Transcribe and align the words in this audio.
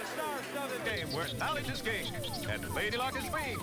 a 0.00 0.06
star-studded 0.06 0.84
game 0.84 1.12
where 1.12 1.26
knowledge 1.38 1.68
is 1.68 1.82
king 1.82 2.06
and 2.50 2.74
Lady 2.74 2.96
Luck 2.96 3.16
is 3.18 3.28
queen. 3.28 3.58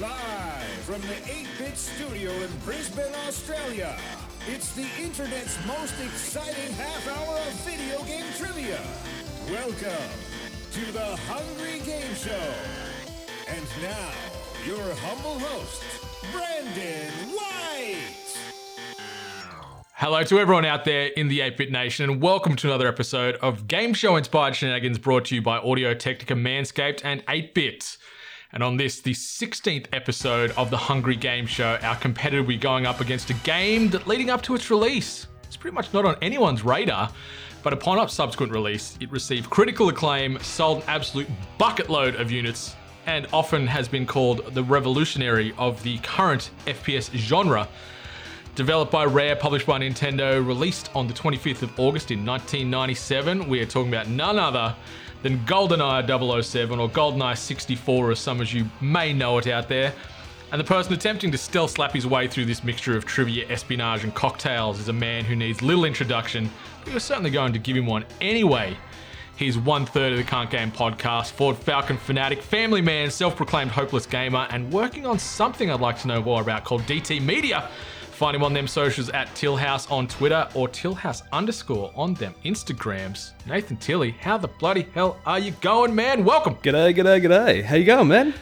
Live 0.00 0.80
from 0.82 1.00
the 1.02 1.18
ATEBIT 1.30 1.76
Studio 1.76 2.30
in 2.30 2.50
Brisbane, 2.64 3.14
Australia, 3.28 3.96
it's 4.48 4.72
the 4.74 4.86
internet's 5.00 5.56
most 5.66 5.94
exciting 6.00 6.72
half 6.74 7.06
hour 7.08 7.36
of 7.38 7.52
video 7.62 8.02
game 8.04 8.24
trivia. 8.36 8.80
Welcome 9.50 10.10
to 10.72 10.92
the 10.92 11.16
Hungry 11.28 11.80
Game 11.80 12.14
Show. 12.14 12.54
And 13.48 13.66
now, 13.82 14.10
your 14.66 14.94
humble 15.06 15.38
host, 15.38 15.82
Brendan. 16.32 17.39
Hello 20.00 20.24
to 20.24 20.38
everyone 20.38 20.64
out 20.64 20.86
there 20.86 21.08
in 21.08 21.28
the 21.28 21.40
ATEBIT 21.40 21.70
Nation, 21.70 22.08
and 22.08 22.22
welcome 22.22 22.56
to 22.56 22.68
another 22.68 22.88
episode 22.88 23.36
of 23.42 23.68
Game 23.68 23.92
Show 23.92 24.16
Inspired 24.16 24.56
Shenanigans 24.56 24.96
brought 24.96 25.26
to 25.26 25.34
you 25.34 25.42
by 25.42 25.58
Audio 25.58 25.92
Technica, 25.92 26.32
Manscaped, 26.32 27.04
and 27.04 27.22
ATEBIT. 27.26 27.98
And 28.54 28.62
on 28.62 28.78
this, 28.78 29.02
the 29.02 29.12
16th 29.12 29.88
episode 29.92 30.52
of 30.52 30.70
the 30.70 30.78
Hungry 30.78 31.16
Game 31.16 31.44
Show, 31.44 31.78
our 31.82 31.96
competitor 31.96 32.40
will 32.40 32.48
be 32.48 32.56
going 32.56 32.86
up 32.86 33.02
against 33.02 33.28
a 33.28 33.34
game 33.34 33.90
that 33.90 34.06
leading 34.06 34.30
up 34.30 34.40
to 34.44 34.54
its 34.54 34.70
release, 34.70 35.26
it's 35.44 35.58
pretty 35.58 35.74
much 35.74 35.92
not 35.92 36.06
on 36.06 36.16
anyone's 36.22 36.64
radar. 36.64 37.12
But 37.62 37.74
upon 37.74 37.98
its 37.98 38.14
subsequent 38.14 38.54
release, 38.54 38.96
it 39.02 39.12
received 39.12 39.50
critical 39.50 39.90
acclaim, 39.90 40.38
sold 40.38 40.78
an 40.78 40.84
absolute 40.88 41.28
bucket 41.58 41.90
load 41.90 42.14
of 42.14 42.30
units, 42.30 42.74
and 43.04 43.26
often 43.34 43.66
has 43.66 43.86
been 43.86 44.06
called 44.06 44.54
the 44.54 44.64
revolutionary 44.64 45.52
of 45.58 45.82
the 45.82 45.98
current 45.98 46.52
FPS 46.64 47.14
genre. 47.14 47.68
Developed 48.60 48.92
by 48.92 49.06
Rare, 49.06 49.36
published 49.36 49.66
by 49.66 49.78
Nintendo, 49.78 50.46
released 50.46 50.90
on 50.94 51.06
the 51.06 51.14
25th 51.14 51.62
of 51.62 51.80
August 51.80 52.10
in 52.10 52.26
1997, 52.26 53.48
we 53.48 53.58
are 53.58 53.64
talking 53.64 53.88
about 53.88 54.06
none 54.08 54.38
other 54.38 54.76
than 55.22 55.38
GoldenEye 55.46 56.42
007 56.44 56.78
or 56.78 56.86
GoldenEye 56.90 57.38
64, 57.38 58.10
as 58.10 58.18
some 58.18 58.38
of 58.38 58.52
you 58.52 58.66
may 58.82 59.14
know 59.14 59.38
it 59.38 59.46
out 59.46 59.66
there. 59.66 59.94
And 60.52 60.60
the 60.60 60.64
person 60.64 60.92
attempting 60.92 61.32
to 61.32 61.38
stealth 61.38 61.70
slap 61.70 61.92
his 61.92 62.06
way 62.06 62.28
through 62.28 62.44
this 62.44 62.62
mixture 62.62 62.94
of 62.98 63.06
trivia, 63.06 63.48
espionage, 63.48 64.04
and 64.04 64.14
cocktails 64.14 64.78
is 64.78 64.88
a 64.88 64.92
man 64.92 65.24
who 65.24 65.34
needs 65.34 65.62
little 65.62 65.86
introduction, 65.86 66.50
but 66.84 66.90
you're 66.90 67.00
certainly 67.00 67.30
going 67.30 67.54
to 67.54 67.58
give 67.58 67.78
him 67.78 67.86
one 67.86 68.04
anyway. 68.20 68.76
He's 69.36 69.56
one 69.56 69.86
third 69.86 70.12
of 70.12 70.18
the 70.18 70.24
Can't 70.24 70.50
Game 70.50 70.70
podcast, 70.70 71.30
Ford 71.30 71.56
Falcon 71.56 71.96
fanatic, 71.96 72.42
family 72.42 72.82
man, 72.82 73.10
self 73.10 73.36
proclaimed 73.36 73.70
hopeless 73.70 74.04
gamer, 74.04 74.46
and 74.50 74.70
working 74.70 75.06
on 75.06 75.18
something 75.18 75.70
I'd 75.70 75.80
like 75.80 75.98
to 76.02 76.08
know 76.08 76.22
more 76.22 76.42
about 76.42 76.64
called 76.64 76.82
DT 76.82 77.22
Media. 77.22 77.70
Find 78.20 78.36
him 78.36 78.42
on 78.42 78.52
them 78.52 78.68
socials 78.68 79.08
at 79.08 79.28
Tillhouse 79.28 79.90
on 79.90 80.06
Twitter 80.06 80.46
or 80.52 80.68
Tillhouse 80.68 81.22
underscore 81.32 81.90
on 81.94 82.12
them 82.12 82.34
Instagrams. 82.44 83.30
Nathan 83.46 83.78
Tily, 83.78 84.10
how 84.10 84.36
the 84.36 84.46
bloody 84.46 84.86
hell 84.92 85.18
are 85.24 85.38
you 85.38 85.52
going, 85.62 85.94
man? 85.94 86.22
Welcome. 86.22 86.56
G'day, 86.56 86.94
g'day, 86.94 87.24
g'day. 87.24 87.64
How 87.64 87.76
you 87.76 87.86
going, 87.86 88.08
man? 88.08 88.34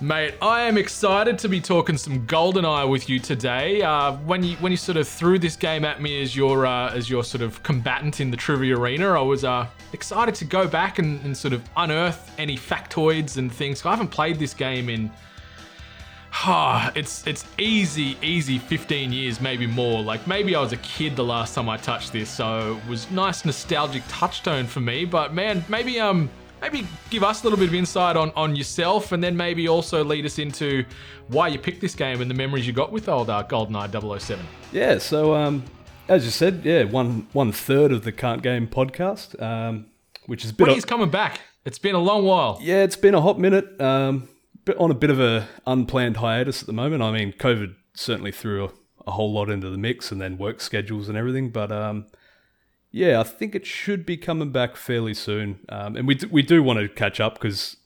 Mate, 0.00 0.34
I 0.42 0.62
am 0.62 0.76
excited 0.76 1.38
to 1.38 1.48
be 1.48 1.60
talking 1.60 1.96
some 1.96 2.26
GoldenEye 2.26 2.90
with 2.90 3.08
you 3.08 3.20
today. 3.20 3.82
Uh, 3.82 4.14
when 4.16 4.42
you 4.42 4.56
when 4.56 4.72
you 4.72 4.76
sort 4.76 4.98
of 4.98 5.06
threw 5.06 5.38
this 5.38 5.54
game 5.54 5.84
at 5.84 6.02
me 6.02 6.20
as 6.20 6.34
your 6.34 6.66
uh, 6.66 6.92
as 6.92 7.08
your 7.08 7.22
sort 7.22 7.42
of 7.42 7.62
combatant 7.62 8.20
in 8.20 8.32
the 8.32 8.36
trivia 8.36 8.76
arena, 8.76 9.10
I 9.10 9.22
was 9.22 9.44
uh, 9.44 9.68
excited 9.92 10.34
to 10.34 10.44
go 10.44 10.66
back 10.66 10.98
and, 10.98 11.24
and 11.24 11.36
sort 11.36 11.54
of 11.54 11.62
unearth 11.76 12.34
any 12.36 12.56
factoids 12.56 13.36
and 13.36 13.52
things. 13.52 13.86
I 13.86 13.90
haven't 13.90 14.08
played 14.08 14.40
this 14.40 14.54
game 14.54 14.88
in 14.88 15.08
Ah, 16.32 16.92
it's 16.94 17.26
it's 17.26 17.44
easy, 17.58 18.16
easy 18.22 18.58
15 18.58 19.12
years, 19.12 19.40
maybe 19.40 19.66
more. 19.66 20.00
Like 20.02 20.26
maybe 20.26 20.54
I 20.54 20.60
was 20.60 20.72
a 20.72 20.76
kid 20.78 21.16
the 21.16 21.24
last 21.24 21.54
time 21.54 21.68
I 21.68 21.76
touched 21.76 22.12
this, 22.12 22.30
so 22.30 22.78
it 22.82 22.88
was 22.88 23.10
nice 23.10 23.44
nostalgic 23.44 24.02
touchstone 24.08 24.66
for 24.66 24.80
me. 24.80 25.04
But 25.04 25.34
man, 25.34 25.64
maybe 25.68 25.98
um 26.00 26.30
maybe 26.62 26.86
give 27.10 27.24
us 27.24 27.40
a 27.42 27.44
little 27.44 27.58
bit 27.58 27.68
of 27.68 27.74
insight 27.74 28.16
on 28.16 28.30
on 28.36 28.54
yourself, 28.54 29.12
and 29.12 29.22
then 29.22 29.36
maybe 29.36 29.68
also 29.68 30.04
lead 30.04 30.24
us 30.24 30.38
into 30.38 30.84
why 31.28 31.48
you 31.48 31.58
picked 31.58 31.80
this 31.80 31.94
game 31.94 32.20
and 32.20 32.30
the 32.30 32.34
memories 32.34 32.66
you 32.66 32.72
got 32.72 32.92
with 32.92 33.08
old 33.08 33.28
uh, 33.28 33.42
GoldenEye 33.48 34.20
007. 34.20 34.44
Yeah, 34.72 34.98
so 34.98 35.34
um, 35.34 35.64
as 36.08 36.24
you 36.24 36.30
said, 36.30 36.62
yeah, 36.64 36.84
one 36.84 37.26
one 37.32 37.50
third 37.52 37.90
of 37.92 38.04
the 38.04 38.12
Can't 38.12 38.40
Game 38.42 38.68
podcast, 38.68 39.40
um, 39.42 39.86
which 40.26 40.44
is 40.44 40.50
a 40.52 40.54
bit. 40.54 40.60
When 40.62 40.70
of- 40.70 40.76
he's 40.76 40.84
coming 40.84 41.10
back, 41.10 41.40
it's 41.64 41.78
been 41.80 41.96
a 41.96 42.00
long 42.00 42.24
while. 42.24 42.58
yeah, 42.62 42.82
it's 42.84 42.96
been 42.96 43.14
a 43.16 43.20
hot 43.20 43.38
minute. 43.40 43.80
Um, 43.80 44.28
on 44.78 44.90
a 44.90 44.94
bit 44.94 45.10
of 45.10 45.20
a 45.20 45.48
unplanned 45.66 46.18
hiatus 46.18 46.62
at 46.62 46.66
the 46.66 46.72
moment. 46.72 47.02
I 47.02 47.12
mean, 47.12 47.32
COVID 47.32 47.74
certainly 47.94 48.32
threw 48.32 48.64
a, 48.64 48.70
a 49.06 49.10
whole 49.12 49.32
lot 49.32 49.50
into 49.50 49.70
the 49.70 49.78
mix, 49.78 50.10
and 50.12 50.20
then 50.20 50.38
work 50.38 50.60
schedules 50.60 51.08
and 51.08 51.16
everything. 51.16 51.50
But 51.50 51.72
um, 51.72 52.06
yeah, 52.90 53.20
I 53.20 53.22
think 53.22 53.54
it 53.54 53.66
should 53.66 54.04
be 54.04 54.16
coming 54.16 54.50
back 54.50 54.76
fairly 54.76 55.14
soon. 55.14 55.60
Um, 55.68 55.96
and 55.96 56.06
we 56.06 56.14
do, 56.14 56.28
we 56.28 56.42
do 56.42 56.62
want 56.62 56.78
to 56.78 56.88
catch 56.88 57.20
up 57.20 57.34
because 57.34 57.76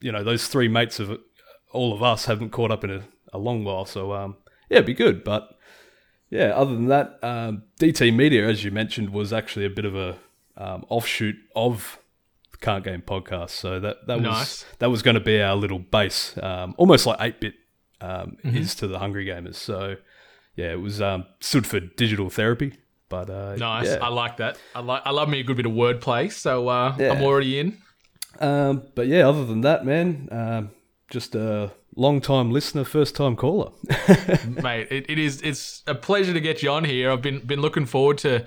you 0.00 0.12
know 0.12 0.24
those 0.24 0.48
three 0.48 0.68
mates 0.68 1.00
of 1.00 1.18
all 1.72 1.92
of 1.92 2.02
us 2.02 2.24
haven't 2.24 2.50
caught 2.50 2.70
up 2.70 2.84
in 2.84 2.90
a, 2.90 3.02
a 3.32 3.38
long 3.38 3.64
while. 3.64 3.84
So 3.84 4.12
um, 4.12 4.36
yeah, 4.68 4.78
it'd 4.78 4.86
be 4.86 4.94
good. 4.94 5.24
But 5.24 5.56
yeah, 6.30 6.48
other 6.48 6.74
than 6.74 6.86
that, 6.86 7.18
um, 7.22 7.64
DT 7.78 8.14
Media, 8.14 8.48
as 8.48 8.64
you 8.64 8.70
mentioned, 8.70 9.10
was 9.10 9.32
actually 9.32 9.64
a 9.66 9.70
bit 9.70 9.84
of 9.84 9.94
a 9.94 10.18
um, 10.56 10.84
offshoot 10.88 11.36
of 11.56 11.99
Can't 12.60 12.84
Game 12.84 13.02
podcast. 13.02 13.50
So 13.50 13.80
that 13.80 14.06
that 14.06 14.20
was 14.20 14.64
that 14.78 14.90
was 14.90 15.02
going 15.02 15.14
to 15.14 15.20
be 15.20 15.40
our 15.40 15.56
little 15.56 15.78
base, 15.78 16.36
um, 16.42 16.74
almost 16.78 17.06
like 17.06 17.18
eight 17.20 17.40
bit 17.40 17.54
um, 18.00 18.36
Mm-hmm. 18.44 18.56
is 18.56 18.74
to 18.76 18.86
the 18.86 18.98
Hungry 18.98 19.26
Gamers. 19.26 19.56
So 19.56 19.96
yeah, 20.56 20.72
it 20.72 20.80
was 20.80 21.00
um, 21.00 21.24
stood 21.40 21.66
for 21.66 21.80
digital 21.80 22.28
therapy. 22.30 22.74
But 23.08 23.28
uh, 23.30 23.56
Nice, 23.56 23.86
yeah. 23.88 23.98
I 24.02 24.08
like 24.08 24.36
that. 24.36 24.56
I 24.74 24.80
like 24.80 25.02
I 25.04 25.10
love 25.10 25.28
me 25.28 25.40
a 25.40 25.42
good 25.42 25.56
bit 25.56 25.66
of 25.66 25.72
wordplay, 25.72 26.30
so 26.30 26.68
uh, 26.68 26.94
Yeah. 26.98 27.12
I'm 27.12 27.22
already 27.22 27.58
in. 27.58 27.78
Um, 28.40 28.84
but 28.94 29.06
yeah, 29.08 29.28
other 29.28 29.44
than 29.44 29.62
that, 29.62 29.84
man, 29.84 30.28
um, 30.30 30.70
just 31.10 31.34
a 31.34 31.72
long 31.96 32.20
time 32.20 32.50
listener, 32.52 32.84
first 32.84 33.16
time 33.16 33.34
caller. 33.36 33.72
mate. 34.62 34.86
It, 34.90 35.06
it 35.10 35.18
is 35.18 35.40
it's 35.42 35.82
a 35.86 35.94
pleasure 35.94 36.32
to 36.32 36.40
get 36.40 36.62
you 36.62 36.70
on 36.70 36.84
here. 36.84 37.10
I've 37.10 37.22
been 37.22 37.40
been 37.40 37.60
looking 37.60 37.84
forward 37.86 38.18
to 38.18 38.44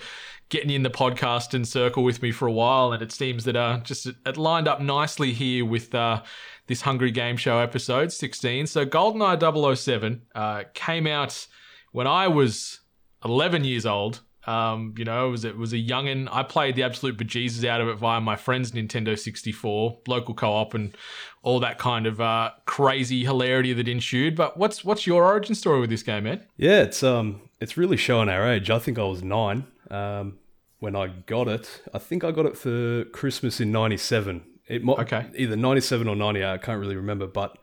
getting 0.54 0.70
in 0.70 0.84
the 0.84 0.90
podcast 0.90 1.56
and 1.56 1.68
circle 1.68 2.04
with 2.04 2.22
me 2.22 2.32
for 2.32 2.48
a 2.48 2.52
while, 2.52 2.94
and 2.94 3.02
it 3.02 3.12
seems 3.12 3.44
that 3.46 3.56
uh 3.56 3.80
just 3.84 4.06
it 4.06 4.38
lined 4.38 4.68
up 4.68 4.80
nicely 4.80 5.34
here 5.34 5.66
with 5.66 5.94
uh 5.96 6.22
this 6.68 6.82
Hungry 6.82 7.10
Game 7.10 7.38
Show 7.38 7.58
episode 7.58 8.12
16. 8.12 8.68
So 8.68 8.86
GoldenEye 8.86 9.76
007 9.76 10.22
uh, 10.34 10.64
came 10.74 11.08
out 11.08 11.48
when 11.92 12.08
I 12.08 12.28
was 12.28 12.80
11 13.26 13.66
years 13.66 13.86
old. 13.86 14.22
Um, 14.46 14.94
you 14.96 15.06
know, 15.06 15.28
it 15.28 15.32
was 15.32 15.44
it 15.44 15.58
was 15.58 15.74
a 15.74 15.78
youngin. 15.78 16.30
I 16.32 16.44
played 16.44 16.76
the 16.76 16.84
absolute 16.84 17.18
bejesus 17.18 17.66
out 17.66 17.82
of 17.82 17.88
it 17.88 17.96
via 17.96 18.22
my 18.22 18.36
friend's 18.36 18.74
Nintendo 18.74 19.18
64, 19.18 20.02
local 20.08 20.36
co-op, 20.36 20.76
and 20.76 20.96
all 21.42 21.60
that 21.62 21.80
kind 21.80 22.06
of 22.06 22.22
uh, 22.22 22.52
crazy 22.66 23.24
hilarity 23.24 23.74
that 23.74 23.88
ensued. 23.88 24.36
But 24.36 24.58
what's 24.58 24.86
what's 24.86 25.08
your 25.08 25.24
origin 25.24 25.56
story 25.56 25.80
with 25.80 25.90
this 25.90 26.04
game, 26.04 26.26
man? 26.26 26.46
yeah, 26.58 26.82
it's 26.82 27.02
um, 27.02 27.42
it's 27.60 27.76
really 27.76 27.98
showing 27.98 28.30
our 28.30 28.48
age. 28.48 28.70
I 28.70 28.78
think 28.80 29.00
I 29.00 29.04
was 29.04 29.24
nine 29.24 29.66
um, 29.90 30.38
when 30.84 30.98
I 30.98 31.08
got 31.08 31.48
it. 31.48 31.82
I 31.94 31.98
think 31.98 32.26
I 32.26 32.32
got 32.32 32.46
it 32.46 32.58
for 32.58 33.06
Christmas 33.06 33.62
in 33.62 33.72
'97. 33.72 34.44
It 34.68 34.84
might 34.84 35.00
Okay. 35.00 35.28
either 35.38 35.56
'97 35.56 36.10
or 36.10 36.16
'98. 36.16 36.44
I 36.46 36.58
can't 36.58 36.80
really 36.80 36.98
remember, 36.98 37.26
but 37.26 37.58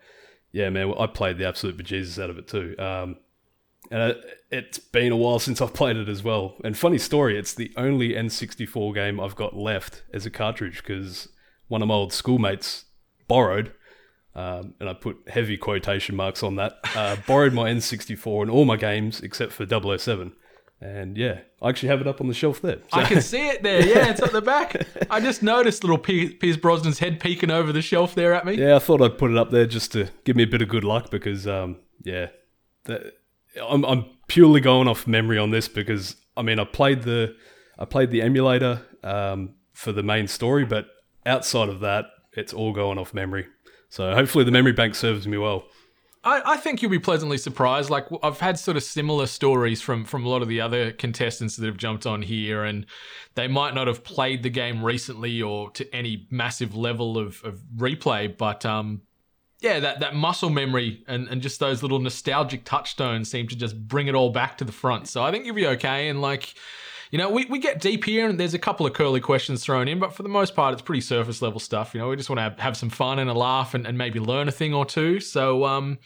yeah, 0.53 0.70
man, 0.70 0.94
I 0.98 1.06
played 1.06 1.36
the 1.36 1.47
absolute 1.47 1.76
bejesus 1.76 2.20
out 2.22 2.30
of 2.30 2.38
it 2.38 2.48
too. 2.48 2.75
Um, 2.78 3.19
and 3.91 4.12
it, 4.12 4.25
it's 4.50 4.78
been 4.78 5.12
a 5.12 5.16
while 5.16 5.38
since 5.47 5.60
I've 5.60 5.75
played 5.75 5.97
it 5.97 6.09
as 6.09 6.22
well. 6.25 6.56
And 6.64 6.76
funny 6.78 6.97
story, 6.97 7.38
it's 7.38 7.53
the 7.53 7.70
only 7.76 8.10
N64 8.14 8.94
game 8.94 9.20
I've 9.20 9.36
got 9.36 9.54
left 9.54 10.03
as 10.14 10.25
a 10.25 10.30
cartridge 10.30 10.78
because 10.78 11.28
one 11.69 11.82
of 11.82 11.88
my 11.88 11.94
old 11.94 12.14
schoolmates 12.14 12.86
borrowed, 13.28 13.72
um, 14.34 14.75
and 14.80 14.88
I 14.88 14.94
put 14.94 15.28
heavy 15.28 15.59
quotation 15.59 16.16
marks 16.16 16.42
on 16.42 16.56
that, 16.56 16.78
uh, 16.97 17.16
borrowed 17.26 17.53
my 17.53 17.70
N64 17.70 18.42
and 18.42 18.50
all 18.50 18.65
my 18.65 18.77
games 18.77 19.21
except 19.21 19.53
for 19.53 19.66
007. 19.66 20.33
And 20.82 21.18
yeah, 21.18 21.41
I 21.60 21.68
actually 21.68 21.91
have 21.91 22.00
it 22.00 22.06
up 22.06 22.21
on 22.22 22.28
the 22.28 22.34
shelf 22.34 22.62
there. 22.62 22.77
So- 22.92 23.00
I 23.00 23.04
can 23.04 23.21
see 23.21 23.48
it 23.48 23.62
there. 23.62 23.84
Yeah, 23.86 24.10
it's 24.10 24.22
at 24.22 24.32
the 24.32 24.41
back. 24.41 24.86
I 25.10 25.21
just 25.21 25.42
noticed 25.42 25.84
little 25.84 25.98
P- 25.98 26.30
Pierce 26.30 26.56
Brosnan's 26.56 26.98
head 27.00 27.21
peeking 27.21 27.50
over 27.50 27.71
the 27.72 27.82
shelf 27.82 28.15
there 28.15 28.32
at 28.32 28.47
me. 28.47 28.54
Yeah, 28.54 28.77
I 28.77 28.78
thought 28.78 29.03
I'd 29.03 29.18
put 29.18 29.30
it 29.30 29.36
up 29.36 29.50
there 29.50 29.66
just 29.66 29.92
to 29.92 30.09
give 30.24 30.36
me 30.36 30.44
a 30.44 30.47
bit 30.47 30.62
of 30.62 30.68
good 30.68 30.84
luck 30.84 31.10
because, 31.10 31.47
um, 31.47 31.77
yeah, 32.03 32.28
the, 32.84 33.12
I'm, 33.62 33.84
I'm 33.84 34.06
purely 34.27 34.60
going 34.60 34.88
off 34.88 35.06
memory 35.06 35.36
on 35.36 35.50
this 35.50 35.68
because 35.68 36.16
I 36.36 36.42
mean 36.42 36.59
I 36.59 36.65
played 36.65 37.03
the 37.03 37.36
I 37.78 37.84
played 37.84 38.10
the 38.10 38.22
emulator 38.22 38.80
um, 39.03 39.56
for 39.72 39.92
the 39.92 40.03
main 40.03 40.28
story, 40.28 40.65
but 40.65 40.86
outside 41.26 41.68
of 41.68 41.80
that, 41.80 42.06
it's 42.33 42.53
all 42.54 42.72
going 42.72 42.97
off 42.98 43.12
memory. 43.12 43.47
So 43.88 44.15
hopefully 44.15 44.44
the 44.44 44.50
memory 44.53 44.72
bank 44.72 44.94
serves 44.94 45.26
me 45.26 45.36
well. 45.36 45.65
I, 46.22 46.43
I 46.45 46.57
think 46.59 46.83
you'll 46.83 46.91
be 46.91 46.99
pleasantly 46.99 47.39
surprised. 47.39 47.89
Like 47.89 48.07
I've 48.22 48.41
had 48.41 48.59
sort 48.59 48.77
of 48.77 48.83
similar 48.83 49.27
stories 49.27 49.81
from 49.81 50.05
from 50.05 50.25
a 50.25 50.28
lot 50.28 50.43
of 50.43 50.49
the 50.49 50.61
other 50.61 50.93
contestants 50.93 51.57
that 51.57 51.67
have 51.67 51.77
jumped 51.77 52.07
on 52.07 52.22
here, 52.22 52.65
and 52.65 52.87
they 53.34 53.49
might 53.49 53.75
not 53.75 53.87
have 53.87 54.05
played 54.05 54.43
the 54.43 54.51
game 54.51 54.84
recently 54.84 55.41
or 55.41 55.71
to 55.71 55.95
any 55.95 56.27
massive 56.31 56.77
level 56.77 57.17
of, 57.17 57.43
of 57.45 57.61
replay, 57.77 58.37
but 58.37 58.67
um, 58.67 59.03
yeah, 59.61 59.78
that, 59.81 60.01
that 60.01 60.15
muscle 60.15 60.51
memory 60.51 61.05
and, 61.07 61.28
and 61.28 61.43
just 61.43 61.61
those 61.61 61.83
little 61.83 61.99
nostalgic 61.99 62.65
touchstones 62.65 63.31
seem 63.31 63.47
to 63.49 63.57
just 63.57 63.78
bring 63.89 64.09
it 64.09 64.15
all 64.15 64.31
back 64.31 64.59
to 64.59 64.65
the 64.65 64.72
front. 64.72 65.07
So 65.07 65.22
I 65.22 65.31
think 65.31 65.45
you'll 65.45 65.55
be 65.55 65.67
okay. 65.67 66.09
And 66.09 66.22
like, 66.22 66.55
you 67.10 67.18
know, 67.18 67.28
we, 67.30 67.45
we 67.47 67.59
get 67.59 67.80
deep 67.80 68.04
here 68.04 68.28
and 68.28 68.39
there's 68.39 68.54
a 68.54 68.59
couple 68.59 68.86
of 68.86 68.92
curly 68.92 69.21
questions 69.21 69.65
thrown 69.65 69.89
in, 69.89 69.98
but 69.98 70.12
for 70.12 70.22
the 70.22 70.28
most 70.28 70.54
part, 70.54 70.72
it's 70.72 70.83
pretty 70.83 71.01
surface 71.01 71.42
level 71.42 71.59
stuff. 71.59 71.92
You 71.95 72.01
know, 72.01 72.09
we 72.09 72.16
just 72.16 72.30
want 72.30 72.39
to 72.39 72.42
have, 72.42 72.59
have 72.59 72.77
some 72.77 72.91
fun 72.91 73.18
and 73.18 73.28
a 73.28 73.34
laugh 73.34 73.74
and, 73.74 73.86
and 73.86 73.98
maybe 73.98 74.21
learn 74.21 74.48
a 74.48 74.53
thing 74.53 74.72
or 74.72 74.84
two. 74.84 75.18
So, 75.18 75.65
um, 75.65 75.98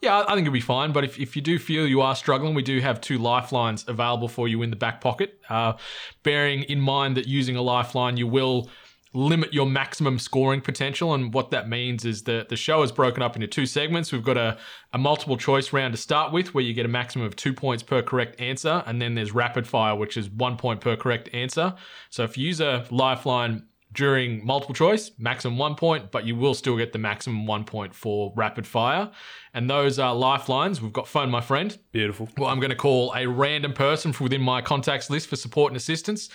yeah, 0.00 0.20
I 0.20 0.34
think 0.34 0.46
it'll 0.46 0.52
be 0.52 0.60
fine. 0.60 0.92
But 0.92 1.04
if, 1.04 1.18
if 1.18 1.36
you 1.36 1.42
do 1.42 1.58
feel 1.58 1.86
you 1.86 2.00
are 2.00 2.14
struggling, 2.16 2.54
we 2.54 2.62
do 2.62 2.80
have 2.80 3.00
two 3.00 3.18
lifelines 3.18 3.84
available 3.88 4.28
for 4.28 4.48
you 4.48 4.62
in 4.62 4.70
the 4.70 4.76
back 4.76 5.00
pocket. 5.00 5.40
Uh, 5.48 5.74
bearing 6.22 6.64
in 6.64 6.80
mind 6.80 7.16
that 7.16 7.26
using 7.26 7.56
a 7.56 7.62
lifeline, 7.62 8.16
you 8.16 8.26
will 8.26 8.68
limit 9.14 9.54
your 9.54 9.66
maximum 9.66 10.18
scoring 10.18 10.60
potential. 10.60 11.14
And 11.14 11.32
what 11.32 11.50
that 11.50 11.68
means 11.68 12.04
is 12.04 12.24
that 12.24 12.48
the 12.48 12.56
show 12.56 12.82
is 12.82 12.92
broken 12.92 13.22
up 13.22 13.36
into 13.36 13.46
two 13.46 13.66
segments. 13.66 14.12
We've 14.12 14.22
got 14.22 14.36
a, 14.36 14.58
a 14.92 14.98
multiple 14.98 15.36
choice 15.36 15.72
round 15.72 15.94
to 15.94 15.98
start 16.00 16.32
with, 16.32 16.54
where 16.54 16.64
you 16.64 16.74
get 16.74 16.84
a 16.84 16.88
maximum 16.88 17.26
of 17.26 17.36
two 17.36 17.52
points 17.52 17.82
per 17.82 18.02
correct 18.02 18.40
answer. 18.40 18.82
And 18.86 19.00
then 19.00 19.14
there's 19.14 19.32
rapid 19.32 19.66
fire, 19.66 19.94
which 19.94 20.16
is 20.16 20.28
one 20.28 20.56
point 20.56 20.80
per 20.80 20.96
correct 20.96 21.28
answer. 21.32 21.74
So 22.10 22.24
if 22.24 22.36
you 22.36 22.46
use 22.46 22.60
a 22.60 22.86
lifeline 22.90 23.64
during 23.94 24.44
multiple 24.44 24.74
choice, 24.74 25.10
maximum 25.18 25.56
one 25.56 25.74
point, 25.74 26.10
but 26.10 26.26
you 26.26 26.36
will 26.36 26.52
still 26.52 26.76
get 26.76 26.92
the 26.92 26.98
maximum 26.98 27.46
one 27.46 27.64
point 27.64 27.94
for 27.94 28.32
rapid 28.36 28.66
fire. 28.66 29.10
And 29.54 29.70
those 29.70 29.98
are 29.98 30.14
lifelines. 30.14 30.82
We've 30.82 30.92
got 30.92 31.08
phone 31.08 31.30
my 31.30 31.40
friend. 31.40 31.76
Beautiful. 31.92 32.28
Well, 32.36 32.50
I'm 32.50 32.60
going 32.60 32.70
to 32.70 32.76
call 32.76 33.14
a 33.16 33.26
random 33.26 33.72
person 33.72 34.12
from 34.12 34.24
within 34.24 34.42
my 34.42 34.60
contacts 34.60 35.08
list 35.08 35.28
for 35.28 35.36
support 35.36 35.72
and 35.72 35.76
assistance. 35.78 36.28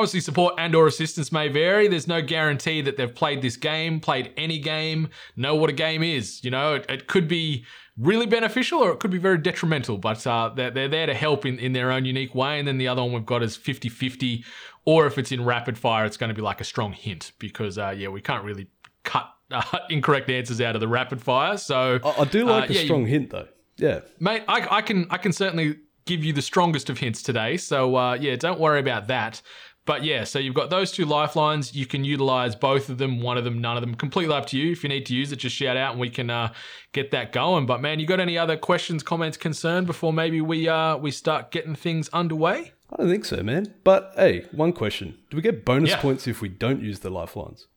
Obviously, 0.00 0.20
support 0.20 0.54
and 0.56 0.74
or 0.74 0.86
assistance 0.86 1.30
may 1.30 1.48
vary. 1.48 1.86
There's 1.86 2.08
no 2.08 2.22
guarantee 2.22 2.80
that 2.80 2.96
they've 2.96 3.14
played 3.14 3.42
this 3.42 3.58
game, 3.58 4.00
played 4.00 4.32
any 4.38 4.58
game, 4.58 5.10
know 5.36 5.54
what 5.54 5.68
a 5.68 5.74
game 5.74 6.02
is. 6.02 6.42
You 6.42 6.50
know, 6.50 6.76
it, 6.76 6.86
it 6.88 7.06
could 7.06 7.28
be 7.28 7.66
really 7.98 8.24
beneficial 8.24 8.78
or 8.80 8.92
it 8.92 8.98
could 8.98 9.10
be 9.10 9.18
very 9.18 9.36
detrimental, 9.36 9.98
but 9.98 10.26
uh, 10.26 10.48
they're, 10.56 10.70
they're 10.70 10.88
there 10.88 11.04
to 11.04 11.12
help 11.12 11.44
in, 11.44 11.58
in 11.58 11.74
their 11.74 11.92
own 11.92 12.06
unique 12.06 12.34
way. 12.34 12.58
And 12.58 12.66
then 12.66 12.78
the 12.78 12.88
other 12.88 13.02
one 13.02 13.12
we've 13.12 13.26
got 13.26 13.42
is 13.42 13.58
50-50, 13.58 14.42
or 14.86 15.06
if 15.06 15.18
it's 15.18 15.32
in 15.32 15.44
rapid 15.44 15.76
fire, 15.76 16.06
it's 16.06 16.16
going 16.16 16.28
to 16.28 16.34
be 16.34 16.40
like 16.40 16.62
a 16.62 16.64
strong 16.64 16.94
hint 16.94 17.32
because, 17.38 17.76
uh, 17.76 17.90
yeah, 17.94 18.08
we 18.08 18.22
can't 18.22 18.42
really 18.42 18.68
cut 19.04 19.28
uh, 19.50 19.80
incorrect 19.90 20.30
answers 20.30 20.62
out 20.62 20.74
of 20.74 20.80
the 20.80 20.88
rapid 20.88 21.20
fire. 21.20 21.58
So 21.58 22.00
I, 22.02 22.22
I 22.22 22.24
do 22.24 22.46
like 22.46 22.70
uh, 22.70 22.72
a 22.72 22.74
yeah, 22.74 22.80
you- 22.80 22.86
strong 22.86 23.04
hint 23.06 23.28
though. 23.30 23.48
Yeah. 23.76 24.00
mate 24.18 24.42
I, 24.46 24.76
I 24.78 24.82
can 24.82 25.06
i 25.08 25.16
can 25.16 25.32
certainly 25.32 25.78
give 26.04 26.22
you 26.22 26.34
the 26.34 26.42
strongest 26.42 26.90
of 26.90 26.98
hints 26.98 27.22
today 27.22 27.56
so 27.56 27.96
uh, 27.96 28.12
yeah 28.12 28.36
don't 28.36 28.60
worry 28.60 28.78
about 28.78 29.06
that 29.06 29.40
but 29.86 30.04
yeah 30.04 30.24
so 30.24 30.38
you've 30.38 30.54
got 30.54 30.70
those 30.70 30.92
two 30.92 31.04
lifelines 31.04 31.74
you 31.74 31.86
can 31.86 32.04
utilize 32.04 32.54
both 32.54 32.88
of 32.88 32.98
them 32.98 33.20
one 33.20 33.36
of 33.38 33.44
them 33.44 33.60
none 33.60 33.76
of 33.76 33.80
them 33.80 33.94
completely 33.94 34.34
up 34.34 34.46
to 34.46 34.58
you 34.58 34.70
if 34.72 34.82
you 34.82 34.88
need 34.88 35.06
to 35.06 35.14
use 35.14 35.32
it 35.32 35.36
just 35.36 35.56
shout 35.56 35.76
out 35.76 35.92
and 35.92 36.00
we 36.00 36.10
can 36.10 36.28
uh, 36.30 36.52
get 36.92 37.10
that 37.10 37.32
going 37.32 37.66
but 37.66 37.80
man 37.80 37.98
you 37.98 38.06
got 38.06 38.20
any 38.20 38.36
other 38.38 38.56
questions 38.56 39.02
comments 39.02 39.36
concern 39.36 39.84
before 39.84 40.12
maybe 40.12 40.40
we 40.40 40.68
uh 40.68 40.96
we 40.96 41.10
start 41.10 41.50
getting 41.50 41.74
things 41.74 42.08
underway 42.10 42.72
I 42.92 42.96
don't 42.96 43.08
think 43.08 43.24
so, 43.24 43.40
man. 43.44 43.72
But 43.84 44.12
hey, 44.16 44.46
one 44.50 44.72
question. 44.72 45.16
Do 45.30 45.36
we 45.36 45.42
get 45.44 45.64
bonus 45.64 45.90
Yeah. 45.90 46.00
points 46.00 46.26
if 46.26 46.40
we 46.40 46.48
don't 46.48 46.82
use 46.82 46.98
the 46.98 47.08
lifelines? 47.10 47.68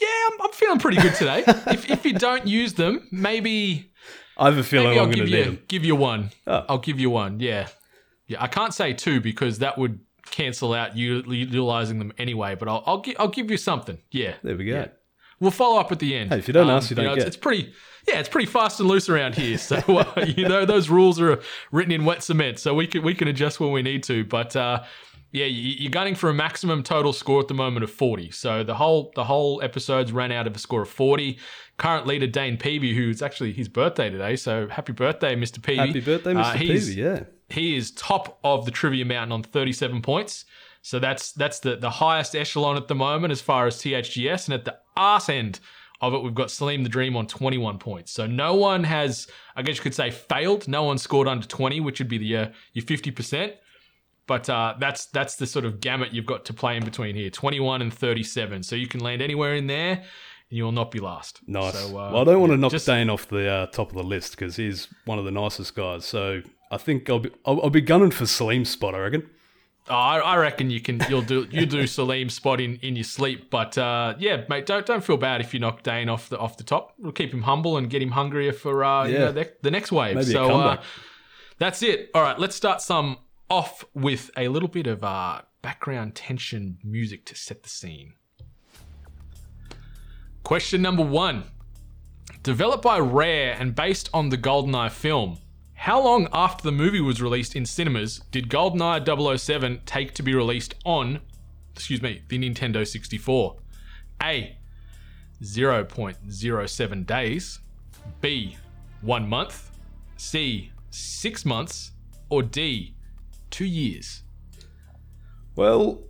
yeah 0.00 0.08
i'm, 0.32 0.42
I'm 0.42 0.52
feeling 0.52 0.78
pretty 0.80 1.00
good 1.00 1.14
today 1.14 1.44
if, 1.46 1.88
if 1.90 2.04
you 2.04 2.14
don't 2.14 2.46
use 2.46 2.74
them 2.74 3.06
maybe 3.12 3.92
I 4.36 4.46
have 4.46 4.58
a 4.58 4.64
feeling 4.64 4.88
Maybe 4.88 4.98
I'm 4.98 5.06
I'll 5.08 5.14
going 5.14 5.26
to 5.26 5.30
give 5.30 5.46
you 5.46 5.58
give 5.68 5.84
you 5.84 5.94
one. 5.94 6.30
Oh. 6.48 6.64
I'll 6.68 6.78
give 6.78 6.98
you 6.98 7.08
one. 7.08 7.38
Yeah, 7.38 7.68
yeah. 8.26 8.42
I 8.42 8.46
can't 8.48 8.72
say 8.74 8.92
two 8.92 9.20
because 9.20 9.58
that 9.60 9.76
would 9.78 10.00
cancel 10.30 10.72
out 10.72 10.96
you 10.96 11.22
utilizing 11.26 11.98
them 11.98 12.12
anyway. 12.18 12.54
But 12.54 12.68
I'll 12.68 12.82
I'll, 12.86 13.00
gi- 13.02 13.16
I'll 13.18 13.28
give 13.28 13.50
you 13.50 13.56
something. 13.56 13.98
Yeah, 14.10 14.34
There 14.42 14.56
we 14.56 14.64
go. 14.66 14.74
Yeah. 14.74 14.86
We'll 15.40 15.50
follow 15.50 15.78
up 15.80 15.90
at 15.92 15.98
the 15.98 16.14
end. 16.14 16.32
Um, 16.32 16.36
Hey, 16.36 16.38
if 16.38 16.48
you 16.48 16.54
don't 16.54 16.70
ask, 16.70 16.88
you 16.90 16.96
don't 16.96 17.04
know, 17.06 17.16
get. 17.16 17.26
It's, 17.26 17.36
pretty. 17.36 17.72
Yeah, 18.08 18.20
it's 18.20 18.28
pretty 18.28 18.46
fast 18.46 18.78
and 18.80 18.88
loose 18.88 19.08
around 19.08 19.34
here. 19.34 19.58
So 19.58 19.76
uh, 19.88 20.24
you 20.36 20.48
know 20.48 20.64
those 20.64 20.88
rules 20.88 21.20
are 21.20 21.40
written 21.72 21.92
in 21.92 22.04
wet 22.04 22.22
cement, 22.22 22.58
so 22.60 22.72
we 22.74 22.86
can 22.86 23.02
we 23.02 23.14
can 23.14 23.28
adjust 23.28 23.60
when 23.60 23.72
we 23.72 23.82
need 23.82 24.04
to. 24.04 24.24
But 24.24 24.54
uh, 24.56 24.84
yeah, 25.32 25.46
you- 25.46 25.74
you're 25.78 25.90
gunning 25.90 26.14
for 26.14 26.30
a 26.30 26.34
maximum 26.34 26.82
total 26.84 27.12
score 27.12 27.40
at 27.40 27.48
the 27.48 27.54
moment 27.54 27.82
of 27.84 27.90
40. 27.90 28.30
So 28.30 28.62
the 28.62 28.74
whole 28.76 29.12
the 29.16 29.24
whole 29.24 29.60
episode's 29.62 30.12
ran 30.12 30.30
out 30.32 30.46
of 30.46 30.54
a 30.54 30.58
score 30.58 30.82
of 30.82 30.88
40. 30.88 31.38
Current 31.76 32.06
leader 32.06 32.28
Dane 32.28 32.56
Peavy, 32.56 32.94
who's 32.94 33.20
actually 33.20 33.52
his 33.52 33.68
birthday 33.68 34.08
today, 34.08 34.36
so 34.36 34.68
happy 34.68 34.92
birthday, 34.92 35.34
Mr. 35.34 35.60
Peavy. 35.60 35.78
Happy 35.78 36.00
birthday, 36.00 36.30
Uh, 36.30 36.44
Mr. 36.44 36.54
he's- 36.54 36.86
Peavy. 36.86 37.00
Yeah. 37.02 37.20
He 37.54 37.76
is 37.76 37.90
top 37.92 38.38
of 38.44 38.64
the 38.64 38.70
trivia 38.70 39.04
mountain 39.04 39.32
on 39.32 39.42
37 39.42 40.02
points. 40.02 40.44
So 40.82 40.98
that's 40.98 41.32
that's 41.32 41.60
the, 41.60 41.76
the 41.76 41.90
highest 41.90 42.36
echelon 42.36 42.76
at 42.76 42.88
the 42.88 42.94
moment 42.94 43.32
as 43.32 43.40
far 43.40 43.66
as 43.66 43.76
THGS. 43.76 44.46
And 44.46 44.54
at 44.54 44.64
the 44.64 44.76
arse 44.96 45.28
end 45.30 45.60
of 46.00 46.12
it, 46.12 46.22
we've 46.22 46.34
got 46.34 46.50
Salim 46.50 46.82
the 46.82 46.90
Dream 46.90 47.16
on 47.16 47.26
21 47.26 47.78
points. 47.78 48.12
So 48.12 48.26
no 48.26 48.54
one 48.54 48.84
has, 48.84 49.26
I 49.56 49.62
guess 49.62 49.76
you 49.76 49.82
could 49.82 49.94
say, 49.94 50.10
failed. 50.10 50.68
No 50.68 50.82
one 50.82 50.98
scored 50.98 51.26
under 51.26 51.46
20, 51.46 51.80
which 51.80 52.00
would 52.00 52.08
be 52.08 52.18
the 52.18 52.36
uh, 52.36 52.48
your 52.74 52.84
50%. 52.84 53.54
But 54.26 54.48
uh, 54.48 54.74
that's 54.78 55.06
that's 55.06 55.36
the 55.36 55.46
sort 55.46 55.64
of 55.64 55.80
gamut 55.80 56.12
you've 56.12 56.26
got 56.26 56.44
to 56.46 56.54
play 56.54 56.76
in 56.76 56.84
between 56.84 57.14
here 57.14 57.30
21 57.30 57.82
and 57.82 57.92
37. 57.92 58.62
So 58.62 58.76
you 58.76 58.86
can 58.86 59.00
land 59.00 59.22
anywhere 59.22 59.54
in 59.54 59.66
there 59.66 60.02
and 60.50 60.58
you 60.58 60.64
will 60.64 60.72
not 60.72 60.90
be 60.90 61.00
last. 61.00 61.40
Nice. 61.46 61.74
So, 61.74 61.88
uh, 61.98 62.12
well, 62.12 62.18
I 62.18 62.24
don't 62.24 62.40
want 62.40 62.52
to 62.52 62.56
knock 62.56 62.72
just- 62.72 62.86
Dane 62.86 63.10
off 63.10 63.28
the 63.28 63.48
uh, 63.48 63.66
top 63.66 63.90
of 63.90 63.96
the 63.96 64.02
list 64.02 64.32
because 64.32 64.56
he's 64.56 64.88
one 65.04 65.18
of 65.18 65.24
the 65.24 65.30
nicest 65.30 65.74
guys. 65.74 66.04
So 66.04 66.42
I 66.74 66.78
think 66.78 67.08
I'll 67.08 67.20
be 67.20 67.30
I'll, 67.46 67.62
I'll 67.62 67.70
be 67.70 67.80
gunning 67.80 68.10
for 68.10 68.26
Salim's 68.26 68.70
spot. 68.70 68.94
I 68.94 68.98
reckon. 68.98 69.30
Oh, 69.88 69.94
I, 69.94 70.18
I 70.18 70.36
reckon 70.36 70.70
you 70.70 70.80
can. 70.80 71.00
You'll 71.10 71.22
do 71.22 71.46
you 71.50 71.66
do 71.66 71.86
Salim's 71.86 72.32
spot 72.34 72.60
in, 72.60 72.76
in 72.82 72.96
your 72.96 73.04
sleep, 73.04 73.50
but 73.50 73.76
uh, 73.76 74.14
yeah, 74.18 74.44
mate, 74.48 74.66
don't 74.66 74.84
don't 74.86 75.04
feel 75.04 75.16
bad 75.18 75.40
if 75.40 75.52
you 75.54 75.60
knock 75.60 75.82
Dane 75.82 76.08
off 76.08 76.28
the 76.30 76.38
off 76.38 76.56
the 76.56 76.64
top. 76.64 76.94
We'll 76.98 77.12
keep 77.12 77.32
him 77.32 77.42
humble 77.42 77.76
and 77.76 77.90
get 77.90 78.00
him 78.02 78.10
hungrier 78.12 78.52
for 78.52 78.82
uh, 78.82 79.04
you 79.06 79.12
Yeah. 79.14 79.18
know, 79.26 79.32
the, 79.32 79.52
the 79.62 79.70
next 79.70 79.92
wave. 79.92 80.16
Maybe 80.16 80.30
a 80.30 80.32
so 80.32 80.50
uh, 80.58 80.82
that's 81.58 81.82
it. 81.82 82.10
All 82.14 82.22
right, 82.22 82.38
let's 82.38 82.56
start 82.56 82.80
some 82.80 83.18
off 83.50 83.84
with 83.94 84.30
a 84.36 84.48
little 84.48 84.70
bit 84.70 84.86
of 84.86 85.04
uh, 85.04 85.42
background 85.62 86.14
tension 86.14 86.78
music 86.82 87.26
to 87.26 87.34
set 87.36 87.62
the 87.62 87.68
scene. 87.68 88.14
Question 90.42 90.82
number 90.82 91.02
one. 91.04 91.44
Developed 92.42 92.82
by 92.82 92.98
Rare 92.98 93.56
and 93.58 93.74
based 93.74 94.10
on 94.12 94.28
the 94.28 94.36
GoldenEye 94.38 94.90
film, 94.90 95.38
how 95.84 96.00
long 96.00 96.26
after 96.32 96.62
the 96.62 96.72
movie 96.72 97.02
was 97.02 97.20
released 97.20 97.54
in 97.54 97.66
cinemas 97.66 98.22
did 98.30 98.48
GoldenEye 98.48 99.38
007 99.38 99.82
take 99.84 100.14
to 100.14 100.22
be 100.22 100.34
released 100.34 100.74
on, 100.86 101.20
excuse 101.74 102.00
me, 102.00 102.22
the 102.28 102.38
Nintendo 102.38 102.88
64? 102.88 103.56
A. 104.22 104.56
0.07 105.42 107.06
days. 107.06 107.60
B. 108.22 108.56
1 109.02 109.28
month. 109.28 109.72
C. 110.16 110.72
6 110.88 111.44
months. 111.44 111.92
Or 112.30 112.42
D. 112.42 112.94
2 113.50 113.66
years. 113.66 114.22
Well, 115.54 116.02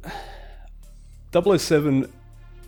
007 1.32 2.12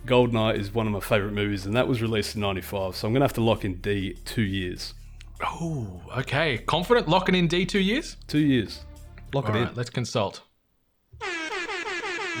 Goldeneye 0.05 0.57
is 0.57 0.73
one 0.73 0.87
of 0.87 0.91
my 0.91 0.99
favourite 0.99 1.33
movies, 1.33 1.65
and 1.65 1.73
that 1.73 1.87
was 1.87 2.01
released 2.01 2.35
in 2.35 2.41
'95. 2.41 2.97
So 2.97 3.07
I'm 3.07 3.13
gonna 3.13 3.23
have 3.23 3.31
to 3.33 3.41
lock 3.41 3.63
in 3.63 3.75
D 3.75 4.17
two 4.25 4.41
years. 4.41 4.93
Oh, 5.41 6.01
okay. 6.17 6.57
Confident 6.59 7.07
locking 7.07 7.35
in 7.35 7.47
D 7.47 7.65
2 7.65 7.79
years? 7.79 8.17
Two 8.27 8.39
years. 8.39 8.85
Lock 9.33 9.49
All 9.49 9.55
it 9.55 9.59
right, 9.59 9.69
in. 9.69 9.75
let's 9.75 9.89
consult. 9.89 10.41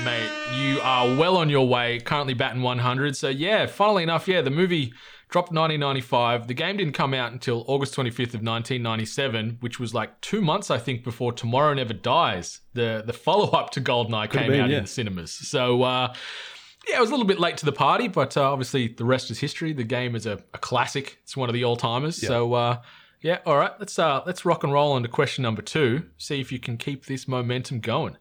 Mate, 0.03 0.29
you 0.53 0.79
are 0.81 1.15
well 1.15 1.37
on 1.37 1.49
your 1.49 1.67
way, 1.67 1.99
currently 1.99 2.35
batting 2.35 2.61
100. 2.61 3.17
So, 3.17 3.29
yeah, 3.29 3.65
funnily 3.65 4.03
enough, 4.03 4.27
yeah, 4.27 4.41
the 4.41 4.51
movie 4.51 4.93
dropped 5.29 5.51
1995. 5.51 6.47
The 6.47 6.53
game 6.53 6.77
didn't 6.77 6.93
come 6.93 7.13
out 7.13 7.31
until 7.31 7.65
August 7.67 7.95
25th 7.95 8.35
of 8.35 8.43
1997, 8.43 9.57
which 9.59 9.79
was 9.79 9.93
like 9.93 10.21
two 10.21 10.41
months, 10.41 10.69
I 10.69 10.77
think, 10.77 11.03
before 11.03 11.33
Tomorrow 11.33 11.73
Never 11.73 11.93
Dies. 11.93 12.61
The 12.73 13.03
the 13.05 13.13
follow 13.13 13.49
up 13.51 13.71
to 13.71 13.81
Goldeneye 13.81 14.29
came 14.29 14.51
been, 14.51 14.61
out 14.61 14.69
yeah. 14.69 14.77
in 14.77 14.83
the 14.83 14.89
cinemas. 14.89 15.31
So, 15.31 15.81
uh, 15.83 16.13
yeah, 16.87 16.97
it 16.97 17.01
was 17.01 17.09
a 17.09 17.13
little 17.13 17.25
bit 17.25 17.39
late 17.39 17.57
to 17.57 17.65
the 17.65 17.71
party, 17.71 18.07
but 18.07 18.37
uh, 18.37 18.51
obviously 18.51 18.87
the 18.87 19.05
rest 19.05 19.29
is 19.31 19.39
history. 19.39 19.73
The 19.73 19.83
game 19.83 20.15
is 20.15 20.25
a, 20.25 20.39
a 20.53 20.57
classic. 20.57 21.19
It's 21.23 21.35
one 21.35 21.49
of 21.49 21.53
the 21.53 21.63
all 21.63 21.75
timers. 21.75 22.15
So, 22.27 22.53
uh, 22.53 22.81
yeah, 23.21 23.39
all 23.45 23.57
right, 23.57 23.71
let's 23.79 23.97
uh, 23.99 24.21
let's 24.25 24.45
rock 24.45 24.63
and 24.63 24.71
roll 24.71 24.95
into 24.95 25.09
question 25.09 25.41
number 25.41 25.61
two. 25.61 26.05
See 26.17 26.39
if 26.39 26.51
you 26.51 26.59
can 26.59 26.77
keep 26.77 27.05
this 27.05 27.27
momentum 27.27 27.79
going. 27.79 28.17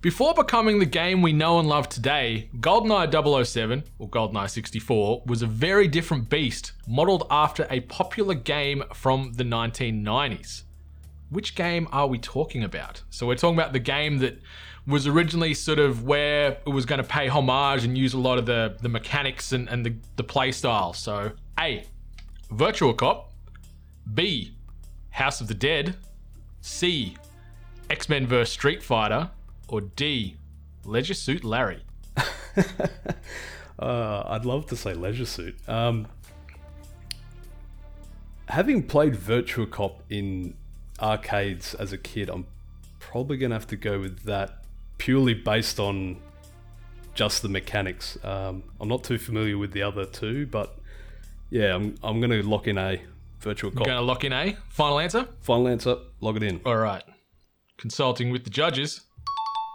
Before 0.00 0.32
becoming 0.32 0.78
the 0.78 0.86
game 0.86 1.20
we 1.20 1.34
know 1.34 1.58
and 1.58 1.68
love 1.68 1.86
today, 1.90 2.48
GoldenEye 2.58 3.44
007, 3.44 3.84
or 3.98 4.08
GoldenEye 4.08 4.48
64, 4.48 5.24
was 5.26 5.42
a 5.42 5.46
very 5.46 5.88
different 5.88 6.30
beast, 6.30 6.72
modeled 6.88 7.26
after 7.30 7.66
a 7.68 7.80
popular 7.80 8.34
game 8.34 8.82
from 8.94 9.34
the 9.34 9.44
1990s. 9.44 10.62
Which 11.28 11.54
game 11.54 11.86
are 11.92 12.06
we 12.06 12.18
talking 12.18 12.64
about? 12.64 13.02
So, 13.10 13.26
we're 13.26 13.34
talking 13.34 13.58
about 13.58 13.74
the 13.74 13.78
game 13.78 14.18
that 14.18 14.40
was 14.86 15.06
originally 15.06 15.54
sort 15.54 15.78
of 15.78 16.04
where 16.04 16.58
it 16.66 16.68
was 16.68 16.86
going 16.86 17.00
to 17.00 17.06
pay 17.06 17.28
homage 17.28 17.84
and 17.84 17.96
use 17.96 18.14
a 18.14 18.18
lot 18.18 18.38
of 18.38 18.46
the, 18.46 18.76
the 18.80 18.88
mechanics 18.88 19.52
and, 19.52 19.68
and 19.68 19.84
the, 19.84 19.94
the 20.16 20.24
play 20.24 20.52
style. 20.52 20.92
So, 20.92 21.32
A. 21.58 21.84
Virtual 22.50 22.94
Cop. 22.94 23.32
B. 24.12 24.54
House 25.10 25.40
of 25.40 25.48
the 25.48 25.54
Dead. 25.54 25.96
C. 26.60 27.16
X 27.88 28.08
Men 28.08 28.26
vs. 28.26 28.52
Street 28.52 28.82
Fighter. 28.82 29.30
Or 29.68 29.80
D. 29.80 30.36
Leisure 30.84 31.14
Suit 31.14 31.44
Larry. 31.44 31.82
Uh, 33.80 34.22
I'd 34.26 34.44
love 34.44 34.66
to 34.66 34.76
say 34.76 34.92
Leisure 34.92 35.24
Suit. 35.24 35.56
Um, 35.66 36.06
having 38.48 38.82
played 38.82 39.16
Virtual 39.16 39.64
Cop 39.66 40.02
in 40.10 40.54
arcades 41.00 41.74
as 41.74 41.92
a 41.92 41.98
kid, 41.98 42.28
I'm 42.28 42.46
probably 42.98 43.38
gonna 43.38 43.54
have 43.54 43.66
to 43.68 43.76
go 43.76 43.98
with 43.98 44.24
that 44.24 44.59
purely 45.00 45.34
based 45.34 45.80
on 45.80 46.16
just 47.14 47.42
the 47.42 47.48
mechanics. 47.48 48.16
Um, 48.22 48.62
I'm 48.80 48.88
not 48.88 49.02
too 49.02 49.18
familiar 49.18 49.58
with 49.58 49.72
the 49.72 49.82
other 49.82 50.04
two, 50.04 50.46
but 50.46 50.78
yeah, 51.50 51.74
I'm 51.74 51.96
I'm 52.04 52.20
gonna 52.20 52.42
lock 52.42 52.68
in 52.68 52.78
a 52.78 53.00
virtual 53.40 53.70
cop. 53.70 53.80
You're 53.80 53.94
going 53.94 53.98
to 53.98 54.04
lock 54.04 54.24
in 54.24 54.32
A. 54.32 54.56
Final 54.68 55.00
answer? 55.00 55.26
Final 55.40 55.68
answer, 55.68 55.96
log 56.20 56.36
it 56.36 56.42
in. 56.42 56.60
All 56.64 56.76
right. 56.76 57.02
Consulting 57.78 58.30
with 58.30 58.44
the 58.44 58.50
judges. 58.50 59.02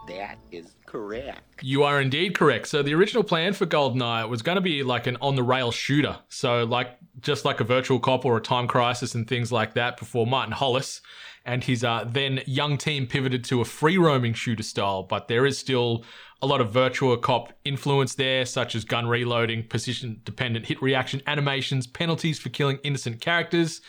That 0.08 0.38
is 0.52 0.76
correct. 0.86 1.62
You 1.62 1.82
are 1.82 2.00
indeed 2.00 2.36
correct. 2.36 2.68
So 2.68 2.82
the 2.82 2.94
original 2.94 3.24
plan 3.24 3.52
for 3.52 3.66
GoldenEye 3.66 4.28
was 4.28 4.42
going 4.42 4.54
to 4.54 4.62
be 4.62 4.84
like 4.84 5.08
an 5.08 5.16
on-the-rail 5.20 5.72
shooter. 5.72 6.18
So 6.28 6.62
like 6.64 6.96
just 7.20 7.44
like 7.44 7.60
a 7.60 7.64
Virtual 7.64 7.98
Cop 7.98 8.24
or 8.24 8.36
a 8.36 8.40
Time 8.40 8.66
Crisis 8.66 9.14
and 9.14 9.26
things 9.26 9.50
like 9.50 9.74
that 9.74 9.96
before 9.96 10.26
Martin 10.26 10.52
Hollis 10.52 11.00
and 11.44 11.62
his 11.62 11.84
uh, 11.84 12.04
then 12.06 12.42
young 12.46 12.76
team 12.76 13.06
pivoted 13.06 13.44
to 13.44 13.60
a 13.60 13.64
free-roaming 13.64 14.34
shooter 14.34 14.62
style. 14.62 15.02
But 15.04 15.28
there 15.28 15.46
is 15.46 15.56
still 15.58 16.04
a 16.42 16.46
lot 16.46 16.60
of 16.60 16.72
Virtual 16.72 17.16
Cop 17.16 17.52
influence 17.64 18.14
there, 18.14 18.44
such 18.44 18.74
as 18.74 18.84
gun 18.84 19.06
reloading, 19.06 19.62
position-dependent 19.68 20.66
hit 20.66 20.82
reaction 20.82 21.22
animations, 21.26 21.86
penalties 21.86 22.38
for 22.38 22.48
killing 22.48 22.78
innocent 22.82 23.20
characters 23.20 23.80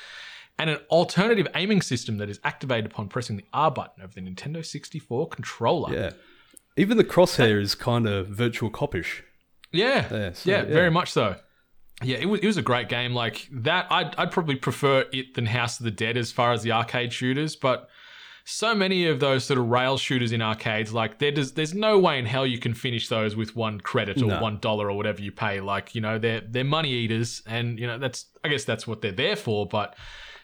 and 0.60 0.70
an 0.70 0.78
alternative 0.90 1.48
aiming 1.56 1.82
system 1.82 2.18
that 2.18 2.30
is 2.30 2.40
activated 2.44 2.92
upon 2.92 3.08
pressing 3.08 3.38
the 3.38 3.46
R 3.54 3.72
button 3.72 4.04
of 4.04 4.16
the 4.16 4.22
Nintendo 4.22 4.66
64 4.66 5.30
controller. 5.30 5.94
Yeah. 5.94 6.12
Even 6.76 6.98
the 6.98 7.04
crosshair 7.04 7.62
is 7.62 7.76
kind 7.76 8.08
of 8.08 8.28
virtual 8.28 8.70
copish. 8.70 9.22
Yeah, 9.72 10.08
Yeah, 10.12 10.18
yeah, 10.18 10.32
yeah. 10.46 10.64
very 10.64 10.92
much 10.92 11.12
so. 11.12 11.36
Yeah, 12.04 12.18
it 12.18 12.26
was, 12.28 12.40
it 12.42 12.46
was 12.48 12.58
a 12.58 12.62
great 12.62 12.90
game. 12.90 13.14
Like 13.14 13.48
that, 13.52 13.88
I'd, 13.90 14.16
I'd 14.18 14.32
probably 14.32 14.56
prefer 14.56 15.06
it 15.12 15.34
than 15.34 15.48
House 15.48 15.80
of 15.80 15.84
the 15.84 15.92
Dead 15.92 16.16
as 16.18 16.32
far 16.32 16.52
as 16.52 16.62
the 16.64 16.72
arcade 16.72 17.12
shooters. 17.12 17.56
But 17.56 17.90
so 18.46 18.74
many 18.76 19.08
of 19.08 19.20
those 19.20 19.44
sort 19.46 19.58
of 19.60 19.68
rail 19.68 19.98
shooters 19.98 20.32
in 20.32 20.42
arcades, 20.42 20.94
like 20.94 21.18
there 21.20 21.32
does, 21.32 21.54
there's 21.54 21.74
no 21.74 21.98
way 22.00 22.20
in 22.20 22.26
hell 22.26 22.46
you 22.46 22.60
can 22.60 22.74
finish 22.74 23.10
those 23.10 23.36
with 23.36 23.56
one 23.56 23.82
credit 23.82 24.22
or 24.22 24.28
No. 24.28 24.42
one 24.42 24.60
dollar 24.60 24.90
or 24.92 24.96
whatever 24.96 25.22
you 25.22 25.32
pay. 25.32 25.60
Like 25.60 25.96
you 25.96 26.02
know, 26.02 26.18
they're 26.20 26.42
they're 26.42 26.64
money 26.64 26.92
eaters, 26.92 27.42
and 27.48 27.80
you 27.80 27.88
know 27.88 27.98
that's 27.98 28.26
I 28.44 28.50
guess 28.50 28.64
that's 28.64 28.86
what 28.88 29.02
they're 29.02 29.12
there 29.12 29.36
for. 29.36 29.66
But 29.68 29.96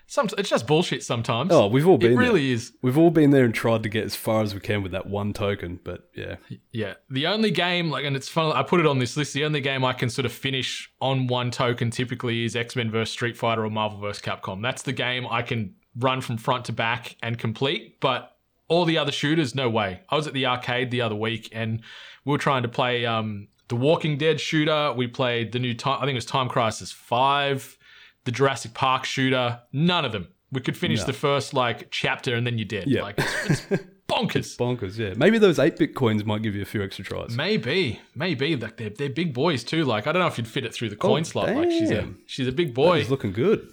some 0.05 0.27
it's 0.37 0.49
just 0.49 0.67
bullshit 0.67 1.03
sometimes. 1.03 1.51
Oh, 1.51 1.67
we've 1.67 1.87
all 1.87 1.97
been 1.97 2.11
It 2.11 2.15
there. 2.15 2.23
really 2.23 2.51
is. 2.51 2.73
We've 2.81 2.97
all 2.97 3.09
been 3.11 3.31
there 3.31 3.45
and 3.45 3.53
tried 3.53 3.83
to 3.83 3.89
get 3.89 4.03
as 4.03 4.15
far 4.15 4.41
as 4.43 4.53
we 4.53 4.59
can 4.59 4.83
with 4.83 4.91
that 4.91 5.07
one 5.07 5.33
token, 5.33 5.79
but 5.83 6.09
yeah. 6.15 6.35
Yeah, 6.71 6.93
the 7.09 7.27
only 7.27 7.51
game 7.51 7.89
like, 7.89 8.05
and 8.05 8.15
it's 8.15 8.29
fun. 8.29 8.51
I 8.55 8.63
put 8.63 8.79
it 8.79 8.85
on 8.85 8.99
this 8.99 9.15
list. 9.17 9.33
The 9.33 9.45
only 9.45 9.61
game 9.61 9.83
I 9.83 9.93
can 9.93 10.09
sort 10.09 10.25
of 10.25 10.31
finish 10.31 10.91
on 11.01 11.27
one 11.27 11.51
token 11.51 11.89
typically 11.91 12.45
is 12.45 12.55
X 12.55 12.75
Men 12.75 12.91
vs 12.91 13.11
Street 13.11 13.37
Fighter 13.37 13.65
or 13.65 13.69
Marvel 13.69 13.99
vs 13.99 14.21
Capcom. 14.21 14.61
That's 14.61 14.83
the 14.83 14.93
game 14.93 15.25
I 15.29 15.41
can 15.41 15.75
run 15.97 16.21
from 16.21 16.37
front 16.37 16.65
to 16.65 16.73
back 16.73 17.15
and 17.23 17.37
complete. 17.37 17.99
But 17.99 18.35
all 18.67 18.85
the 18.85 18.97
other 18.97 19.11
shooters, 19.11 19.53
no 19.55 19.69
way. 19.69 20.01
I 20.09 20.15
was 20.15 20.25
at 20.27 20.33
the 20.33 20.45
arcade 20.47 20.89
the 20.91 21.01
other 21.01 21.15
week 21.15 21.49
and 21.51 21.81
we 22.25 22.31
were 22.31 22.37
trying 22.37 22.63
to 22.63 22.69
play 22.69 23.05
um, 23.05 23.47
the 23.67 23.75
Walking 23.75 24.17
Dead 24.17 24.39
shooter. 24.39 24.93
We 24.93 25.07
played 25.07 25.51
the 25.51 25.59
new 25.59 25.73
time. 25.73 25.97
I 25.97 26.05
think 26.05 26.11
it 26.11 26.15
was 26.15 26.25
Time 26.25 26.49
Crisis 26.49 26.91
Five, 26.91 27.77
the 28.25 28.31
Jurassic 28.31 28.73
Park 28.73 29.05
shooter. 29.05 29.61
None 29.71 30.05
of 30.05 30.11
them. 30.11 30.27
We 30.51 30.61
could 30.61 30.77
finish 30.77 30.99
No. 30.99 31.05
the 31.07 31.13
first 31.13 31.53
like 31.53 31.89
chapter 31.91 32.35
and 32.35 32.45
then 32.45 32.57
you're 32.57 32.67
dead. 32.67 32.87
Yeah. 32.87 33.01
Like 33.03 33.15
it's, 33.17 33.65
it's 33.71 33.83
bonkers. 34.07 34.55
Bonkers, 34.57 34.97
yeah. 34.97 35.13
Maybe 35.17 35.37
those 35.39 35.57
8 35.59 35.77
bitcoins 35.77 36.23
might 36.25 36.43
give 36.43 36.55
you 36.55 36.61
a 36.61 36.65
few 36.65 36.83
extra 36.83 37.03
tries. 37.03 37.35
Maybe, 37.35 37.99
maybe 38.15 38.55
like 38.55 38.77
they're 38.77 38.91
they're 38.91 39.09
big 39.09 39.33
boys 39.33 39.63
too. 39.63 39.83
Like 39.83 40.07
I 40.07 40.11
don't 40.11 40.21
know 40.21 40.27
if 40.27 40.37
you'd 40.37 40.47
fit 40.47 40.65
it 40.65 40.73
through 40.73 40.89
the 40.89 40.97
oh, 40.97 41.07
coin 41.07 41.23
slot. 41.25 41.55
Like 41.55 41.71
she's 41.71 41.91
a 41.91 42.03
Oh, 42.03 42.13
she's 42.27 42.47
a 42.47 42.51
big 42.51 42.73
boy. 42.73 42.99
He's 42.99 43.09
looking 43.09 43.33
good. 43.33 43.67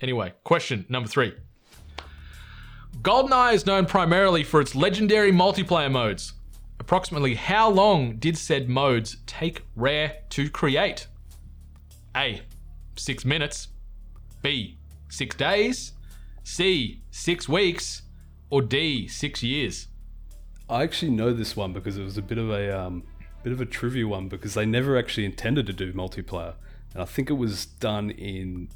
Anyway, 0.00 0.32
question 0.44 0.86
number 0.88 1.08
three. 1.08 1.34
GoldenEye 3.02 3.54
is 3.54 3.66
known 3.66 3.86
primarily 3.86 4.42
for 4.42 4.60
its 4.60 4.74
legendary 4.74 5.32
multiplayer 5.32 5.90
modes. 5.90 6.32
Approximately 6.78 7.34
how 7.34 7.68
long 7.70 8.16
did 8.16 8.38
said 8.38 8.68
modes 8.68 9.16
take 9.26 9.62
Rare 9.74 10.18
to 10.30 10.48
create? 10.50 11.06
A. 12.16 12.42
Six 12.96 13.24
minutes. 13.24 13.68
B. 14.42 14.78
Six 15.08 15.36
days. 15.36 15.92
C. 16.42 17.02
Six 17.10 17.48
weeks. 17.48 18.02
Or 18.50 18.62
D. 18.62 19.08
Six 19.08 19.42
years. 19.42 19.88
I 20.68 20.82
actually 20.82 21.12
know 21.12 21.32
this 21.32 21.56
one 21.56 21.72
because 21.72 21.96
it 21.96 22.02
was 22.02 22.18
a 22.18 22.22
bit 22.22 22.38
of 22.38 22.50
a 22.50 22.78
um, 22.78 23.04
bit 23.44 23.52
of 23.52 23.60
a 23.60 23.66
trivia 23.66 24.08
one 24.08 24.28
because 24.28 24.54
they 24.54 24.66
never 24.66 24.98
actually 24.98 25.24
intended 25.24 25.66
to 25.66 25.72
do 25.72 25.92
multiplayer, 25.92 26.54
and 26.92 27.02
I 27.02 27.04
think 27.04 27.30
it 27.30 27.34
was 27.34 27.66
done 27.66 28.10
in. 28.10 28.68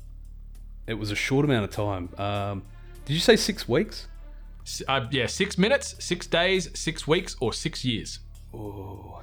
It 0.86 0.94
was 0.94 1.10
a 1.10 1.16
short 1.16 1.44
amount 1.44 1.64
of 1.64 1.70
time. 1.70 2.10
Um, 2.18 2.62
did 3.04 3.14
you 3.14 3.20
say 3.20 3.36
six 3.36 3.68
weeks? 3.68 4.06
Uh, 4.86 5.06
yeah, 5.10 5.26
six 5.26 5.58
minutes, 5.58 5.96
six 5.98 6.26
days, 6.26 6.70
six 6.78 7.08
weeks, 7.08 7.36
or 7.40 7.52
six 7.52 7.84
years. 7.84 8.20
Oh, 8.54 9.20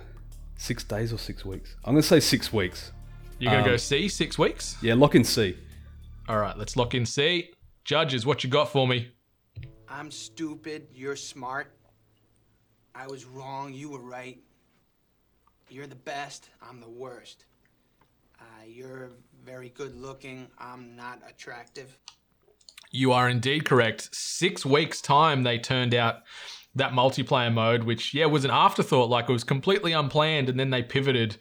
six 0.57 0.83
days 0.83 1.13
or 1.13 1.17
six 1.17 1.45
weeks? 1.45 1.75
I'm 1.85 1.93
gonna 1.93 2.03
say 2.03 2.19
six 2.19 2.51
weeks. 2.51 2.91
You're 3.39 3.51
gonna 3.51 3.63
Um, 3.63 3.69
go 3.69 3.77
C, 3.77 4.07
six 4.07 4.37
weeks. 4.37 4.77
Yeah, 4.81 4.95
lock 4.95 5.15
in 5.15 5.23
C. 5.23 5.55
All 6.27 6.39
right, 6.39 6.57
let's 6.57 6.75
lock 6.75 6.95
in 6.95 7.05
C. 7.05 7.51
Judges, 7.83 8.25
what 8.25 8.43
you 8.43 8.49
got 8.49 8.71
for 8.71 8.87
me? 8.87 9.11
I'm 9.87 10.11
stupid, 10.11 10.87
you're 10.93 11.15
smart. 11.15 11.71
I 12.95 13.07
was 13.07 13.25
wrong, 13.25 13.73
you 13.73 13.89
were 13.89 14.01
right. 14.01 14.39
You're 15.69 15.87
the 15.87 15.95
best, 15.95 16.49
I'm 16.61 16.81
the 16.81 16.89
worst. 16.89 17.45
Uh, 18.39 18.43
you're 18.65 19.11
very 19.45 19.69
good 19.69 19.95
looking, 19.95 20.47
I'm 20.57 20.95
not 20.95 21.21
attractive. 21.29 21.97
You 22.91 23.11
are 23.11 23.29
indeed 23.29 23.65
correct. 23.65 24.09
Six 24.13 24.65
weeks 24.65 25.01
time, 25.01 25.43
they 25.43 25.59
turned 25.59 25.93
out 25.93 26.23
that 26.75 26.91
multiplayer 26.91 27.53
mode, 27.53 27.83
which 27.83 28.13
yeah 28.13 28.25
was 28.25 28.45
an 28.45 28.51
afterthought. 28.51 29.09
Like 29.09 29.29
it 29.29 29.33
was 29.33 29.43
completely 29.43 29.93
unplanned, 29.93 30.49
and 30.49 30.59
then 30.59 30.69
they 30.69 30.83
pivoted 30.83 31.37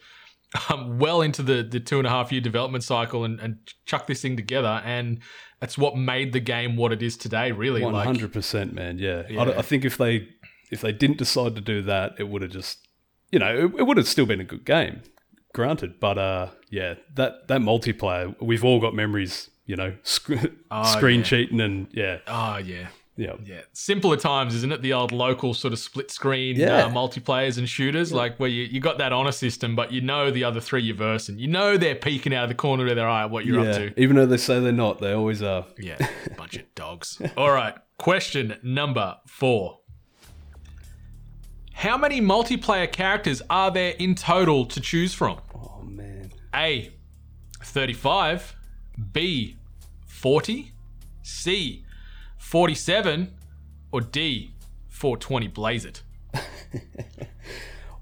um, 0.69 0.97
well 0.99 1.21
into 1.21 1.41
the 1.43 1.63
the 1.63 1.79
two 1.79 1.97
and 1.97 2.07
a 2.07 2.09
half 2.09 2.31
year 2.31 2.41
development 2.41 2.83
cycle 2.83 3.23
and, 3.25 3.39
and 3.39 3.57
chucked 3.85 4.07
this 4.07 4.21
thing 4.21 4.35
together. 4.37 4.81
And 4.85 5.19
that's 5.59 5.77
what 5.77 5.95
made 5.97 6.33
the 6.33 6.39
game 6.39 6.75
what 6.77 6.91
it 6.91 7.01
is 7.01 7.17
today. 7.17 7.51
Really, 7.51 7.81
like 7.81 8.05
hundred 8.05 8.31
percent, 8.33 8.73
man. 8.73 8.97
Yeah, 8.99 9.23
I, 9.27 9.31
Yeah. 9.31 9.45
don't- 9.45 9.57
I 9.57 9.61
think 9.61 9.85
if 9.85 9.97
they 9.97 10.27
if 10.71 10.81
they 10.81 10.91
didn't 10.91 11.17
decide 11.17 11.55
to 11.55 11.61
do 11.61 11.81
that, 11.83 12.15
it 12.19 12.27
would 12.27 12.41
have 12.41 12.51
just, 12.51 12.87
you 13.31 13.39
know, 13.39 13.53
it, 13.55 13.79
it 13.79 13.83
would 13.87 13.97
have 13.97 14.07
still 14.07 14.25
been 14.25 14.41
a 14.41 14.43
good 14.43 14.65
game, 14.65 15.01
granted. 15.53 15.99
But 15.99 16.17
uh, 16.17 16.47
yeah, 16.69 16.95
that 17.15 17.47
that 17.47 17.61
multiplayer, 17.61 18.35
we've 18.41 18.63
all 18.63 18.79
got 18.79 18.93
memories, 18.93 19.49
you 19.65 19.75
know, 19.75 19.95
sc- 20.03 20.31
screen 20.85 21.19
yeah. 21.19 21.25
cheating 21.25 21.59
and 21.61 21.87
yeah, 21.91 22.19
oh 22.27 22.57
yeah. 22.57 22.87
Yeah, 23.17 23.33
Yeah, 23.43 23.61
simpler 23.73 24.15
times, 24.15 24.55
isn't 24.55 24.71
it? 24.71 24.81
The 24.81 24.93
old 24.93 25.11
local 25.11 25.53
sort 25.53 25.73
of 25.73 25.79
split 25.79 26.11
screen 26.11 26.55
Yeah. 26.55 26.85
uh, 26.85 26.89
multiplayers 26.89 27.57
and 27.57 27.67
shooters, 27.67 28.13
like 28.13 28.37
where 28.39 28.49
you, 28.49 28.63
you 28.63 28.79
got 28.79 28.99
that 28.99 29.11
honor 29.11 29.31
system, 29.31 29.75
but 29.75 29.91
you 29.91 30.01
know 30.01 30.31
the 30.31 30.43
other 30.43 30.61
three 30.61 30.83
you're 30.83 30.95
versing. 30.95 31.37
You 31.39 31.47
know 31.47 31.77
they're 31.77 31.95
peeking 31.95 32.33
out 32.33 32.43
of 32.43 32.49
the 32.49 32.55
corner 32.55 32.87
of 32.87 32.95
their 32.95 33.09
eye 33.09 33.23
at 33.23 33.29
what 33.31 33.45
you're 33.45 33.63
yeah. 33.63 33.69
up 33.71 33.75
to. 33.75 33.99
Even 34.01 34.15
though 34.15 34.25
they 34.25 34.37
say 34.37 34.59
they're 34.59 34.71
not, 34.71 35.01
they 35.01 35.11
always 35.11 35.41
are. 35.41 35.65
Yeah, 35.77 35.97
bunch 36.37 36.55
of 36.57 36.73
dogs. 36.75 37.21
All 37.35 37.51
right, 37.51 37.75
question 37.97 38.55
number 38.63 39.17
four. 39.27 39.79
How 41.73 41.97
many 41.97 42.21
multiplayer 42.21 42.91
characters 42.91 43.41
are 43.49 43.69
there 43.69 43.93
in 43.99 44.15
total 44.15 44.65
to 44.65 44.81
choose 44.81 45.13
from? 45.13 45.39
Oh 45.53 45.83
man, 45.83 46.31
A, 46.55 46.91
35, 47.63 48.55
B, 49.11 49.57
40, 50.07 50.71
C, 51.21 51.85
47, 52.47 53.33
or 53.91 53.99
D, 53.99 54.53
420 54.87 55.47
blaze 55.49 55.83
it? 55.83 56.01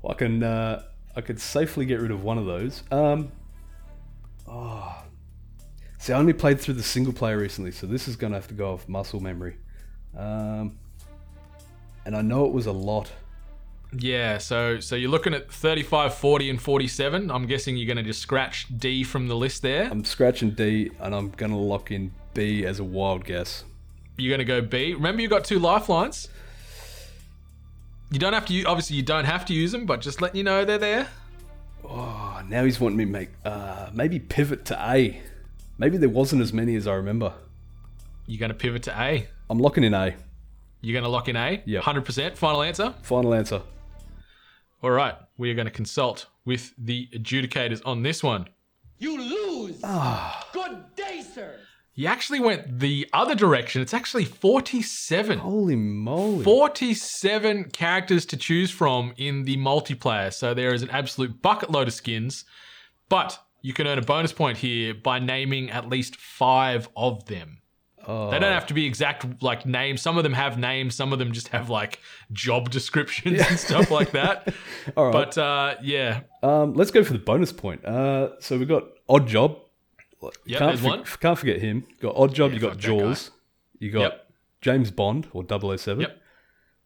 I 0.08 0.14
can 0.14 0.44
uh, 0.44 0.84
I 1.16 1.22
could 1.22 1.42
safely 1.42 1.84
get 1.84 2.00
rid 2.00 2.12
of 2.12 2.24
one 2.24 2.38
of 2.38 2.46
those. 2.46 2.84
Um, 2.92 3.32
oh, 4.48 5.04
see, 5.98 6.14
I 6.14 6.20
only 6.20 6.34
played 6.34 6.62
through 6.62 6.76
the 6.76 6.84
single 6.84 7.12
player 7.12 7.40
recently, 7.40 7.72
so 7.72 7.88
this 7.88 8.08
is 8.08 8.16
gonna 8.16 8.36
have 8.36 8.48
to 8.50 8.54
go 8.54 8.72
off 8.72 8.88
muscle 8.88 9.20
memory. 9.20 9.58
Um, 10.16 10.78
and 12.06 12.16
I 12.16 12.22
know 12.22 12.46
it 12.46 12.54
was 12.54 12.68
a 12.68 12.72
lot. 12.72 13.12
Yeah, 13.98 14.38
so 14.38 14.80
so 14.80 14.96
you're 14.96 15.10
looking 15.10 15.34
at 15.34 15.52
35, 15.52 16.14
40, 16.14 16.52
and 16.52 16.62
47. 16.62 17.32
I'm 17.32 17.48
guessing 17.48 17.78
you're 17.78 17.88
going 17.88 17.98
to 17.98 18.04
just 18.04 18.22
scratch 18.22 18.68
D 18.78 19.04
from 19.04 19.28
the 19.28 19.36
list 19.36 19.64
there. 19.64 19.90
I'm 19.90 20.06
scratching 20.06 20.52
D, 20.52 20.92
and 21.00 21.16
I'm 21.16 21.30
gonna 21.32 21.58
lock 21.58 21.90
in 21.90 22.12
B 22.36 22.64
as 22.64 22.80
a 22.80 22.84
wild 22.84 23.26
guess. 23.26 23.64
You're 24.18 24.30
going 24.36 24.40
to 24.40 24.46
go 24.46 24.62
B. 24.62 24.94
Remember, 24.94 25.22
you 25.22 25.28
got 25.28 25.44
two 25.46 25.60
lifelines. 25.60 26.30
You 28.12 28.20
don't 28.20 28.34
have 28.34 28.46
to. 28.46 28.54
u- 28.54 28.66
Obviously, 28.68 28.96
you 28.96 29.02
don't 29.04 29.26
have 29.26 29.46
to 29.46 29.54
use 29.54 29.72
them, 29.72 29.86
but 29.86 30.02
just 30.02 30.22
letting 30.22 30.38
you 30.38 30.44
know 30.44 30.64
they're 30.64 30.78
there. 30.78 31.08
Oh, 31.84 32.42
now 32.48 32.64
he's 32.64 32.80
wanting 32.80 32.98
me 32.98 33.06
to 33.06 33.12
make 33.12 33.30
uh, 33.44 33.90
maybe 33.94 34.20
pivot 34.20 34.66
to 34.66 34.90
A. 34.90 35.22
Maybe 35.78 35.98
there 35.98 36.10
wasn't 36.10 36.42
as 36.42 36.54
many 36.54 36.76
as 36.76 36.88
I 36.88 36.94
remember. 36.94 37.34
You're 38.28 38.40
going 38.40 38.50
to 38.52 38.56
pivot 38.58 38.84
to 38.84 39.00
A. 39.02 39.28
I'm 39.50 39.60
locking 39.60 39.84
in 39.84 39.94
A. 39.94 40.16
You're 40.82 40.94
going 40.94 41.04
to 41.04 41.10
lock 41.10 41.28
in 41.28 41.36
A. 41.36 41.62
Yep. 41.66 41.84
100%. 41.84 42.38
Final 42.38 42.62
answer. 42.64 42.94
Final 43.02 43.34
answer. 43.34 43.62
All 44.82 44.92
right. 44.92 45.16
We 45.38 45.52
are 45.52 45.54
going 45.56 45.66
to 45.68 45.72
consult 45.72 46.28
with 46.46 46.74
the 46.78 47.08
adjudicators 47.14 47.82
on 47.86 48.04
this 48.04 48.24
one. 48.24 48.48
You 49.00 49.20
lose. 49.20 49.80
Ah. 49.84 50.48
Good 50.54 50.96
day, 50.96 51.04
sir. 51.04 51.05
He 51.96 52.06
actually 52.06 52.42
went 52.42 52.80
the 52.80 53.08
other 53.14 53.36
direction. 53.36 53.82
It's 53.82 53.94
actually 53.94 54.26
47. 54.26 55.40
Holy 55.40 55.78
moly! 55.78 56.44
47 56.44 57.70
characters 57.72 58.26
to 58.28 58.38
choose 58.38 58.70
from 58.70 59.14
in 59.16 59.46
the 59.46 59.56
multiplayer. 59.56 60.34
So 60.34 60.54
there 60.54 60.74
is 60.74 60.82
an 60.82 60.90
absolute 60.90 61.42
bucket 61.42 61.72
load 61.72 61.88
of 61.88 61.94
skins, 61.94 62.44
but 63.08 63.40
you 63.62 63.72
can 63.74 63.88
earn 63.88 63.98
a 63.98 64.02
bonus 64.02 64.34
point 64.34 64.58
here 64.58 64.94
by 64.94 65.20
naming 65.20 65.70
at 65.72 65.88
least 65.88 66.18
five 66.18 66.90
of 66.98 67.26
them. 67.28 67.60
Oh, 68.08 68.30
They 68.30 68.38
don't 68.40 68.52
have 68.54 68.68
to 68.68 68.74
be 68.76 68.86
exact 68.86 69.42
like 69.42 69.66
names. 69.66 70.02
Some 70.02 70.18
of 70.18 70.24
them 70.24 70.34
have 70.34 70.60
names. 70.60 70.94
Some 70.96 71.14
of 71.14 71.18
them 71.18 71.32
just 71.32 71.48
have 71.48 71.70
like 71.70 72.00
job 72.34 72.70
descriptions 72.70 73.42
and 73.42 73.58
stuff 73.58 73.90
like 73.90 74.12
that. 74.12 74.54
All 74.98 75.06
right. 75.06 75.14
But 75.14 75.38
uh, 75.38 75.76
yeah, 75.82 76.22
Um, 76.44 76.74
let's 76.74 76.92
go 76.92 77.04
for 77.04 77.14
the 77.14 77.20
bonus 77.20 77.52
point. 77.54 77.84
Uh, 77.86 78.40
so 78.42 78.58
we've 78.60 78.68
got 78.68 78.84
Odd 79.10 79.28
Job. 79.28 79.60
Yep, 80.22 80.34
can't, 80.48 80.60
there's 80.60 80.82
one. 80.82 81.04
can't 81.20 81.38
forget 81.38 81.62
him. 81.62 81.86
Got 82.02 82.16
Odd 82.16 82.34
Job. 82.34 82.54
you 82.54 82.60
got 82.60 82.72
fuck. 82.74 82.80
Jaws. 82.80 83.32
You 83.80 83.92
got 83.92 84.02
Yep. 84.02 84.32
James 84.62 84.92
Bond 84.92 85.28
or 85.34 85.44
007. 85.78 86.02
Yep. 86.02 86.22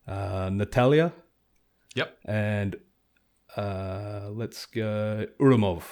Uh, 0.08 0.50
Natalia 0.52 1.14
yep. 1.96 2.18
and 2.26 2.76
uh, 3.56 4.28
let's 4.32 4.66
go 4.66 5.28
Ourumov. 5.40 5.84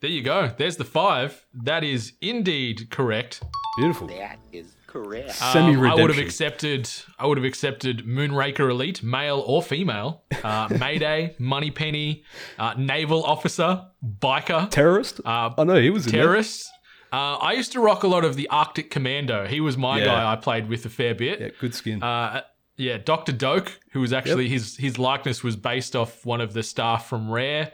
There 0.00 0.10
you 0.10 0.22
go. 0.22 0.50
There's 0.56 0.76
the 0.76 0.84
five. 0.84 1.46
That 1.54 1.84
is 1.84 2.14
indeed 2.20 2.90
correct. 2.90 3.42
Beautiful. 3.78 4.08
That 4.08 4.38
is 4.52 4.76
correct. 5.04 5.28
Um, 5.42 5.74
Semi 5.74 5.88
I 5.88 5.94
would 5.94 6.10
have 6.14 6.18
accepted. 6.24 6.88
I 7.18 7.26
would 7.26 7.38
have 7.38 7.44
accepted 7.44 8.04
Moonraker 8.06 8.70
Elite, 8.70 9.02
male 9.02 9.42
or 9.46 9.62
female, 9.62 10.22
uh, 10.42 10.68
Mayday, 10.80 11.34
Moneypenny, 11.38 12.24
uh, 12.58 12.74
naval 12.76 13.22
officer, 13.24 13.84
biker, 14.20 14.70
Terrorist. 14.70 15.20
uh, 15.24 15.50
oh 15.56 15.64
no, 15.64 15.76
he 15.80 15.90
was 15.90 16.06
in 16.06 16.12
terrorist. 16.12 16.68
Uh, 17.12 17.36
I 17.36 17.52
used 17.52 17.72
to 17.72 17.80
rock 17.80 18.02
a 18.02 18.08
lot 18.08 18.24
of 18.24 18.34
the 18.36 18.48
Arctic 18.48 18.90
Commando. 18.90 19.46
He 19.46 19.60
was 19.60 19.76
my 19.76 19.98
Yeah. 19.98 20.04
guy. 20.06 20.32
I 20.32 20.36
played 20.36 20.68
with 20.68 20.84
a 20.86 20.90
fair 20.90 21.14
bit. 21.14 21.40
Yeah, 21.40 21.48
good 21.60 21.74
skin. 21.74 22.02
Uh, 22.02 22.42
yeah, 22.76 22.98
Doctor 22.98 23.32
Doak, 23.32 23.78
who 23.92 24.00
was 24.00 24.12
actually 24.12 24.48
his 24.48 24.76
his 24.76 24.98
likeness 24.98 25.42
was 25.42 25.56
based 25.56 25.94
off 25.96 26.26
one 26.26 26.40
of 26.40 26.52
the 26.52 26.62
staff 26.62 27.08
from 27.08 27.30
Rare. 27.30 27.72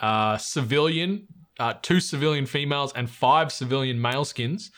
Uh, 0.00 0.36
civilian, 0.36 1.26
uh, 1.58 1.74
two 1.82 1.98
civilian 2.00 2.46
females 2.46 2.92
and 2.94 3.08
five 3.08 3.50
civilian 3.52 4.00
male 4.00 4.24
skins. 4.24 4.70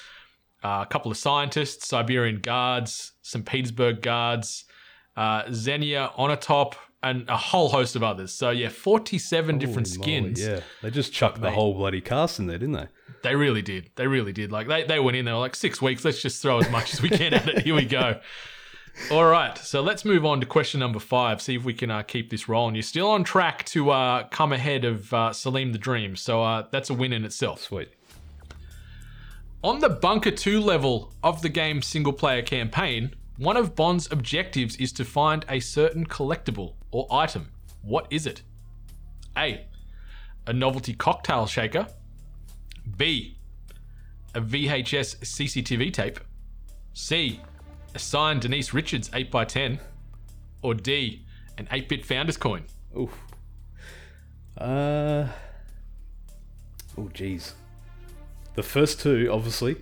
Uh, 0.66 0.82
a 0.82 0.86
couple 0.86 1.12
of 1.12 1.16
scientists, 1.16 1.86
Siberian 1.86 2.40
guards, 2.40 3.12
some 3.22 3.44
Petersburg 3.44 4.02
guards, 4.02 4.64
uh, 5.16 5.42
Xenia 5.52 6.10
Onatop, 6.18 6.74
and 7.04 7.28
a 7.28 7.36
whole 7.36 7.68
host 7.68 7.94
of 7.94 8.02
others. 8.02 8.32
So 8.32 8.50
yeah, 8.50 8.70
forty-seven 8.70 9.58
different 9.58 9.86
Holy 9.86 9.98
moly, 9.98 10.34
skins. 10.34 10.48
Yeah, 10.48 10.60
they 10.82 10.90
just 10.90 11.12
chucked 11.12 11.40
the 11.40 11.52
whole 11.52 11.74
bloody 11.74 12.00
cast 12.00 12.40
in 12.40 12.48
there, 12.48 12.58
didn't 12.58 12.74
they? 12.74 12.88
They 13.22 13.36
really 13.36 13.62
did. 13.62 13.90
They 13.94 14.08
really 14.08 14.32
did. 14.32 14.50
Like 14.50 14.66
they, 14.66 14.82
they 14.82 14.98
went 14.98 15.16
in, 15.16 15.24
they 15.24 15.32
were 15.32 15.38
like, 15.38 15.54
six 15.54 15.80
weeks, 15.80 16.04
let's 16.04 16.20
just 16.20 16.42
throw 16.42 16.58
as 16.58 16.68
much 16.68 16.92
as 16.94 17.00
we 17.00 17.10
can 17.10 17.32
at 17.32 17.48
it. 17.48 17.62
Here 17.62 17.74
we 17.74 17.84
go. 17.84 18.18
All 19.12 19.26
right. 19.26 19.56
So 19.58 19.82
let's 19.82 20.04
move 20.04 20.24
on 20.24 20.40
to 20.40 20.46
question 20.46 20.80
number 20.80 20.98
five. 20.98 21.40
See 21.40 21.54
if 21.54 21.64
we 21.64 21.74
can 21.74 21.92
uh, 21.92 22.02
keep 22.02 22.30
this 22.30 22.48
rolling. 22.48 22.74
You're 22.74 22.82
still 22.82 23.10
on 23.10 23.22
track 23.22 23.64
to 23.66 23.90
uh, 23.90 24.26
come 24.28 24.52
ahead 24.52 24.84
of 24.84 25.12
uh, 25.14 25.32
Salim 25.32 25.70
the 25.70 25.78
Dream. 25.78 26.16
So 26.16 26.42
uh, 26.42 26.66
that's 26.72 26.90
a 26.90 26.94
win 26.94 27.12
in 27.12 27.24
itself. 27.24 27.60
Sweet. 27.60 27.90
On 29.66 29.80
the 29.80 29.88
Bunker 29.88 30.30
2 30.30 30.60
level 30.60 31.12
of 31.24 31.42
the 31.42 31.48
game's 31.48 31.86
single 31.86 32.12
player 32.12 32.40
campaign, 32.40 33.16
one 33.36 33.56
of 33.56 33.74
Bond's 33.74 34.08
objectives 34.12 34.76
is 34.76 34.92
to 34.92 35.04
find 35.04 35.44
a 35.48 35.58
certain 35.58 36.06
collectible 36.06 36.74
or 36.92 37.08
item. 37.10 37.50
What 37.82 38.06
is 38.08 38.28
it? 38.28 38.42
A. 39.36 39.66
A 40.46 40.52
novelty 40.52 40.94
cocktail 40.94 41.46
shaker. 41.46 41.88
B. 42.96 43.38
A 44.36 44.40
VHS 44.40 45.16
CCTV 45.16 45.92
tape. 45.92 46.20
C. 46.92 47.40
A 47.92 47.98
signed 47.98 48.42
Denise 48.42 48.72
Richards 48.72 49.08
8x10. 49.08 49.80
Or 50.62 50.74
D. 50.74 51.26
An 51.58 51.66
8 51.72 51.88
bit 51.88 52.06
founder's 52.06 52.36
coin. 52.36 52.62
Oof. 52.96 53.18
Uh. 54.56 55.26
Oh, 56.96 57.10
jeez. 57.12 57.54
The 58.56 58.62
first 58.62 59.00
two, 59.00 59.28
obviously. 59.30 59.76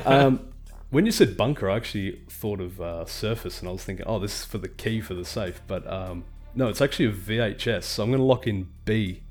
um, 0.06 0.48
when 0.90 1.06
you 1.06 1.12
said 1.12 1.36
bunker, 1.36 1.68
I 1.68 1.76
actually 1.76 2.20
thought 2.30 2.60
of 2.60 2.80
uh, 2.80 3.04
Surface, 3.04 3.58
and 3.58 3.68
I 3.68 3.72
was 3.72 3.82
thinking, 3.82 4.06
oh, 4.06 4.20
this 4.20 4.40
is 4.40 4.44
for 4.44 4.58
the 4.58 4.68
key 4.68 5.00
for 5.00 5.14
the 5.14 5.24
safe. 5.24 5.60
But 5.66 5.86
um, 5.92 6.24
no, 6.54 6.68
it's 6.68 6.80
actually 6.80 7.06
a 7.06 7.12
VHS. 7.12 7.82
So 7.82 8.04
I'm 8.04 8.10
going 8.10 8.20
to 8.20 8.24
lock 8.24 8.46
in 8.46 8.68
B. 8.84 9.24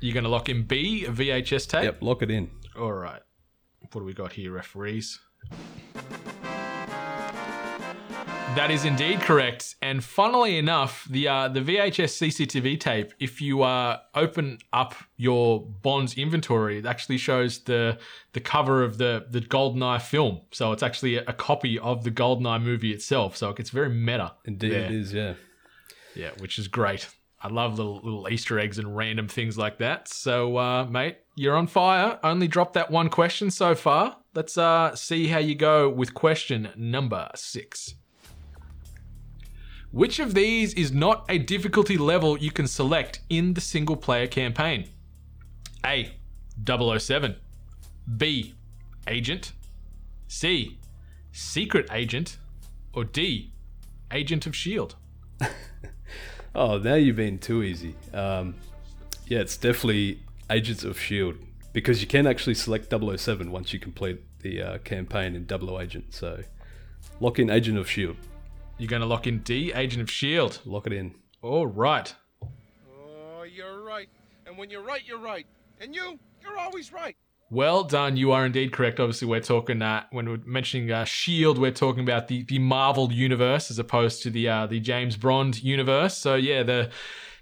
You're 0.00 0.14
going 0.14 0.24
to 0.24 0.30
lock 0.30 0.48
in 0.48 0.62
B, 0.62 1.04
a 1.04 1.10
VHS 1.10 1.68
tape? 1.68 1.84
Yep, 1.84 2.02
lock 2.02 2.22
it 2.22 2.30
in. 2.30 2.50
All 2.78 2.92
right. 2.92 3.20
What 3.80 4.00
do 4.00 4.04
we 4.04 4.14
got 4.14 4.32
here, 4.32 4.50
referees? 4.50 5.20
That 8.54 8.70
is 8.70 8.84
indeed 8.84 9.20
correct. 9.20 9.76
And 9.80 10.04
funnily 10.04 10.58
enough, 10.58 11.06
the 11.08 11.26
uh, 11.26 11.48
the 11.48 11.60
VHS 11.60 12.20
CCTV 12.20 12.78
tape, 12.78 13.14
if 13.18 13.40
you 13.40 13.62
uh, 13.62 14.00
open 14.14 14.58
up 14.74 14.94
your 15.16 15.66
Bond's 15.66 16.14
inventory, 16.18 16.78
it 16.78 16.84
actually 16.84 17.16
shows 17.16 17.60
the 17.60 17.98
the 18.34 18.40
cover 18.40 18.84
of 18.84 18.98
the 18.98 19.26
the 19.30 19.40
GoldenEye 19.40 20.02
film. 20.02 20.42
So 20.50 20.70
it's 20.72 20.82
actually 20.82 21.16
a, 21.16 21.24
a 21.26 21.32
copy 21.32 21.78
of 21.78 22.04
the 22.04 22.10
GoldenEye 22.10 22.62
movie 22.62 22.92
itself. 22.92 23.38
So 23.38 23.48
it 23.48 23.56
gets 23.56 23.70
very 23.70 23.88
meta. 23.88 24.34
Indeed, 24.44 24.72
there. 24.72 24.84
it 24.84 24.92
is, 24.92 25.14
yeah. 25.14 25.34
Yeah, 26.14 26.30
which 26.38 26.58
is 26.58 26.68
great. 26.68 27.08
I 27.40 27.48
love 27.48 27.78
little 27.78 28.00
little 28.04 28.28
Easter 28.28 28.58
eggs 28.58 28.78
and 28.78 28.94
random 28.94 29.28
things 29.28 29.56
like 29.56 29.78
that. 29.78 30.08
So, 30.08 30.58
uh, 30.58 30.84
mate, 30.84 31.16
you're 31.36 31.56
on 31.56 31.68
fire. 31.68 32.18
Only 32.22 32.48
dropped 32.48 32.74
that 32.74 32.90
one 32.90 33.08
question 33.08 33.50
so 33.50 33.74
far. 33.74 34.18
Let's 34.34 34.58
uh, 34.58 34.94
see 34.94 35.28
how 35.28 35.38
you 35.38 35.54
go 35.54 35.88
with 35.88 36.12
question 36.12 36.68
number 36.76 37.30
six. 37.34 37.94
Which 39.92 40.18
of 40.18 40.32
these 40.32 40.72
is 40.72 40.90
not 40.90 41.26
a 41.28 41.36
difficulty 41.36 41.98
level 41.98 42.38
you 42.38 42.50
can 42.50 42.66
select 42.66 43.20
in 43.28 43.52
the 43.52 43.60
single 43.60 43.96
player 43.96 44.26
campaign? 44.26 44.88
A. 45.84 46.14
007. 46.66 47.36
B. 48.16 48.54
Agent. 49.06 49.52
C. 50.28 50.78
Secret 51.30 51.86
Agent. 51.92 52.38
Or 52.94 53.04
D. 53.04 53.52
Agent 54.10 54.46
of 54.46 54.54
S.H.I.E.L.D. 54.54 54.94
Oh, 56.54 56.76
now 56.76 56.96
you've 56.96 57.16
been 57.16 57.38
too 57.38 57.62
easy. 57.62 57.94
Um, 58.12 58.54
yeah, 59.26 59.38
it's 59.38 59.56
definitely 59.56 60.20
Agents 60.50 60.84
of 60.84 60.96
S.H.I.E.L.D. 60.96 61.38
Because 61.72 62.02
you 62.02 62.06
can 62.06 62.26
actually 62.26 62.54
select 62.54 62.92
007 62.92 63.50
once 63.50 63.72
you 63.72 63.78
complete 63.78 64.20
the 64.40 64.62
uh, 64.62 64.78
campaign 64.78 65.34
in 65.34 65.48
00 65.48 65.80
Agent. 65.80 66.12
So 66.12 66.42
lock 67.20 67.38
in 67.38 67.48
Agent 67.48 67.78
of 67.78 67.86
S.H.I.E.L.D. 67.86 68.18
You're 68.82 68.88
going 68.88 69.02
to 69.02 69.06
lock 69.06 69.28
in 69.28 69.38
D, 69.44 69.72
Agent 69.72 70.02
of 70.02 70.08
S.H.I.E.L.D. 70.08 70.56
Lock 70.64 70.88
it 70.88 70.92
in. 70.92 71.14
All 71.40 71.68
right. 71.68 72.12
Oh, 72.42 73.44
you're 73.44 73.84
right. 73.84 74.08
And 74.44 74.58
when 74.58 74.70
you're 74.70 74.82
right, 74.82 75.02
you're 75.06 75.20
right. 75.20 75.46
And 75.80 75.94
you, 75.94 76.18
you're 76.42 76.58
always 76.58 76.92
right. 76.92 77.16
Well 77.48 77.84
done. 77.84 78.16
You 78.16 78.32
are 78.32 78.44
indeed 78.44 78.72
correct. 78.72 78.98
Obviously, 78.98 79.28
we're 79.28 79.38
talking 79.38 79.80
uh, 79.82 80.02
when 80.10 80.28
we're 80.28 80.40
mentioning 80.44 80.90
uh, 80.90 81.04
Shield, 81.04 81.58
we're 81.58 81.70
talking 81.70 82.02
about 82.02 82.26
the 82.26 82.42
the 82.42 82.58
Marvel 82.58 83.12
universe 83.12 83.70
as 83.70 83.78
opposed 83.78 84.20
to 84.24 84.30
the 84.30 84.48
uh, 84.48 84.66
the 84.66 84.80
James 84.80 85.16
Bond 85.16 85.62
universe. 85.62 86.18
So 86.18 86.34
yeah, 86.34 86.64
the 86.64 86.90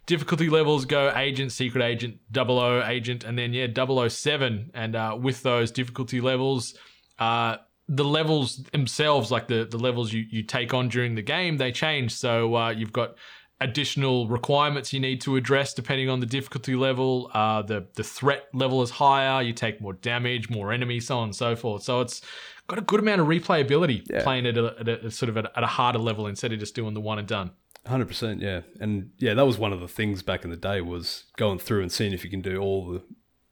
difficulty 0.05 0.51
levels 0.51 0.85
go 0.85 1.11
Agent, 1.17 1.53
Secret 1.53 1.83
Agent, 1.83 2.19
00 2.35 2.85
Agent, 2.85 3.25
and 3.25 3.39
then 3.39 3.55
yeah 3.55 3.67
007. 3.73 4.73
And 4.75 4.95
uh, 4.95 5.17
with 5.19 5.43
those 5.43 5.71
difficulty 5.71 6.21
levels, 6.21 6.75
uh, 7.19 7.57
the 7.93 8.05
levels 8.05 8.57
themselves, 8.73 9.31
like 9.31 9.49
the 9.49 9.67
the 9.69 9.79
levels 9.79 10.13
you 10.13 10.25
you 10.31 10.43
take 10.45 10.73
on 10.73 10.89
during 10.89 11.15
the 11.17 11.23
game, 11.23 11.59
they 11.59 11.73
change. 11.73 12.13
So 12.15 12.55
uh, 12.57 12.71
you've 12.71 12.93
got 12.93 13.17
additional 13.63 14.27
requirements 14.29 14.93
you 14.93 15.01
need 15.01 15.21
to 15.21 15.37
address 15.37 15.75
depending 15.75 16.09
on 16.09 16.21
the 16.21 16.27
difficulty 16.27 16.75
level. 16.77 17.31
Uh, 17.35 17.63
the 17.63 17.87
the 17.97 18.03
threat 18.05 18.45
level 18.55 18.81
is 18.83 18.91
higher. 18.91 19.43
You 19.43 19.53
take 19.53 19.81
more 19.81 19.93
damage, 19.93 20.49
more 20.49 20.73
enemies, 20.73 21.07
so 21.09 21.19
on 21.19 21.25
and 21.25 21.35
so 21.37 21.57
forth. 21.57 21.83
So 21.83 22.01
it's 22.01 22.23
got 22.69 22.79
a 22.79 22.83
good 22.83 23.01
amount 23.01 23.21
of 23.21 23.27
replayability 23.27 24.03
Yeah. 24.09 24.23
playing 24.23 24.47
at 24.47 24.57
a, 24.57 24.75
at 24.79 24.89
a 24.89 25.11
sort 25.11 25.29
of 25.29 25.37
at 25.37 25.47
a, 25.47 25.59
at 25.59 25.65
a 25.65 25.67
harder 25.67 25.99
level 25.99 26.27
instead 26.29 26.53
of 26.53 26.61
just 26.61 26.75
doing 26.75 26.95
the 26.95 27.01
one 27.01 27.19
and 27.19 27.27
done. 27.29 27.51
Hundred 27.87 28.09
percent, 28.09 28.41
yeah, 28.43 28.61
and 28.79 29.11
yeah, 29.19 29.33
that 29.35 29.47
was 29.47 29.59
one 29.59 29.73
of 29.73 29.81
the 29.81 29.89
things 29.89 30.23
back 30.23 30.45
in 30.45 30.51
the 30.51 30.57
day 30.57 30.81
was 30.83 31.25
going 31.39 31.59
through 31.59 31.81
and 31.83 31.91
seeing 31.91 32.13
if 32.13 32.23
you 32.25 32.31
can 32.31 32.43
do 32.43 32.59
all 32.59 32.87
the 32.93 33.03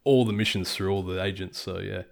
all 0.05 0.25
the 0.27 0.33
missions 0.35 0.73
through 0.75 0.91
all 0.93 1.03
the 1.03 1.23
agents. 1.23 1.59
So 1.59 1.79
yeah, 1.81 2.03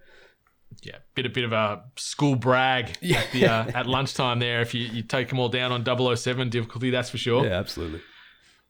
Yeah, 0.82 0.96
bit 1.14 1.26
a 1.26 1.30
bit 1.30 1.44
of 1.44 1.52
a 1.52 1.84
school 1.96 2.36
brag 2.36 2.90
at 3.14 3.32
the 3.32 3.46
uh, 3.46 3.70
at 3.74 3.86
lunchtime 3.86 4.38
there. 4.38 4.60
If 4.60 4.74
you, 4.74 4.82
you 4.86 5.02
take 5.02 5.28
them 5.28 5.38
all 5.38 5.48
down 5.48 5.72
on 5.72 6.16
007 6.16 6.50
difficulty, 6.50 6.90
that's 6.90 7.10
for 7.10 7.18
sure. 7.18 7.44
yeah, 7.44 7.52
absolutely. 7.52 8.00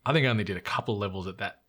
I 0.05 0.13
think 0.13 0.25
I 0.25 0.29
only 0.29 0.45
did 0.45 0.57
a 0.57 0.61
couple 0.61 0.97
levels 0.97 1.27
at 1.27 1.37
that 1.39 1.61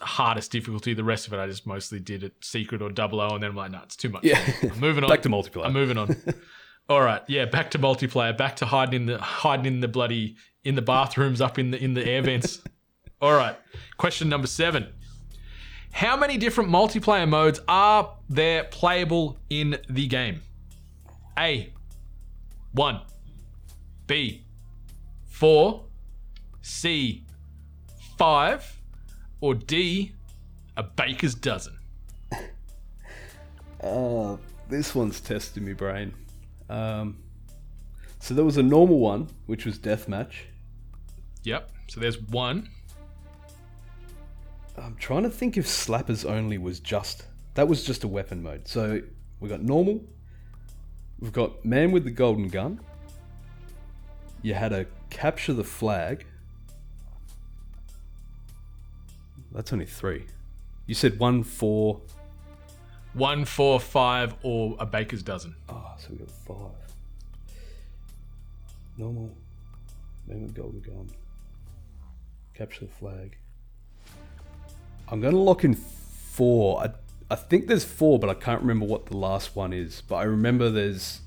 hardest 0.00 0.52
difficulty. 0.52 0.92
The 0.92 1.04
rest 1.04 1.26
of 1.26 1.32
it, 1.32 1.38
I 1.38 1.46
just 1.46 1.66
mostly 1.66 1.98
did 1.98 2.24
at 2.24 2.32
secret 2.40 2.82
or 2.82 2.90
double 2.90 3.20
O, 3.20 3.28
and 3.30 3.42
then 3.42 3.50
I'm 3.50 3.56
like, 3.56 3.70
no, 3.70 3.80
it's 3.82 3.96
too 3.96 4.10
much. 4.10 4.22
Yeah. 4.24 4.38
I'm 4.62 4.78
moving 4.78 5.02
on. 5.02 5.10
Back 5.10 5.22
to 5.22 5.28
multiplayer. 5.28 5.66
I'm 5.66 5.72
moving 5.72 5.96
on. 5.98 6.14
All 6.88 7.00
right, 7.00 7.22
yeah, 7.26 7.46
back 7.46 7.72
to 7.72 7.78
multiplayer. 7.80 8.36
Back 8.36 8.56
to 8.56 8.66
hiding 8.66 8.94
in 9.02 9.06
the 9.06 9.18
hiding 9.18 9.66
in 9.66 9.80
the 9.80 9.88
bloody 9.88 10.36
in 10.62 10.76
the 10.76 10.82
bathrooms 10.82 11.40
up 11.40 11.58
in 11.58 11.72
the 11.72 11.82
in 11.82 11.94
the 11.94 12.06
air 12.06 12.22
vents. 12.22 12.62
All 13.20 13.32
right, 13.32 13.56
question 13.96 14.28
number 14.28 14.46
seven. 14.46 14.92
How 15.96 16.14
many 16.14 16.36
different 16.36 16.68
multiplayer 16.68 17.26
modes 17.26 17.58
are 17.66 18.12
there 18.28 18.64
playable 18.64 19.38
in 19.48 19.78
the 19.88 20.06
game? 20.06 20.42
A. 21.38 21.72
1. 22.72 23.00
B. 24.06 24.44
4. 25.30 25.82
C. 26.60 27.24
5. 28.18 28.76
Or 29.40 29.54
D. 29.54 30.12
A 30.76 30.82
baker's 30.82 31.34
dozen. 31.34 31.78
Uh, 33.82 34.36
this 34.70 34.94
one's 34.94 35.20
testing 35.20 35.64
me 35.64 35.74
brain. 35.74 36.12
Um, 36.70 37.18
so 38.20 38.32
there 38.32 38.44
was 38.44 38.56
a 38.56 38.62
normal 38.62 38.98
one, 38.98 39.28
which 39.44 39.66
was 39.66 39.78
deathmatch. 39.78 40.32
Yep. 41.44 41.70
So 41.88 42.00
there's 42.00 42.20
one. 42.20 42.70
I'm 44.78 44.96
trying 44.96 45.22
to 45.22 45.30
think 45.30 45.56
if 45.56 45.66
slappers 45.66 46.28
only 46.28 46.58
was 46.58 46.80
just 46.80 47.24
that 47.54 47.68
was 47.68 47.84
just 47.84 48.04
a 48.04 48.08
weapon 48.08 48.42
mode. 48.42 48.68
So 48.68 49.00
we 49.40 49.48
got 49.48 49.62
normal. 49.62 50.04
We've 51.18 51.32
got 51.32 51.64
man 51.64 51.92
with 51.92 52.04
the 52.04 52.10
golden 52.10 52.48
gun. 52.48 52.80
You 54.42 54.54
had 54.54 54.72
a 54.72 54.86
capture 55.08 55.54
the 55.54 55.64
flag. 55.64 56.26
That's 59.52 59.72
only 59.72 59.86
three. 59.86 60.26
You 60.86 60.94
said 60.94 61.18
one, 61.18 61.42
four. 61.42 62.02
One, 63.14 63.46
four, 63.46 63.80
five, 63.80 64.34
or 64.42 64.76
a 64.78 64.84
baker's 64.84 65.22
dozen. 65.22 65.56
Oh, 65.70 65.94
so 65.96 66.08
we 66.10 66.18
got 66.18 66.30
five. 66.30 66.94
Normal. 68.98 69.34
Man 70.26 70.42
with 70.42 70.54
golden 70.54 70.80
gun. 70.80 71.08
Capture 72.52 72.84
the 72.84 72.92
flag. 72.92 73.38
I'm 75.08 75.20
going 75.20 75.34
to 75.34 75.40
lock 75.40 75.64
in 75.64 75.74
four. 75.74 76.80
I, 76.82 76.90
I 77.30 77.36
think 77.36 77.66
there's 77.68 77.84
four, 77.84 78.18
but 78.18 78.28
I 78.30 78.34
can't 78.34 78.60
remember 78.60 78.86
what 78.86 79.06
the 79.06 79.16
last 79.16 79.54
one 79.56 79.72
is. 79.72 80.02
But 80.06 80.16
I 80.16 80.22
remember 80.24 80.70
there's 80.70 81.20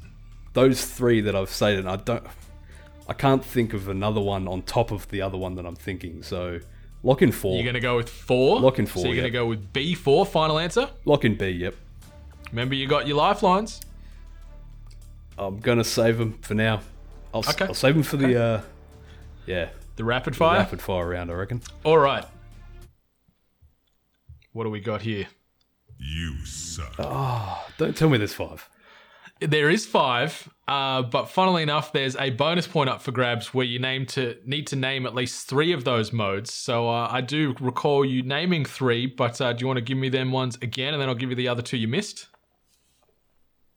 those 0.54 0.86
three 0.86 1.22
that 1.22 1.36
I've 1.36 1.50
stated. 1.50 1.80
And 1.80 1.90
I 1.90 1.96
don't. 1.98 2.24
I 3.08 3.14
can't 3.14 3.44
think 3.44 3.74
of 3.74 3.88
another 3.90 4.22
one 4.22 4.48
on 4.48 4.62
top 4.62 4.92
of 4.92 5.08
the 5.10 5.22
other 5.22 5.38
one 5.38 5.56
that 5.56 5.66
I'm 5.66 5.76
thinking. 5.76 6.22
So 6.22 6.60
lock 7.02 7.22
in 7.24 7.32
4 7.32 7.56
You're 7.56 7.64
going 7.64 7.74
to 7.74 7.80
go 7.80 7.96
with 7.98 8.08
four. 8.10 8.60
Lock 8.60 8.78
in 8.78 8.86
four, 8.86 9.02
So 9.02 9.08
you're 9.08 9.16
going 9.16 9.24
to 9.26 9.32
go 9.32 9.48
with 9.48 9.74
B4, 9.74 10.28
final 10.28 10.60
answer. 10.60 10.90
lock 11.06 11.26
in 11.26 11.36
B. 11.36 11.48
Yep. 11.50 11.76
Remember, 12.52 12.76
you 12.76 12.88
got 12.88 13.08
your 13.08 13.18
lifelines. 13.18 13.82
I'm 15.38 15.60
gonna 15.60 15.84
save 15.86 16.18
them 16.18 16.38
for 16.42 16.54
now. 16.54 16.82
I'll, 17.34 17.40
Okay. 17.48 17.66
I'll 17.66 17.74
save 17.74 17.94
them 17.94 18.04
for 18.04 18.18
the 18.18 18.42
uh, 18.42 18.62
yeah 19.46 19.70
The 19.96 20.04
rapid 20.04 20.34
the 20.34 20.38
fire. 20.38 20.58
rapid 20.60 20.82
fire 20.82 21.08
round. 21.08 21.32
I 21.32 21.36
reckon. 21.36 21.62
All 21.86 21.98
right. 21.98 22.26
What 24.52 24.64
do 24.64 24.70
we 24.70 24.80
got 24.80 25.02
here? 25.04 25.28
You 25.98 26.46
suck. 26.46 26.96
Don't 27.78 27.96
tell 27.96 28.10
me 28.10 28.18
there's 28.18 28.34
five. 28.34 28.70
There 29.42 29.70
is 29.70 29.86
five, 29.86 30.50
uh, 30.68 31.02
but 31.04 31.28
funnily 31.30 31.64
enough, 31.64 31.94
there's 31.94 32.16
a 32.18 32.30
bonus 32.32 32.68
point 32.68 32.90
up 32.90 33.02
for 33.02 33.12
grabs 33.14 33.54
where 33.54 33.66
you 33.66 33.80
name 33.80 34.06
to 34.08 34.36
need 34.46 34.68
to 34.68 34.76
name 34.76 35.06
at 35.06 35.16
least 35.16 35.48
three 35.48 35.72
of 35.72 35.86
those 35.86 36.12
modes. 36.12 36.54
So 36.54 36.90
uh, 36.90 37.08
I 37.10 37.22
do 37.22 37.56
recall 37.62 38.04
you 38.04 38.22
naming 38.22 38.66
three, 38.66 39.06
but 39.06 39.40
uh, 39.40 39.54
do 39.54 39.62
you 39.62 39.68
want 39.68 39.78
to 39.78 39.82
give 39.82 39.98
me 39.98 40.10
them 40.10 40.34
ones 40.34 40.58
again, 40.62 40.94
and 40.94 41.02
then 41.02 41.08
I'll 41.08 41.16
give 41.16 41.30
you 41.30 41.38
the 41.38 41.48
other 41.48 41.62
two 41.62 41.78
you 41.78 41.88
missed? 41.88 42.28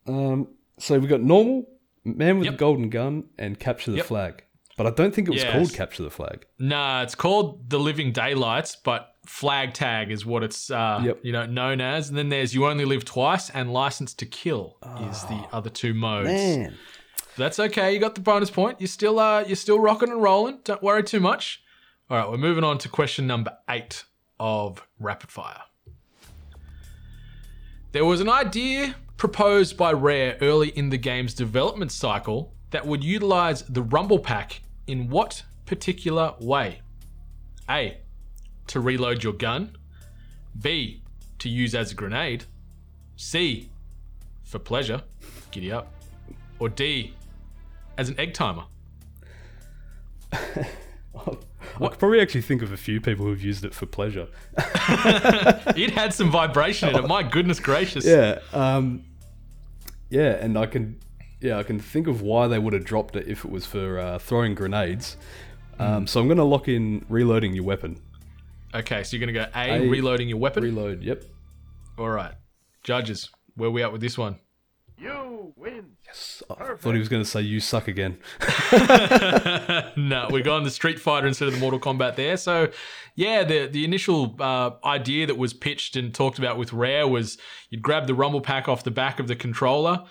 Um, 0.05 0.49
so 0.79 0.99
we 0.99 1.07
got 1.07 1.21
normal, 1.21 1.65
man 2.03 2.39
with 2.39 2.45
Yep. 2.45 2.53
the 2.55 2.57
golden 2.57 2.89
gun, 2.89 3.29
and 3.37 3.57
capture 3.57 3.91
the 3.91 3.97
Yep. 3.97 4.05
flag. 4.05 4.43
But 4.75 4.87
I 4.87 4.89
don't 4.89 5.13
think 5.15 5.29
it 5.29 5.31
was 5.31 5.43
Yes. 5.43 5.51
called 5.53 5.73
capture 5.73 6.03
the 6.03 6.09
flag. 6.09 6.45
Nah, 6.59 7.03
it's 7.03 7.15
called 7.15 7.69
the 7.69 7.79
Living 7.79 8.11
Daylights, 8.11 8.75
but 8.75 9.12
flag 9.25 9.73
tag 9.73 10.11
is 10.11 10.25
what 10.25 10.43
it's 10.43 10.69
uh, 10.69 11.01
Yep. 11.03 11.19
you 11.23 11.31
know 11.31 11.45
known 11.45 11.81
as. 11.81 12.09
And 12.09 12.17
then 12.17 12.29
there's 12.29 12.53
You 12.53 12.65
Only 12.67 12.85
Live 12.85 13.05
Twice 13.05 13.49
and 13.49 13.71
License 13.71 14.13
to 14.15 14.25
Kill 14.25 14.77
is 15.09 15.23
the 15.23 15.45
other 15.51 15.69
two 15.69 15.93
modes. 15.93 16.29
That's 17.37 17.57
okay. 17.59 17.93
You 17.93 17.99
got 17.99 18.15
the 18.15 18.21
bonus 18.21 18.51
point. 18.51 18.79
You're 18.79 18.87
still 18.87 19.19
uh 19.19 19.43
you're 19.47 19.55
still 19.55 19.79
rocking 19.79 20.09
and 20.11 20.21
rolling. 20.21 20.59
Don't 20.63 20.81
worry 20.83 21.03
too 21.03 21.19
much. 21.19 21.63
All 22.09 22.17
right, 22.17 22.29
we're 22.29 22.37
moving 22.37 22.63
on 22.63 22.77
to 22.79 22.89
question 22.89 23.25
number 23.25 23.57
eight 23.69 24.03
of 24.39 24.85
rapid 24.99 25.31
fire. 25.31 25.61
There 27.91 28.05
was 28.05 28.21
an 28.21 28.29
idea 28.29 28.95
proposed 29.17 29.77
by 29.77 29.93
Rare 29.93 30.37
early 30.41 30.69
in 30.69 30.89
the 30.89 30.97
game's 30.97 31.33
development 31.33 31.91
cycle 31.91 32.53
that 32.71 32.85
would 32.85 33.03
utilize 33.03 33.63
the 33.63 33.83
Rumble 33.83 34.19
Pack 34.19 34.61
in 34.87 35.09
what 35.09 35.43
particular 35.65 36.33
way? 36.39 36.81
A. 37.69 37.97
To 38.67 38.79
reload 38.79 39.23
your 39.23 39.33
gun. 39.33 39.75
B. 40.59 41.01
To 41.39 41.49
use 41.49 41.75
as 41.75 41.91
a 41.91 41.95
grenade. 41.95 42.45
C. 43.15 43.69
For 44.43 44.59
pleasure. 44.59 45.01
Giddy 45.51 45.71
up. 45.71 45.93
Or 46.59 46.69
D. 46.69 47.13
As 47.97 48.09
an 48.09 48.19
egg 48.19 48.33
timer. 48.33 48.63
I 51.81 51.87
could 51.87 51.99
probably 51.99 52.21
actually 52.21 52.41
think 52.41 52.61
of 52.61 52.71
a 52.71 52.77
few 52.77 53.01
people 53.01 53.25
who've 53.25 53.41
used 53.41 53.65
it 53.65 53.73
for 53.73 53.85
pleasure. 53.85 54.27
It 55.75 55.91
had 55.91 56.13
some 56.13 56.29
vibration 56.29 56.89
in 56.89 56.95
it. 56.95 57.07
My 57.07 57.23
goodness 57.23 57.59
gracious. 57.59 58.05
Yeah, 58.05 58.39
um, 58.51 59.05
yeah, 60.09 60.31
and 60.33 60.57
I 60.57 60.65
can, 60.65 60.99
yeah, 61.39 61.57
I 61.57 61.63
can 61.63 61.79
think 61.79 62.07
of 62.07 62.21
why 62.21 62.47
they 62.47 62.59
would 62.59 62.73
have 62.73 62.83
dropped 62.83 63.15
it 63.15 63.27
if 63.27 63.45
it 63.45 63.49
was 63.51 63.65
for 63.65 63.97
uh, 63.99 64.19
throwing 64.19 64.55
grenades. 64.55 65.17
Um, 65.79 66.05
so 66.05 66.19
I'm 66.19 66.27
going 66.27 66.37
to 66.37 66.43
lock 66.43 66.67
in 66.67 67.05
reloading 67.09 67.53
your 67.53 67.63
weapon. 67.63 67.99
Okay, 68.73 69.03
so 69.03 69.15
you're 69.15 69.25
going 69.25 69.33
to 69.33 69.39
go 69.39 69.59
A, 69.59 69.85
A, 69.85 69.89
reloading 69.89 70.29
your 70.29 70.39
weapon. 70.39 70.63
Reload. 70.63 71.03
Yep. 71.03 71.23
All 71.97 72.09
right. 72.09 72.33
Judges, 72.83 73.29
where 73.55 73.69
we 73.69 73.83
at 73.83 73.91
with 73.91 74.01
this 74.01 74.17
one? 74.17 74.39
You 74.97 75.53
win. 75.55 75.91
Yes. 76.05 76.41
I 76.49 76.75
thought 76.75 76.93
he 76.93 76.99
was 76.99 77.09
going 77.09 77.23
to 77.23 77.29
say 77.29 77.41
you 77.41 77.59
suck 77.59 77.87
again. 77.87 78.17
no, 79.97 80.27
we're 80.31 80.43
going 80.43 80.63
the 80.63 80.71
Street 80.71 80.99
Fighter 80.99 81.27
instead 81.27 81.47
of 81.47 81.53
the 81.53 81.59
Mortal 81.59 81.79
Kombat 81.79 82.15
there. 82.15 82.37
So, 82.37 82.69
yeah, 83.15 83.43
the 83.43 83.67
the 83.67 83.83
initial 83.85 84.35
uh, 84.39 84.71
idea 84.85 85.27
that 85.27 85.37
was 85.37 85.53
pitched 85.53 85.95
and 85.95 86.13
talked 86.13 86.39
about 86.39 86.57
with 86.57 86.73
Rare 86.73 87.07
was 87.07 87.37
you'd 87.69 87.81
grab 87.81 88.07
the 88.07 88.15
Rumble 88.15 88.41
Pack 88.41 88.67
off 88.67 88.83
the 88.83 88.91
back 88.91 89.19
of 89.19 89.27
the 89.27 89.35
controller, 89.35 90.03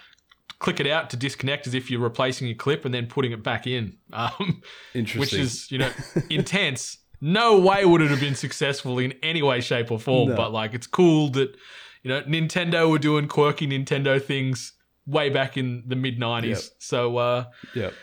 click 0.58 0.78
it 0.80 0.86
out 0.86 1.10
to 1.10 1.16
disconnect 1.16 1.66
as 1.66 1.74
if 1.74 1.90
you're 1.90 2.00
replacing 2.00 2.48
a 2.48 2.54
clip, 2.54 2.84
and 2.84 2.92
then 2.92 3.06
putting 3.06 3.32
it 3.32 3.42
back 3.42 3.66
in. 3.66 3.96
Um, 4.12 4.60
Interesting. 4.92 5.20
which 5.20 5.32
is 5.32 5.70
you 5.70 5.78
know 5.78 5.90
intense. 6.30 6.98
No 7.24 7.58
way 7.58 7.84
would 7.86 8.02
it 8.02 8.10
have 8.10 8.20
been 8.20 8.34
successful 8.34 8.98
in 8.98 9.14
any 9.22 9.40
way, 9.42 9.60
shape, 9.60 9.90
or 9.92 9.98
form. 9.98 10.30
No. 10.30 10.36
But 10.36 10.52
like, 10.52 10.74
it's 10.74 10.86
cool 10.88 11.28
that 11.30 11.54
you 12.02 12.08
know 12.10 12.20
Nintendo 12.22 12.90
were 12.90 12.98
doing 12.98 13.28
quirky 13.28 13.66
Nintendo 13.66 14.20
things 14.22 14.72
way 15.06 15.30
back 15.30 15.56
in 15.56 15.84
the 15.86 15.94
mid 15.96 16.18
'90s. 16.18 16.44
Yep. 16.48 16.58
So 16.78 17.16
uh, 17.18 17.44
Yep. 17.74 17.94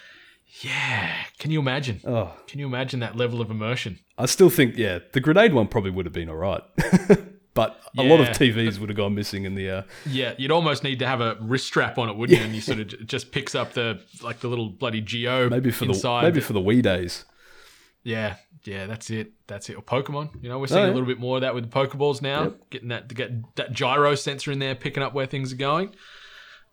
yeah, 0.64 1.14
can 1.38 1.52
you 1.52 1.60
imagine? 1.60 2.02
Oh, 2.06 2.34
Can 2.48 2.60
you 2.60 2.66
imagine 2.66 3.00
that 3.02 3.16
level 3.16 3.42
of 3.42 3.52
immersion? 3.52 4.00
I 4.18 4.26
still 4.26 4.50
think 4.50 4.78
yeah, 4.78 5.00
the 5.14 5.20
grenade 5.20 5.54
one 5.54 5.68
probably 5.68 5.92
would 5.92 6.06
have 6.06 6.14
been 6.14 6.30
all 6.30 6.36
right, 6.36 6.62
but 7.54 7.80
a 7.98 8.04
lot 8.04 8.20
of 8.22 8.28
TVs 8.30 8.80
would 8.80 8.90
have 8.90 8.98
gone 8.98 9.16
missing 9.16 9.44
in 9.46 9.56
the. 9.56 9.70
Uh, 9.70 9.84
Yeah, 10.06 10.34
you'd 10.38 10.52
almost 10.52 10.84
need 10.84 11.00
to 11.00 11.08
have 11.08 11.22
a 11.22 11.38
wrist 11.42 11.68
strap 11.68 11.98
on 11.98 12.10
it, 12.10 12.16
wouldn't 12.16 12.38
you? 12.40 12.44
And 12.46 12.56
you 12.56 12.62
sort 12.62 12.80
of 12.80 12.88
j- 12.88 12.98
just 13.06 13.32
picks 13.32 13.54
up 13.56 13.74
the 13.74 14.02
like 14.22 14.40
the 14.40 14.48
little 14.48 14.70
bloody 14.70 15.02
gyro 15.02 15.50
maybe 15.50 15.72
for 15.72 15.86
the 15.86 15.92
inside. 15.92 16.24
maybe 16.24 16.40
for 16.42 16.54
the 16.54 16.62
Wii 16.62 16.82
days. 16.82 17.26
yeah, 18.04 18.36
yeah, 18.64 18.86
that's 18.88 19.10
it. 19.10 19.32
That's 19.48 19.70
it. 19.70 19.76
Or 19.76 19.82
Pokemon. 19.82 20.42
You 20.44 20.50
know, 20.50 20.60
we're 20.60 20.68
seeing 20.68 20.80
Oh, 20.80 20.86
yeah. 20.86 20.92
a 20.92 20.94
little 20.94 21.08
bit 21.08 21.20
more 21.20 21.38
of 21.38 21.42
that 21.42 21.56
with 21.56 21.70
the 21.70 21.76
Pokeballs 21.76 22.22
now. 22.22 22.44
Yep. 22.44 22.70
Getting 22.70 22.88
that 22.90 23.10
to 23.10 23.16
get 23.16 23.56
that 23.56 23.72
gyro 23.74 24.16
sensor 24.16 24.52
in 24.52 24.60
there, 24.60 24.76
picking 24.76 25.02
up 25.04 25.14
where 25.14 25.26
things 25.26 25.52
are 25.54 25.58
going. 25.58 25.94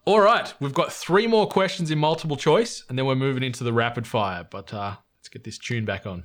All 0.05 0.21
right, 0.21 0.55
we've 0.61 0.73
got 0.75 0.93
three 0.93 1.27
more 1.27 1.49
questions 1.49 1.91
in 1.91 1.99
multiple 1.99 2.37
choice, 2.37 2.85
and 2.89 2.97
then 2.97 3.07
we're 3.07 3.17
moving 3.17 3.43
into 3.43 3.65
the 3.65 3.73
rapid 3.73 4.07
fire. 4.07 4.47
But 4.49 4.73
uh, 4.73 4.97
let's 5.19 5.29
get 5.29 5.43
this 5.43 5.59
tune 5.59 5.85
back 5.85 6.07
on. 6.07 6.23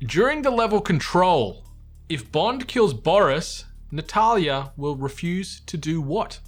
During 0.00 0.42
the 0.42 0.50
level 0.50 0.80
control, 0.80 1.64
if 2.08 2.30
Bond 2.32 2.68
kills 2.68 2.94
Boris, 2.94 3.64
Natalia 3.90 4.72
will 4.76 4.96
refuse 4.96 5.60
to 5.66 5.76
do 5.76 6.00
what? 6.00 6.38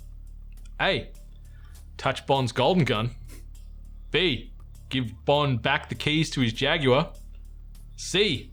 A. 0.81 1.11
Touch 1.97 2.27
Bond's 2.27 2.53
golden 2.53 2.85
gun. 2.85 3.11
B. 4.11 4.53
Give 4.89 5.13
Bond 5.25 5.61
back 5.61 5.89
the 5.89 5.95
keys 5.95 6.31
to 6.31 6.41
his 6.41 6.53
Jaguar. 6.53 7.11
C. 7.99 8.53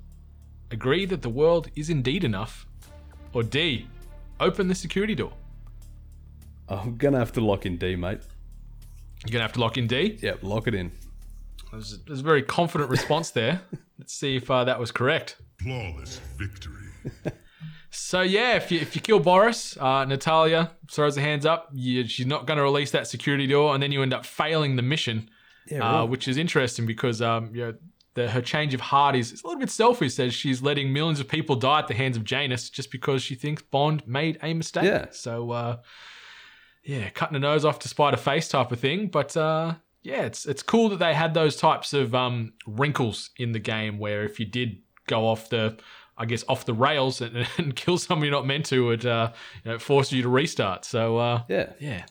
Agree 0.72 1.06
that 1.06 1.22
the 1.22 1.30
world 1.30 1.70
is 1.76 1.90
indeed 1.90 2.24
enough. 2.24 2.66
Or 3.34 3.44
D. 3.44 3.88
Open 4.40 4.68
the 4.68 4.76
security 4.76 5.16
door. 5.16 5.32
I'm 6.68 6.98
gonna 6.98 7.20
have 7.20 7.32
to 7.34 7.42
lock 7.42 7.66
in 7.66 7.78
D, 7.78 7.96
mate. 7.96 8.20
You're 9.26 9.32
going 9.32 9.40
to 9.40 9.44
have 9.48 9.54
to 9.54 9.60
lock 9.60 9.78
in 9.78 9.88
D. 9.88 10.20
Yep, 10.22 10.44
lock 10.44 10.68
it 10.68 10.76
in. 10.76 10.92
There's, 11.72 11.98
there's 12.04 12.20
a 12.20 12.24
very 12.24 12.44
confident 12.44 12.92
response 12.92 13.32
there. 13.32 13.62
Let's 13.98 14.14
see 14.14 14.36
if 14.36 14.52
uh, 14.52 14.66
that 14.66 14.80
was 14.80 14.92
correct. 14.92 15.38
Flawless 15.62 16.20
victory. 16.38 16.90
So 17.98 18.24
yeah, 18.24 18.56
if 18.58 18.74
you 18.74 18.82
if 18.82 18.94
you 18.94 19.02
kill 19.02 19.22
Boris, 19.22 19.78
uh, 19.78 20.04
Natalia 20.04 20.72
throws 20.92 21.16
her 21.16 21.22
hands 21.22 21.46
up. 21.46 21.70
You, 21.72 22.06
she's 22.06 22.26
not 22.26 22.46
going 22.46 22.58
to 22.58 22.64
release 22.64 22.92
that 22.92 23.08
security 23.08 23.48
door, 23.48 23.74
and 23.74 23.82
then 23.82 23.94
you 23.94 24.02
end 24.04 24.14
up 24.14 24.26
failing 24.26 24.76
the 24.76 24.82
mission, 24.82 25.30
Yeah, 25.72 26.02
uh, 26.02 26.06
which 26.06 26.28
is 26.28 26.36
interesting 26.36 26.86
because 26.86 27.22
um, 27.22 27.56
you 27.56 27.62
know, 27.62 27.74
the, 28.16 28.30
her 28.30 28.42
change 28.42 28.74
of 28.74 28.82
heart 28.82 29.16
is, 29.16 29.32
is 29.32 29.44
a 29.44 29.48
little 29.48 29.60
bit 29.60 29.70
selfish, 29.70 30.18
as 30.20 30.34
she's 30.34 30.62
letting 30.62 30.92
millions 30.92 31.20
of 31.20 31.28
people 31.28 31.56
die 31.56 31.80
at 31.80 31.88
the 31.88 31.94
hands 31.94 32.18
of 32.18 32.24
Janus 32.24 32.70
just 32.70 32.92
because 32.92 33.22
she 33.22 33.36
thinks 33.36 33.62
Bond 33.62 34.04
made 34.08 34.38
a 34.42 34.54
mistake. 34.54 34.86
Yeah. 34.86 35.06
So, 35.12 35.52
uh, 35.52 35.78
yeah, 36.84 37.10
cutting 37.10 37.34
her 37.34 37.40
nose 37.40 37.66
off 37.66 37.80
to 37.80 37.88
spite 37.88 38.14
a 38.14 38.18
face 38.18 38.48
type 38.48 38.72
of 38.72 38.80
thing. 38.80 39.08
But 39.08 39.36
uh, 39.36 39.76
yeah, 40.04 40.22
it's 40.24 40.46
it's 40.46 40.64
cool 40.64 40.90
that 40.90 41.00
they 41.00 41.14
had 41.14 41.34
those 41.34 41.56
types 41.56 41.94
of 41.94 42.14
um, 42.16 42.54
wrinkles 42.68 43.32
in 43.38 43.52
the 43.52 43.60
game 43.60 43.98
where 44.00 44.24
if 44.24 44.40
you 44.40 44.46
did 44.46 44.78
go 45.08 45.28
off 45.28 45.50
the, 45.50 45.78
I 46.18 46.26
guess, 46.26 46.44
off 46.48 46.66
the 46.66 46.74
rails 46.74 47.22
and, 47.22 47.48
and 47.58 47.76
kill 47.76 47.98
someone 47.98 48.26
you're 48.26 48.36
not 48.36 48.46
meant 48.46 48.66
to, 48.68 48.92
it 48.92 49.06
uh, 49.06 49.32
you 49.64 49.72
know, 49.72 49.80
forces 49.80 50.14
you 50.14 50.22
to 50.24 50.30
restart. 50.30 50.86
So 50.86 51.18
uh, 51.18 51.44
Yeah. 51.50 51.74
yeah. 51.80 52.06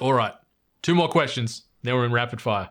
All 0.00 0.12
right. 0.12 0.34
Two 0.82 0.94
more 0.94 1.08
questions. 1.08 1.62
Now 1.82 1.94
we're 1.96 2.06
in 2.06 2.12
rapid 2.12 2.40
fire. 2.40 2.70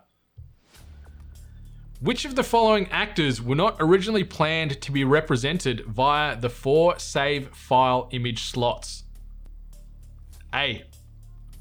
Which 2.02 2.24
of 2.24 2.36
the 2.36 2.44
following 2.44 2.88
actors 2.92 3.42
were 3.42 3.56
not 3.56 3.76
originally 3.82 4.24
planned 4.24 4.80
to 4.84 4.92
be 4.94 5.04
represented 5.04 5.84
via 5.86 6.40
the 6.40 6.50
four 6.50 6.98
save 6.98 7.50
file 7.50 8.08
image 8.14 8.44
slots? 8.44 9.04
A. 10.54 10.86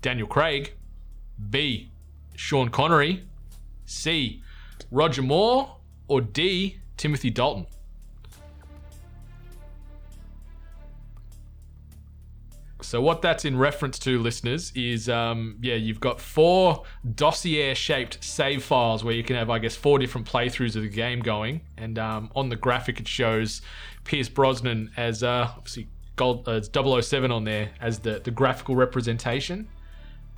Daniel 0.01 0.29
Craig. 0.29 0.74
B. 1.51 1.90
Sean 2.37 2.68
Connery. 2.68 3.24
C. 3.87 4.40
Roger 4.92 5.22
Moore. 5.22 5.77
Or 6.07 6.20
D. 6.20 6.79
Timothy 6.96 7.31
Dalton. 7.31 7.66
So 12.88 13.03
what 13.03 13.20
that's 13.20 13.44
in 13.44 13.59
reference 13.59 13.98
to, 13.98 14.18
listeners, 14.18 14.72
is 14.74 15.11
um, 15.11 15.59
yeah, 15.61 15.74
you've 15.74 16.01
got 16.01 16.22
four 16.22 16.85
dossier-shaped 17.14 18.24
save 18.24 18.64
files 18.64 19.05
where 19.05 19.12
you 19.12 19.22
can 19.22 19.37
have, 19.37 19.51
I 19.51 19.59
guess, 19.59 19.77
four 19.77 19.98
different 19.98 20.27
playthroughs 20.27 20.74
of 20.74 20.81
the 20.81 20.88
game 20.88 21.20
going, 21.20 21.61
and 21.77 21.98
um, 21.98 22.31
on 22.35 22.48
the 22.48 22.57
graphic 22.57 22.98
it 22.98 23.07
shows 23.07 23.61
Pierce 24.05 24.31
Brosnan 24.31 24.90
as 24.96 25.22
uh, 25.22 25.51
obviously 25.55 25.88
gold, 26.16 26.48
uh, 26.48 26.53
it's 26.53 26.70
007 26.72 27.31
on 27.31 27.44
there 27.44 27.72
as 27.79 27.98
the 27.98 28.20
the 28.20 28.31
graphical 28.31 28.74
representation, 28.74 29.68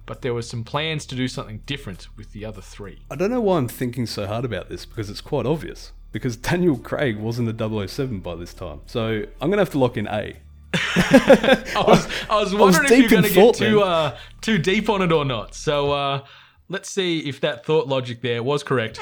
but 0.04 0.22
there 0.22 0.34
was 0.34 0.48
some 0.48 0.64
plans 0.64 1.06
to 1.06 1.14
do 1.14 1.28
something 1.28 1.62
different 1.66 2.08
with 2.16 2.32
the 2.32 2.44
other 2.44 2.60
three. 2.60 2.98
I 3.12 3.14
don't 3.14 3.30
know 3.30 3.40
why 3.40 3.58
I'm 3.58 3.68
thinking 3.68 4.06
so 4.06 4.26
hard 4.26 4.44
about 4.44 4.68
this 4.68 4.84
because 4.84 5.08
it's 5.08 5.20
quite 5.20 5.46
obvious. 5.46 5.92
Because 6.10 6.36
Daniel 6.36 6.76
Craig 6.76 7.16
wasn't 7.16 7.48
a 7.48 7.86
007 7.88 8.18
by 8.18 8.34
this 8.34 8.52
time. 8.52 8.80
So 8.86 9.22
I'm 9.40 9.50
going 9.50 9.58
to 9.58 9.58
have 9.58 9.70
to 9.70 9.78
lock 9.78 9.96
in 9.96 10.08
A. 10.08 10.38
I 10.74 11.84
was, 11.86 12.08
I 12.28 12.40
was 12.40 12.54
wondering 12.54 12.84
if 12.92 12.98
you're 12.98 13.08
going 13.08 13.24
to 13.24 13.30
get 13.32 13.54
too 13.54 13.82
uh, 13.82 14.16
too 14.40 14.58
deep 14.58 14.88
on 14.88 15.02
it 15.02 15.10
or 15.12 15.24
not. 15.24 15.54
So 15.54 15.90
uh, 15.92 16.24
let's 16.68 16.90
see 16.90 17.20
if 17.20 17.40
that 17.40 17.64
thought 17.66 17.88
logic 17.88 18.22
there 18.22 18.42
was 18.42 18.62
correct. 18.62 19.00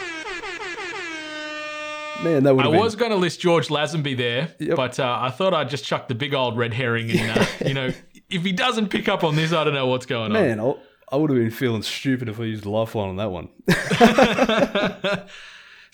Man, 2.23 2.43
that 2.45 2.57
would 2.57 2.67
I 2.67 2.71
been. 2.71 2.81
was 2.81 2.97
going 2.97 3.13
to 3.13 3.17
list 3.17 3.41
George 3.41 3.69
Lazenby 3.69 4.17
there, 4.17 4.49
Yep. 4.59 4.77
but 4.77 4.99
uh, 4.99 5.19
I 5.21 5.31
thought 5.31 5.55
I'd 5.55 5.69
just 5.71 5.85
chuck 5.85 6.09
the 6.09 6.17
big 6.17 6.35
old 6.35 6.57
red 6.59 6.75
herring 6.75 7.11
in. 7.11 7.31
Uh, 7.31 7.47
you 7.67 7.75
know, 7.75 7.93
if 8.29 8.43
he 8.43 8.51
doesn't 8.51 8.89
pick 8.89 9.09
up 9.09 9.23
on 9.23 9.37
this, 9.37 9.53
I 9.53 9.63
don't 9.63 9.75
know 9.75 9.87
what's 9.87 10.07
going 10.07 10.33
on. 10.35 10.43
Man, 10.43 10.59
I'll, 10.59 10.81
would 11.13 11.31
have 11.31 11.39
been 11.39 11.51
feeling 11.53 11.83
stupid 11.83 12.29
if 12.29 12.41
I 12.41 12.45
used 12.45 12.67
lifeline 12.67 13.11
on 13.11 13.17
that 13.17 13.31
one. 13.31 13.49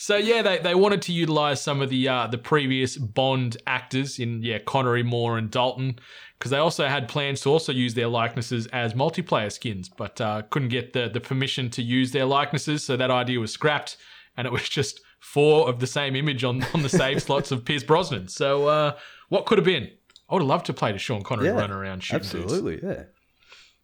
So 0.05 0.17
yeah, 0.17 0.43
they, 0.43 0.59
they 0.59 0.75
wanted 0.75 1.01
to 1.03 1.15
utilize 1.15 1.63
some 1.63 1.81
of 1.81 1.89
the 1.89 2.07
uh, 2.09 2.27
the 2.27 2.37
previous 2.37 2.99
Bond 2.99 3.57
actors 3.67 4.19
in 4.19 4.43
yeah 4.43 4.59
Connery, 4.59 5.03
Moore, 5.03 5.39
and 5.39 5.51
Dalton 5.51 5.99
because 6.39 6.51
they 6.51 6.59
also 6.59 6.89
had 6.89 7.09
plans 7.09 7.41
to 7.41 7.49
also 7.49 7.73
use 7.73 7.95
their 7.95 8.09
likenesses 8.09 8.67
as 8.67 8.93
multiplayer 8.93 9.51
skins, 9.51 9.89
but 9.89 10.21
uh, 10.21 10.43
couldn't 10.51 10.69
get 10.69 10.93
the 10.93 11.09
the 11.09 11.21
permission 11.21 11.71
to 11.71 11.83
use 11.83 12.13
their 12.13 12.27
likenesses, 12.27 12.85
so 12.85 12.99
that 12.99 13.11
idea 13.11 13.41
was 13.41 13.51
scrapped, 13.51 13.97
and 14.37 14.47
it 14.47 14.53
was 14.53 14.69
just 14.69 15.01
four 15.21 15.71
of 15.71 15.81
the 15.81 15.87
same 15.87 16.15
image 16.17 16.45
on 16.45 16.63
on 16.75 16.83
the 16.83 16.91
save 16.91 17.23
slots 17.27 17.51
of 17.51 17.65
Pierce 17.65 17.83
Brosnan. 17.83 18.29
So 18.29 18.69
uh, 18.69 18.99
what 19.31 19.47
could 19.47 19.57
have 19.57 19.65
been? 19.65 19.85
I 20.29 20.35
would 20.35 20.43
have 20.43 20.49
loved 20.49 20.67
to 20.67 20.75
play 20.75 20.93
to 20.93 20.99
Sean 20.99 21.23
Connery 21.23 21.47
Yeah, 21.47 21.53
run 21.55 21.71
around 21.71 22.03
shooting 22.03 22.29
dudes. 22.29 22.53
Absolutely, 22.53 22.87
yeah. 22.87 23.05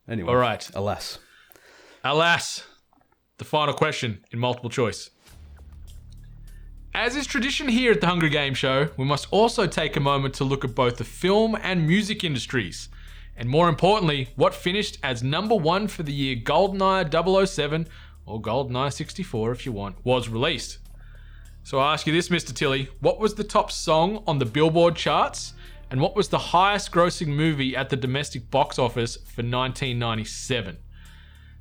Anyway, 0.07 0.29
All 0.29 0.37
right. 0.37 0.69
Alas, 0.75 1.19
Alas, 2.05 2.67
the 3.39 3.47
final 3.47 3.73
question 3.73 4.23
in 4.33 4.39
multiple 4.39 4.69
choice. 4.69 5.09
As 6.95 7.15
is 7.15 7.25
tradition 7.25 7.69
here 7.69 7.93
at 7.93 8.01
the 8.01 8.09
Hunger 8.09 8.29
Game 8.29 8.53
Show, 8.53 8.89
we 8.97 9.05
must 9.05 9.29
also 9.31 9.69
take 9.69 9.95
a 9.95 10.01
moment 10.01 10.35
to 10.35 10.45
look 10.45 10.65
at 10.65 10.75
both 10.75 10.97
the 10.97 11.05
film 11.05 11.57
and 11.63 11.87
music 11.87 12.25
industries. 12.25 12.89
And 13.37 13.49
more 13.49 13.69
importantly, 13.69 14.31
what 14.35 14.55
finished 14.57 14.99
as 15.01 15.23
number 15.23 15.55
one 15.55 15.87
for 15.87 16.03
the 16.03 16.13
year 16.13 16.35
GoldenEye 16.35 17.47
007, 17.47 17.87
or 18.27 18.43
GoldenEye 18.43 18.93
64 18.93 19.53
if 19.53 19.65
you 19.65 19.71
want, 19.71 20.05
was 20.05 20.29
released. 20.29 20.79
So 21.63 21.79
I 21.79 21.93
ask 21.93 22.09
you 22.09 22.13
this, 22.13 22.29
Mr. 22.29 22.53
Tily, 22.53 22.89
what 22.99 23.21
was 23.21 23.35
the 23.35 23.45
top 23.45 23.71
song 23.71 24.25
on 24.27 24.41
the 24.41 24.45
Billboard 24.45 24.97
charts? 24.97 25.55
And 25.93 26.01
what 26.01 26.17
was 26.17 26.29
the 26.29 26.39
highest 26.39 26.91
grossing 26.91 27.29
movie 27.29 27.77
at 27.77 27.91
the 27.91 27.97
domestic 27.97 28.51
box 28.51 28.81
office 28.81 29.15
for 29.15 29.43
1997? 29.43 30.77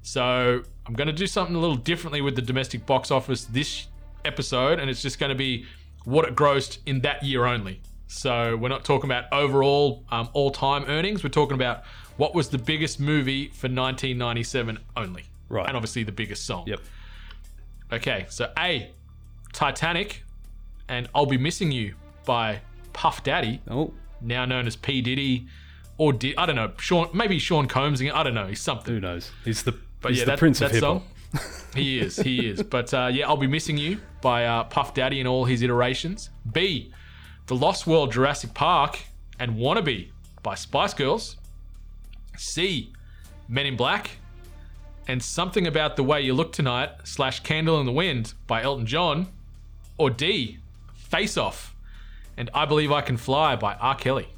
So 0.01 0.63
I'm 0.87 0.93
going 0.95 1.07
to 1.07 1.13
do 1.13 1.27
something 1.27 1.55
a 1.55 1.59
little 1.59 1.75
differently 1.75 2.21
with 2.21 2.35
the 2.35 2.41
domestic 2.41 2.87
box 2.87 3.11
office 3.11 3.45
this 3.45 3.85
episode, 4.25 4.79
and 4.79 4.89
it's 4.89 5.01
just 5.01 5.19
going 5.19 5.29
to 5.29 5.36
be 5.36 5.65
what 6.05 6.25
it 6.27 6.36
grossed 6.36 6.79
in 6.86 7.01
that 7.01 7.23
year 7.23 7.45
only. 7.45 7.82
So 8.08 8.58
we're 8.58 8.69
not 8.69 8.84
talking 8.86 9.10
about 9.10 9.25
overall 9.32 10.03
um, 10.10 10.29
all-time 10.34 10.86
earnings. 10.88 11.23
We're 11.23 11.29
talking 11.29 11.55
about 11.55 11.84
what 12.17 12.34
was 12.34 12.49
the 12.49 12.58
biggest 12.58 12.99
movie 12.99 13.47
for 13.49 13.67
1997 13.67 14.79
only, 14.97 15.23
Right. 15.47 15.67
And 15.67 15.75
obviously 15.75 16.03
the 16.03 16.12
biggest 16.12 16.45
song. 16.45 16.63
yep. 16.67 16.79
Okay, 17.91 18.25
so 18.29 18.51
A, 18.58 18.91
Titanic, 19.53 20.23
and 20.88 21.08
I'll 21.15 21.25
Be 21.25 21.38
Missing 21.38 21.71
You 21.71 21.95
by 22.25 22.62
Puff 22.93 23.23
Daddy, 23.23 23.62
Oh, 23.69 23.93
now 24.21 24.45
known 24.45 24.67
as 24.67 24.75
P 24.75 25.01
Diddy, 25.01 25.47
or 25.97 26.13
Di- 26.13 26.36
I 26.38 26.45
don't 26.45 26.55
know, 26.55 26.71
Sean, 26.77 27.10
maybe 27.13 27.39
Sean 27.39 27.67
Combs. 27.67 28.01
I 28.01 28.23
don't 28.23 28.34
know, 28.36 28.47
he's 28.47 28.62
something. 28.62 28.93
who 28.93 28.99
knows? 28.99 29.32
He's 29.43 29.63
the 29.63 29.73
But 30.01 30.12
he's 30.12 30.19
yeah, 30.19 30.25
the 30.25 30.32
that, 30.32 30.39
prince 30.39 30.60
that 30.60 30.65
of 30.67 30.71
hip 30.73 30.84
hop. 30.84 31.03
He 31.75 31.99
is, 31.99 32.17
he 32.17 32.47
is. 32.47 32.63
But 32.63 32.93
uh, 32.93 33.09
yeah, 33.11 33.27
I'll 33.27 33.37
be 33.37 33.47
missing 33.47 33.77
you 33.77 33.99
by 34.21 34.45
uh, 34.45 34.63
Puff 34.65 34.93
Daddy 34.93 35.19
and 35.19 35.27
all 35.27 35.45
his 35.45 35.61
iterations. 35.61 36.29
B, 36.51 36.91
The 37.47 37.55
Lost 37.55 37.87
World 37.87 38.11
Jurassic 38.11 38.53
Park 38.53 38.99
and 39.39 39.55
Wannabe 39.55 40.09
by 40.43 40.55
Spice 40.55 40.93
Girls. 40.93 41.37
C, 42.37 42.91
Men 43.47 43.65
in 43.65 43.75
Black 43.75 44.11
and 45.07 45.21
Something 45.21 45.67
About 45.67 45.95
the 45.95 46.03
Way 46.03 46.21
You 46.21 46.33
Look 46.33 46.53
Tonight 46.53 46.91
slash 47.03 47.41
Candle 47.41 47.79
in 47.79 47.85
the 47.85 47.91
Wind 47.91 48.33
by 48.47 48.61
Elton 48.61 48.85
John. 48.85 49.27
Or 49.97 50.09
D, 50.09 50.59
Face 50.93 51.37
Off 51.37 51.75
and 52.37 52.49
I 52.53 52.65
Believe 52.65 52.91
I 52.91 53.01
Can 53.01 53.17
Fly 53.17 53.57
by 53.57 53.73
R. 53.75 53.95
Kelly. 53.95 54.29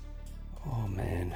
Oh 0.66 0.88
man, 0.88 1.36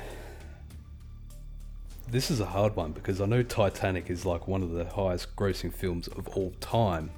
this 2.09 2.29
is 2.31 2.39
a 2.39 2.45
hard 2.45 2.75
one 2.75 2.91
because 2.91 3.19
I 3.21 3.25
know 3.25 3.43
Titanic 3.43 4.09
is 4.09 4.25
like 4.25 4.47
one 4.47 4.61
of 4.63 4.71
the 4.71 4.85
highest 4.85 5.35
grossing 5.35 5.73
films 5.73 6.07
of 6.07 6.27
all 6.29 6.53
time. 6.61 7.11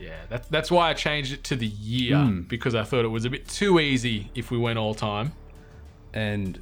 Yeah, 0.00 0.16
that, 0.30 0.50
that's 0.50 0.70
why 0.70 0.88
I 0.88 0.94
changed 0.94 1.32
it 1.32 1.44
to 1.44 1.56
the 1.56 1.66
year 1.66 2.16
Hmm. 2.16 2.40
because 2.42 2.74
I 2.74 2.84
thought 2.84 3.04
it 3.04 3.08
was 3.08 3.24
a 3.26 3.30
bit 3.30 3.46
too 3.46 3.78
easy 3.78 4.30
if 4.34 4.50
we 4.50 4.56
went 4.58 4.78
all 4.78 4.94
time. 4.94 5.32
and 6.14 6.58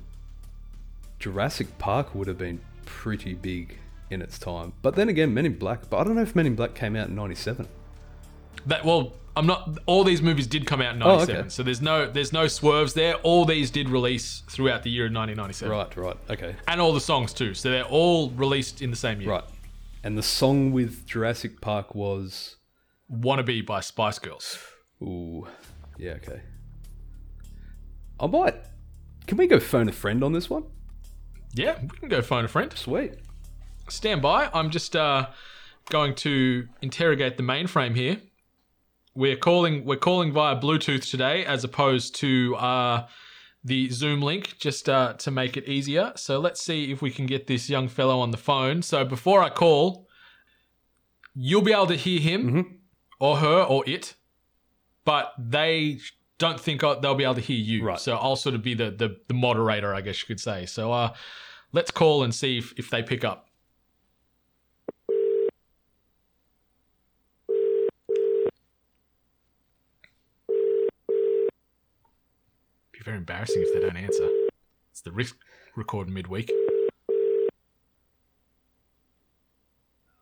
Jurassic 1.18 1.78
Park 1.78 2.14
would 2.14 2.28
have 2.28 2.38
been 2.38 2.60
pretty 2.84 3.34
big 3.34 3.78
in 4.10 4.22
its 4.22 4.38
time. 4.38 4.72
But 4.82 4.94
then 4.94 5.08
again, 5.08 5.32
Men 5.34 5.46
in 5.46 5.58
Black. 5.58 5.88
But 5.90 5.98
I 5.98 6.04
don't 6.04 6.14
know 6.16 6.22
if 6.22 6.36
Men 6.36 6.46
in 6.46 6.54
Black 6.54 6.74
came 6.74 6.94
out 6.96 7.08
in 7.08 7.14
'97. 7.14 7.66
That 8.66 8.84
well, 8.84 9.12
I'm 9.38 9.46
not. 9.46 9.78
All 9.86 10.04
these 10.04 10.20
movies 10.20 10.46
did 10.46 10.66
come 10.66 10.82
out 10.82 10.94
in 10.94 11.02
Oh, 11.02 11.16
'97, 11.18 11.40
okay. 11.40 11.48
so 11.48 11.62
there's 11.62 11.80
no 11.80 12.10
there's 12.10 12.32
no 12.32 12.46
swerves 12.48 12.92
there. 12.94 13.14
All 13.22 13.44
these 13.44 13.70
did 13.70 13.88
release 13.88 14.42
throughout 14.50 14.82
the 14.82 14.90
year 14.90 15.04
of 15.06 15.12
1997, 15.12 15.70
Right, 15.70 15.96
right, 15.96 16.16
okay, 16.30 16.56
and 16.66 16.80
all 16.80 16.92
the 16.92 17.00
songs 17.00 17.32
too. 17.32 17.54
So 17.54 17.70
they're 17.70 17.84
all 17.84 18.30
released 18.30 18.82
in 18.82 18.90
the 18.90 18.96
same 18.96 19.20
year. 19.20 19.30
right. 19.30 19.44
And 20.04 20.16
the 20.18 20.22
song 20.22 20.72
with 20.72 21.06
Jurassic 21.06 21.60
Park 21.60 21.94
was, 21.94 22.56
"Wannabe" 23.10 23.64
by 23.66 23.80
Spice 23.80 24.18
Girls. 24.18 24.58
ooh, 25.02 25.46
yeah, 25.98 26.12
okay. 26.12 26.40
I 28.20 28.26
might. 28.26 28.56
Can 29.26 29.36
we 29.38 29.46
go 29.46 29.60
phone 29.60 29.88
a 29.88 29.92
friend 29.92 30.24
on 30.24 30.32
this 30.32 30.50
one? 30.50 30.64
Yeah, 31.54 31.78
we 31.82 31.88
can 31.98 32.08
go 32.08 32.22
phone 32.22 32.44
a 32.44 32.48
friend. 32.48 32.72
Sweet. 32.76 33.14
Stand 33.88 34.20
by. 34.22 34.50
I'm 34.52 34.70
just 34.70 34.94
uh, 34.96 35.26
going 35.90 36.14
to 36.16 36.68
interrogate 36.82 37.36
the 37.36 37.42
mainframe 37.42 37.94
here. 37.94 38.18
We're 39.18 39.34
calling 39.34 39.84
we're 39.84 39.96
calling 39.96 40.32
via 40.32 40.54
Bluetooth 40.54 41.10
today, 41.10 41.44
as 41.44 41.64
opposed 41.64 42.14
to 42.20 42.54
uh, 42.54 43.08
the 43.64 43.90
Zoom 43.90 44.22
link, 44.22 44.56
just 44.60 44.88
uh, 44.88 45.14
to 45.14 45.32
make 45.32 45.56
it 45.56 45.68
easier. 45.68 46.12
So 46.14 46.38
let's 46.38 46.62
see 46.62 46.92
if 46.92 47.02
we 47.02 47.10
can 47.10 47.26
get 47.26 47.48
this 47.48 47.68
young 47.68 47.88
fellow 47.88 48.20
on 48.20 48.30
the 48.30 48.36
phone. 48.36 48.80
So 48.80 49.04
before 49.04 49.42
I 49.42 49.50
call, 49.50 50.06
you'll 51.34 51.62
be 51.62 51.72
able 51.72 51.88
to 51.88 51.96
hear 51.96 52.20
him 52.20 52.78
or 53.18 53.38
her 53.38 53.62
or 53.64 53.82
it, 53.88 54.14
but 55.04 55.32
they 55.36 55.98
don't 56.38 56.60
think 56.60 56.82
they'll 56.82 57.16
be 57.16 57.24
able 57.24 57.34
to 57.34 57.40
hear 57.40 57.58
you. 57.58 57.84
Right. 57.84 57.98
So 57.98 58.14
I'll 58.14 58.36
sort 58.36 58.54
of 58.54 58.62
be 58.62 58.74
the, 58.74 58.92
the 58.92 59.16
the 59.26 59.34
moderator, 59.34 59.92
I 59.96 60.00
guess 60.00 60.20
you 60.22 60.28
could 60.28 60.38
say. 60.38 60.64
So 60.64 60.92
uh, 60.92 61.12
let's 61.72 61.90
call 61.90 62.22
and 62.22 62.32
see 62.32 62.58
if, 62.58 62.72
if 62.76 62.88
they 62.88 63.02
pick 63.02 63.24
up. 63.24 63.47
Very 73.08 73.16
embarrassing 73.16 73.62
if 73.62 73.72
they 73.72 73.80
don't 73.80 73.96
answer. 73.96 74.28
It's 74.90 75.00
the 75.00 75.10
risk 75.10 75.34
record 75.76 76.10
midweek. 76.10 76.52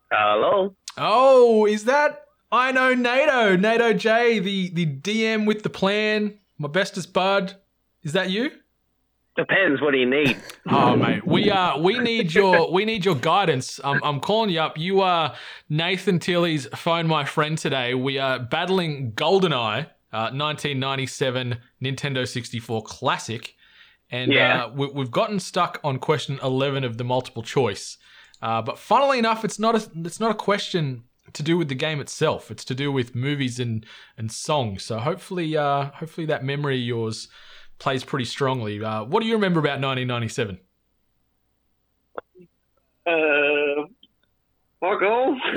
Hello. 0.09 0.73
Oh, 0.97 1.65
is 1.65 1.83
that 1.83 2.23
I 2.49 2.71
know 2.71 2.93
NATO, 2.93 3.57
NATO 3.57 3.91
J, 3.91 4.39
the 4.39 4.69
the 4.69 4.85
DM 4.85 5.45
with 5.45 5.63
the 5.63 5.69
plan, 5.69 6.35
my 6.57 6.69
bestest 6.69 7.11
bud. 7.11 7.55
Is 8.03 8.13
that 8.13 8.29
you? 8.29 8.51
Depends. 9.35 9.81
What 9.81 9.91
do 9.91 9.97
you 9.97 10.09
need? 10.09 10.37
Oh 10.69 10.95
mate, 10.95 11.27
we 11.27 11.51
uh 11.51 11.77
we 11.79 11.99
need 11.99 12.33
your 12.33 12.71
we 12.71 12.85
need 12.85 13.03
your 13.03 13.15
guidance. 13.15 13.81
I'm 13.83 14.01
I'm 14.01 14.21
calling 14.21 14.49
you 14.49 14.61
up. 14.61 14.77
You 14.77 15.01
are 15.01 15.35
Nathan 15.67 16.19
Tily's 16.19 16.67
phone 16.67 17.05
my 17.05 17.25
friend 17.25 17.57
today. 17.57 17.95
We 17.95 18.17
are 18.17 18.39
battling 18.39 19.11
GoldenEye, 19.11 19.87
uh, 20.13 20.31
1997 20.31 21.57
Nintendo 21.83 22.27
64 22.27 22.83
classic, 22.83 23.55
and 24.09 24.31
Yeah. 24.31 24.65
uh, 24.65 24.69
we, 24.69 24.87
we've 24.87 25.11
gotten 25.11 25.39
stuck 25.39 25.79
on 25.83 25.99
question 25.99 26.39
11 26.41 26.83
of 26.83 26.97
the 26.97 27.03
multiple 27.03 27.43
choice. 27.43 27.97
Uh, 28.41 28.61
but 28.61 28.77
funnily 28.79 29.17
enough, 29.19 29.43
it's 29.43 29.59
not 29.59 29.75
a 29.75 29.89
it's 30.05 30.19
not 30.19 30.31
a 30.31 30.35
question 30.35 31.03
to 31.33 31.43
do 31.43 31.57
with 31.57 31.67
the 31.69 31.75
game 31.75 31.99
itself. 31.99 32.49
It's 32.51 32.63
to 32.65 32.75
do 32.75 32.91
with 32.91 33.15
movies 33.15 33.59
and 33.59 33.85
and 34.17 34.31
songs. 34.31 34.83
So 34.83 34.99
hopefully, 34.99 35.57
uh, 35.57 35.85
hopefully 35.95 36.27
that 36.27 36.43
memory 36.45 36.77
of 36.77 36.83
yours 36.85 37.27
plays 37.79 38.03
pretty 38.03 38.25
strongly. 38.25 38.83
Uh, 38.83 39.03
what 39.03 39.21
do 39.21 39.27
you 39.27 39.33
remember 39.33 39.59
about 39.59 39.81
1997? 39.81 40.59
Fuck 44.79 45.01
all. 45.01 45.39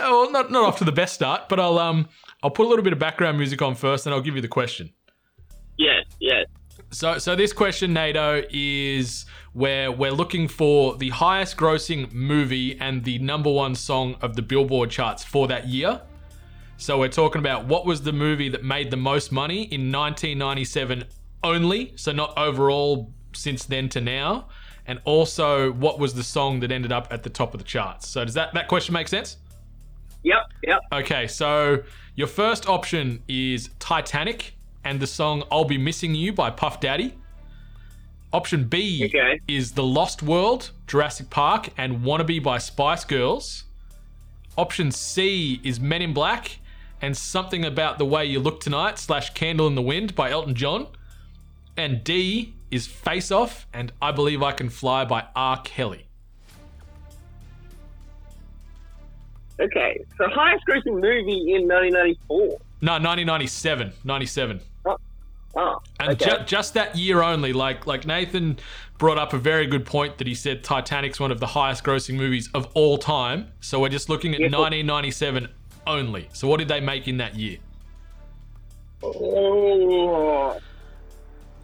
oh, 0.00 0.22
well, 0.22 0.30
not 0.30 0.50
not 0.50 0.64
off 0.64 0.78
to 0.78 0.84
the 0.84 0.92
best 0.92 1.14
start, 1.14 1.48
but 1.48 1.60
I'll 1.60 1.78
um 1.78 2.08
I'll 2.42 2.50
put 2.50 2.66
a 2.66 2.68
little 2.68 2.84
bit 2.84 2.92
of 2.94 2.98
background 2.98 3.36
music 3.36 3.60
on 3.60 3.74
first, 3.74 4.06
and 4.06 4.14
I'll 4.14 4.22
give 4.22 4.34
you 4.34 4.40
the 4.40 4.48
question. 4.48 4.92
yes, 5.76 6.04
yes. 6.20 6.46
So 6.90 7.18
so 7.18 7.36
this 7.36 7.52
question, 7.52 7.92
NATO, 7.92 8.42
is 8.50 9.26
where 9.52 9.92
we're 9.92 10.12
looking 10.12 10.48
for 10.48 10.96
the 10.96 11.10
highest 11.10 11.56
grossing 11.56 12.12
movie 12.12 12.78
and 12.80 13.04
the 13.04 13.18
number 13.18 13.50
one 13.50 13.74
song 13.74 14.16
of 14.22 14.36
the 14.36 14.42
Billboard 14.42 14.90
charts 14.90 15.22
for 15.22 15.46
that 15.48 15.66
year. 15.66 16.00
So 16.78 16.98
we're 16.98 17.08
talking 17.08 17.38
about 17.38 17.66
what 17.66 17.86
was 17.86 18.02
the 18.02 18.12
movie 18.12 18.50
that 18.50 18.62
made 18.62 18.90
the 18.90 18.98
most 18.98 19.32
money 19.32 19.62
in 19.62 19.90
1997 19.90 21.04
only, 21.42 21.92
so 21.96 22.12
not 22.12 22.36
overall 22.36 23.12
since 23.34 23.64
then 23.64 23.88
to 23.90 24.00
now, 24.00 24.48
and 24.86 25.00
also 25.04 25.72
what 25.72 25.98
was 25.98 26.14
the 26.14 26.22
song 26.22 26.60
that 26.60 26.70
ended 26.70 26.92
up 26.92 27.08
at 27.10 27.22
the 27.22 27.30
top 27.30 27.54
of 27.54 27.58
the 27.58 27.64
charts. 27.64 28.08
So 28.08 28.24
does 28.24 28.34
that 28.34 28.54
that 28.54 28.68
question 28.68 28.92
make 28.92 29.08
sense? 29.08 29.36
Yep, 30.22 30.42
yep. 30.64 30.80
Okay, 30.92 31.26
so 31.26 31.82
your 32.14 32.26
first 32.26 32.68
option 32.68 33.22
is 33.28 33.70
Titanic 33.78 34.54
and 34.84 34.98
the 34.98 35.06
song 35.06 35.44
I'll 35.50 35.64
Be 35.64 35.78
Missing 35.78 36.14
You 36.14 36.32
by 36.32 36.50
Puff 36.50 36.80
Daddy. 36.80 37.14
Option 38.32 38.64
B 38.64 39.04
Okay. 39.06 39.40
is 39.46 39.72
The 39.72 39.84
Lost 39.84 40.22
World, 40.22 40.70
Jurassic 40.86 41.30
Park, 41.30 41.70
and 41.78 42.00
Wannabe 42.02 42.42
by 42.42 42.58
Spice 42.58 43.04
Girls. 43.04 43.64
Option 44.58 44.90
C 44.90 45.60
is 45.62 45.78
Men 45.78 46.02
in 46.02 46.12
Black 46.12 46.58
and 47.00 47.16
Something 47.16 47.64
About 47.64 47.98
the 47.98 48.04
Way 48.04 48.24
You 48.26 48.40
Look 48.40 48.60
Tonight 48.60 48.98
slash 48.98 49.30
Candle 49.34 49.66
in 49.68 49.74
the 49.74 49.82
Wind 49.82 50.14
by 50.16 50.30
Elton 50.30 50.54
John. 50.54 50.88
And 51.76 52.02
D 52.02 52.54
is 52.70 52.86
Face 52.86 53.30
Off 53.30 53.66
and 53.72 53.92
I 54.02 54.12
Believe 54.12 54.42
I 54.42 54.52
Can 54.52 54.68
Fly 54.70 55.04
by 55.04 55.24
R. 55.34 55.60
Kelly. 55.62 56.06
Okay. 59.58 60.04
So 60.18 60.28
highest 60.28 60.64
grossing 60.66 61.00
movie 61.00 61.54
in 61.54 61.66
1994. 61.66 62.38
No, 62.82 62.92
1997. 62.92 63.92
97. 64.04 64.60
Oh, 64.84 64.96
oh 65.56 65.78
And 65.98 66.10
okay. 66.10 66.36
ju- 66.38 66.44
just 66.44 66.74
that 66.74 66.94
year 66.96 67.22
only, 67.22 67.52
like 67.54 67.86
like 67.86 68.06
Nathan 68.06 68.58
brought 68.98 69.16
up 69.18 69.32
a 69.32 69.38
very 69.38 69.66
good 69.66 69.86
point 69.86 70.18
that 70.18 70.26
he 70.26 70.34
said 70.34 70.62
Titanic's 70.62 71.18
one 71.20 71.30
of 71.30 71.40
the 71.40 71.46
highest 71.46 71.84
grossing 71.84 72.16
movies 72.16 72.50
of 72.54 72.68
all 72.74 72.98
time. 72.98 73.50
So 73.60 73.80
we're 73.80 73.88
just 73.88 74.08
looking 74.10 74.34
at 74.34 74.40
Yes. 74.40 74.52
1997 74.52 75.48
only. 75.86 76.28
So 76.32 76.48
what 76.48 76.58
did 76.58 76.68
they 76.68 76.80
make 76.80 77.08
in 77.08 77.16
that 77.18 77.34
year? 77.36 77.58
Oh. 79.02 80.58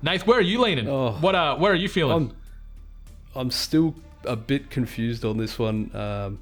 Nath, 0.03 0.27
where 0.27 0.39
are 0.39 0.43
you 0.43 0.61
leaning? 0.61 0.89
Oh. 0.89 1.13
What 1.21 1.35
uh 1.35 1.57
where 1.57 1.73
are 1.73 1.77
you 1.77 1.89
feeling? 1.89 2.31
I'm, 3.35 3.41
I'm 3.41 3.51
still 3.51 3.95
a 4.25 4.37
bit 4.37 4.71
confused 4.71 5.25
on 5.25 5.37
this 5.39 5.59
one, 5.59 5.95
um, 5.95 6.41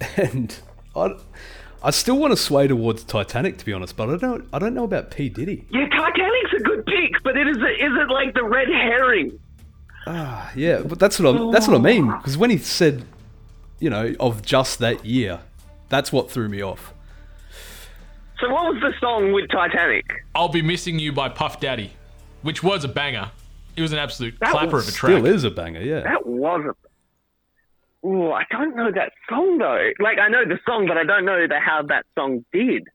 and 0.16 0.56
I, 0.94 1.16
I 1.82 1.90
still 1.90 2.18
want 2.18 2.32
to 2.32 2.36
sway 2.36 2.66
towards 2.66 3.04
Titanic, 3.04 3.58
to 3.58 3.64
be 3.64 3.72
honest. 3.72 3.96
But 3.96 4.10
I 4.10 4.16
don't, 4.16 4.48
I 4.52 4.58
don't 4.58 4.74
know 4.74 4.84
about 4.84 5.10
P 5.10 5.28
Diddy. 5.28 5.66
Yeah, 5.70 5.86
Titanic's 5.88 6.52
a 6.58 6.62
good 6.62 6.84
pick, 6.86 7.22
but 7.22 7.36
it 7.36 7.46
is 7.46 7.56
a, 7.56 7.70
is 7.70 7.92
it 7.96 8.10
like 8.10 8.34
the 8.34 8.44
red 8.44 8.68
herring? 8.68 9.38
Ah, 10.06 10.52
yeah, 10.54 10.82
but 10.82 10.98
that's 10.98 11.18
what 11.18 11.34
I, 11.34 11.50
that's 11.52 11.66
what 11.66 11.76
I 11.76 11.80
mean. 11.80 12.10
Because 12.10 12.36
when 12.36 12.50
he 12.50 12.58
said, 12.58 13.04
you 13.78 13.88
know, 13.88 14.14
of 14.20 14.42
just 14.42 14.78
that 14.80 15.04
year, 15.04 15.40
that's 15.88 16.12
what 16.12 16.30
threw 16.30 16.48
me 16.48 16.62
off. 16.62 16.92
So 18.40 18.50
what 18.50 18.74
was 18.74 18.82
the 18.82 18.92
song 19.00 19.32
with 19.32 19.48
Titanic? 19.50 20.04
I'll 20.34 20.48
be 20.48 20.60
missing 20.60 20.98
you 20.98 21.12
by 21.12 21.28
Puff 21.30 21.60
Daddy, 21.60 21.92
which 22.44 22.62
was 22.62 22.84
a 22.84 22.88
banger. 22.88 23.30
It 23.74 23.82
was 23.82 23.92
an 23.92 23.98
absolute 23.98 24.38
That 24.38 24.50
clapper 24.50 24.76
was 24.76 24.88
of 24.88 24.94
a 24.94 24.96
track. 24.96 25.12
Still 25.18 25.26
is 25.26 25.44
a 25.44 25.50
banger, 25.50 25.80
yeah. 25.80 26.02
That 26.02 26.26
wasn't. 26.26 26.76
Ooh, 28.04 28.32
I 28.32 28.44
don't 28.50 28.76
know 28.76 28.92
that 28.92 29.12
song 29.28 29.58
though. 29.58 29.90
Like 29.98 30.18
I 30.18 30.28
know 30.28 30.44
the 30.44 30.60
song, 30.66 30.86
but 30.86 30.98
I 30.98 31.04
don't 31.04 31.24
know 31.24 31.46
the, 31.48 31.58
how 31.58 31.82
that 31.88 32.06
song 32.16 32.44
did. 32.52 32.86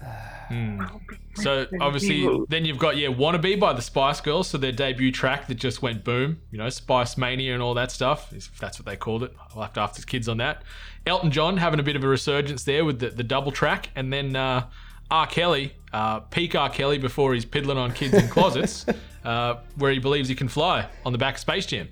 So 1.36 1.66
obviously, 1.80 2.28
then 2.48 2.64
you've 2.64 2.78
got 2.78 2.96
yeah, 2.96 3.08
"Wannabe" 3.08 3.58
by 3.58 3.72
the 3.72 3.82
Spice 3.82 4.20
Girls, 4.20 4.46
so 4.46 4.56
their 4.56 4.70
debut 4.70 5.10
track 5.10 5.48
that 5.48 5.56
just 5.56 5.82
went 5.82 6.04
boom. 6.04 6.40
You 6.52 6.58
know, 6.58 6.68
Spice 6.68 7.18
Mania 7.18 7.54
and 7.54 7.62
all 7.62 7.74
that 7.74 7.90
stuff. 7.90 8.32
If 8.32 8.56
that's 8.60 8.78
what 8.78 8.86
they 8.86 8.94
called 8.94 9.24
it, 9.24 9.34
I'll 9.52 9.62
have 9.62 9.72
to 9.72 9.80
ask 9.80 9.98
the 9.98 10.06
kids 10.06 10.28
on 10.28 10.36
that. 10.36 10.62
Elton 11.04 11.32
John 11.32 11.56
having 11.56 11.80
a 11.80 11.82
bit 11.82 11.96
of 11.96 12.04
a 12.04 12.08
resurgence 12.08 12.62
there 12.62 12.84
with 12.84 13.00
the, 13.00 13.10
the 13.10 13.24
double 13.24 13.50
track, 13.50 13.88
and 13.96 14.12
then 14.12 14.36
uh, 14.36 14.68
R. 15.10 15.26
Kelly, 15.26 15.74
uh, 15.92 16.20
peak 16.20 16.54
R. 16.54 16.68
Kelly 16.68 16.98
before 16.98 17.34
he's 17.34 17.44
piddling 17.44 17.78
on 17.78 17.92
kids 17.92 18.14
in 18.14 18.28
closets, 18.28 18.86
uh, 19.24 19.56
where 19.76 19.92
he 19.92 19.98
believes 19.98 20.28
he 20.28 20.34
can 20.34 20.48
fly 20.48 20.88
on 21.04 21.12
the 21.12 21.18
back 21.18 21.34
of 21.34 21.40
Space 21.40 21.66
Jam. 21.66 21.88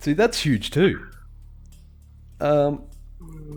See, 0.00 0.12
that's 0.12 0.40
huge 0.40 0.70
too. 0.70 1.06
Um, 2.40 2.84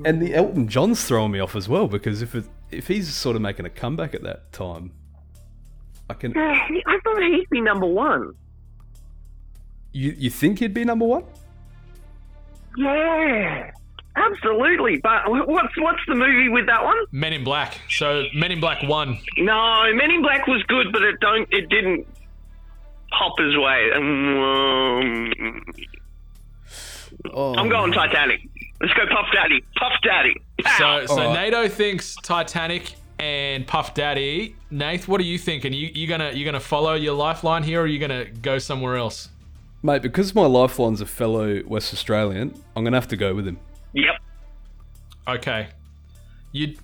and 0.05 0.21
the 0.21 0.33
Elton 0.33 0.67
John's 0.67 1.03
throwing 1.03 1.31
me 1.31 1.39
off 1.39 1.55
as 1.55 1.67
well 1.67 1.87
because 1.87 2.21
if 2.21 2.33
it, 2.35 2.45
if 2.71 2.87
he's 2.87 3.13
sort 3.13 3.35
of 3.35 3.41
making 3.41 3.65
a 3.65 3.69
comeback 3.69 4.15
at 4.15 4.23
that 4.23 4.51
time, 4.51 4.91
I 6.09 6.13
can. 6.13 6.31
Yeah, 6.31 6.67
I 6.87 6.99
thought 7.03 7.21
he'd 7.21 7.49
be 7.49 7.61
number 7.61 7.85
one. 7.85 8.33
You 9.91 10.15
you 10.17 10.29
think 10.29 10.59
he'd 10.59 10.73
be 10.73 10.85
number 10.85 11.05
one? 11.05 11.23
Yeah, 12.77 13.71
absolutely. 14.19 14.97
But 14.97 15.23
what's 15.27 15.73
what's 15.77 16.01
the 16.07 16.15
movie 16.15 16.49
with 16.49 16.65
that 16.67 16.83
one? 16.83 16.97
Men 17.11 17.33
in 17.33 17.43
Black. 17.43 17.79
So 17.89 18.23
Men 18.33 18.51
in 18.51 18.59
Black 18.59 18.83
one. 18.83 19.19
No, 19.37 19.83
Men 19.93 20.11
in 20.11 20.21
Black 20.21 20.47
was 20.47 20.63
good, 20.67 20.91
but 20.91 21.01
it 21.03 21.19
don't 21.19 21.47
it 21.51 21.69
didn't 21.69 22.05
pop 23.11 23.39
his 23.39 23.55
way. 23.57 23.89
Um, 23.95 25.63
Oh, 27.33 27.53
I'm 27.55 27.69
going 27.69 27.91
Titanic. 27.91 28.47
Let's 28.81 28.93
go 28.93 29.05
Puff 29.07 29.25
Daddy. 29.33 29.61
Puff 29.77 29.91
Daddy. 30.03 30.35
Pow! 30.63 31.01
So 31.01 31.05
so 31.15 31.21
Alright. 31.21 31.51
NATO 31.51 31.67
thinks 31.67 32.15
Titanic 32.23 32.93
and 33.19 33.67
Puff 33.67 33.93
Daddy. 33.93 34.55
Nath, 34.71 35.07
what 35.07 35.19
are 35.19 35.25
you 35.25 35.37
thinking? 35.37 35.73
You 35.73 35.89
you 35.93 36.07
gonna 36.07 36.31
you 36.31 36.45
gonna 36.45 36.59
follow 36.59 36.93
your 36.93 37.13
lifeline 37.13 37.63
here, 37.63 37.81
or 37.81 37.83
are 37.83 37.87
you 37.87 37.99
gonna 37.99 38.25
go 38.25 38.57
somewhere 38.57 38.95
else? 38.95 39.29
mate, 39.81 40.01
because 40.01 40.35
my 40.35 40.45
lifeline's 40.45 40.99
a 41.01 41.05
fellow 41.05 41.61
West 41.65 41.93
Australian, 41.93 42.53
I'm 42.75 42.83
gonna 42.83 42.97
have 42.97 43.07
to 43.09 43.17
go 43.17 43.33
with 43.33 43.47
him. 43.47 43.59
Yep. 43.93 44.15
Okay. 45.27 45.67
You 46.51 46.75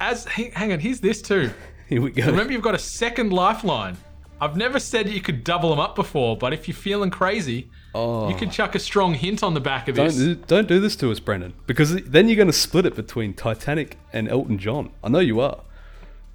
as 0.00 0.24
hang 0.24 0.50
hang 0.52 0.72
on. 0.72 0.80
Here's 0.80 1.00
this 1.00 1.20
too. 1.22 1.50
Here 1.88 2.00
we 2.02 2.10
go. 2.10 2.26
Remember, 2.26 2.52
you've 2.52 2.62
got 2.62 2.74
a 2.74 2.78
second 2.78 3.32
lifeline. 3.32 3.96
I've 4.40 4.56
never 4.56 4.78
said 4.78 5.08
you 5.08 5.20
could 5.20 5.42
double 5.42 5.70
them 5.70 5.80
up 5.80 5.96
before, 5.96 6.36
but 6.36 6.52
if 6.52 6.68
you're 6.68 6.74
feeling 6.76 7.10
crazy, 7.10 7.68
oh, 7.94 8.28
you 8.28 8.36
could 8.36 8.52
chuck 8.52 8.76
a 8.76 8.78
strong 8.78 9.14
hint 9.14 9.42
on 9.42 9.52
the 9.54 9.60
back 9.60 9.88
of 9.88 9.96
don't 9.96 10.06
this. 10.06 10.16
do, 10.16 10.34
don't 10.36 10.68
do 10.68 10.78
this 10.78 10.94
to 10.96 11.10
us, 11.10 11.18
Brendan, 11.18 11.54
because 11.66 11.96
then 12.04 12.28
you're 12.28 12.36
gonna 12.36 12.52
split 12.52 12.86
it 12.86 12.94
between 12.94 13.34
Titanic 13.34 13.98
and 14.12 14.28
Elton 14.28 14.56
John. 14.58 14.90
I 15.02 15.08
know 15.08 15.18
you 15.18 15.40
are, 15.40 15.58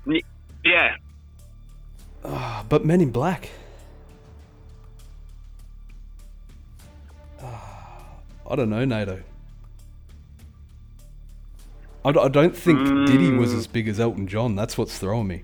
Y- 0.05 0.19
Yeah. 0.65 0.95
but 2.67 2.83
Men 2.83 2.99
in 2.99 3.11
Black. 3.11 3.49
Ah, 7.41 8.05
I 8.49 8.55
don't 8.55 8.69
know, 8.69 8.83
NATO. 8.83 9.21
I, 12.05 12.11
d- 12.11 12.19
I 12.19 12.27
don't 12.27 12.55
think 12.55 13.07
Diddy 13.07 13.31
was 13.31 13.53
mm. 13.53 13.57
as 13.57 13.67
big 13.67 13.87
as 13.87 13.99
Elton 13.99 14.27
John. 14.27 14.55
That's 14.55 14.77
what's 14.77 14.97
throwing 14.97 15.27
me. 15.27 15.43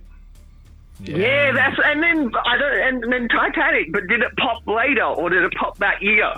Yeah, 1.02 1.54
that's 1.54 1.80
and 1.84 2.04
then 2.04 2.32
I 2.46 2.58
don't 2.58 3.04
and 3.04 3.14
then 3.14 3.30
Titanic, 3.30 3.94
but 3.94 4.08
did 4.08 4.22
it 4.22 4.36
pop 4.36 4.68
later 4.68 5.06
or 5.06 5.30
did 5.30 5.44
it 5.44 5.54
pop 5.54 5.78
that 5.78 6.02
year? 6.02 6.34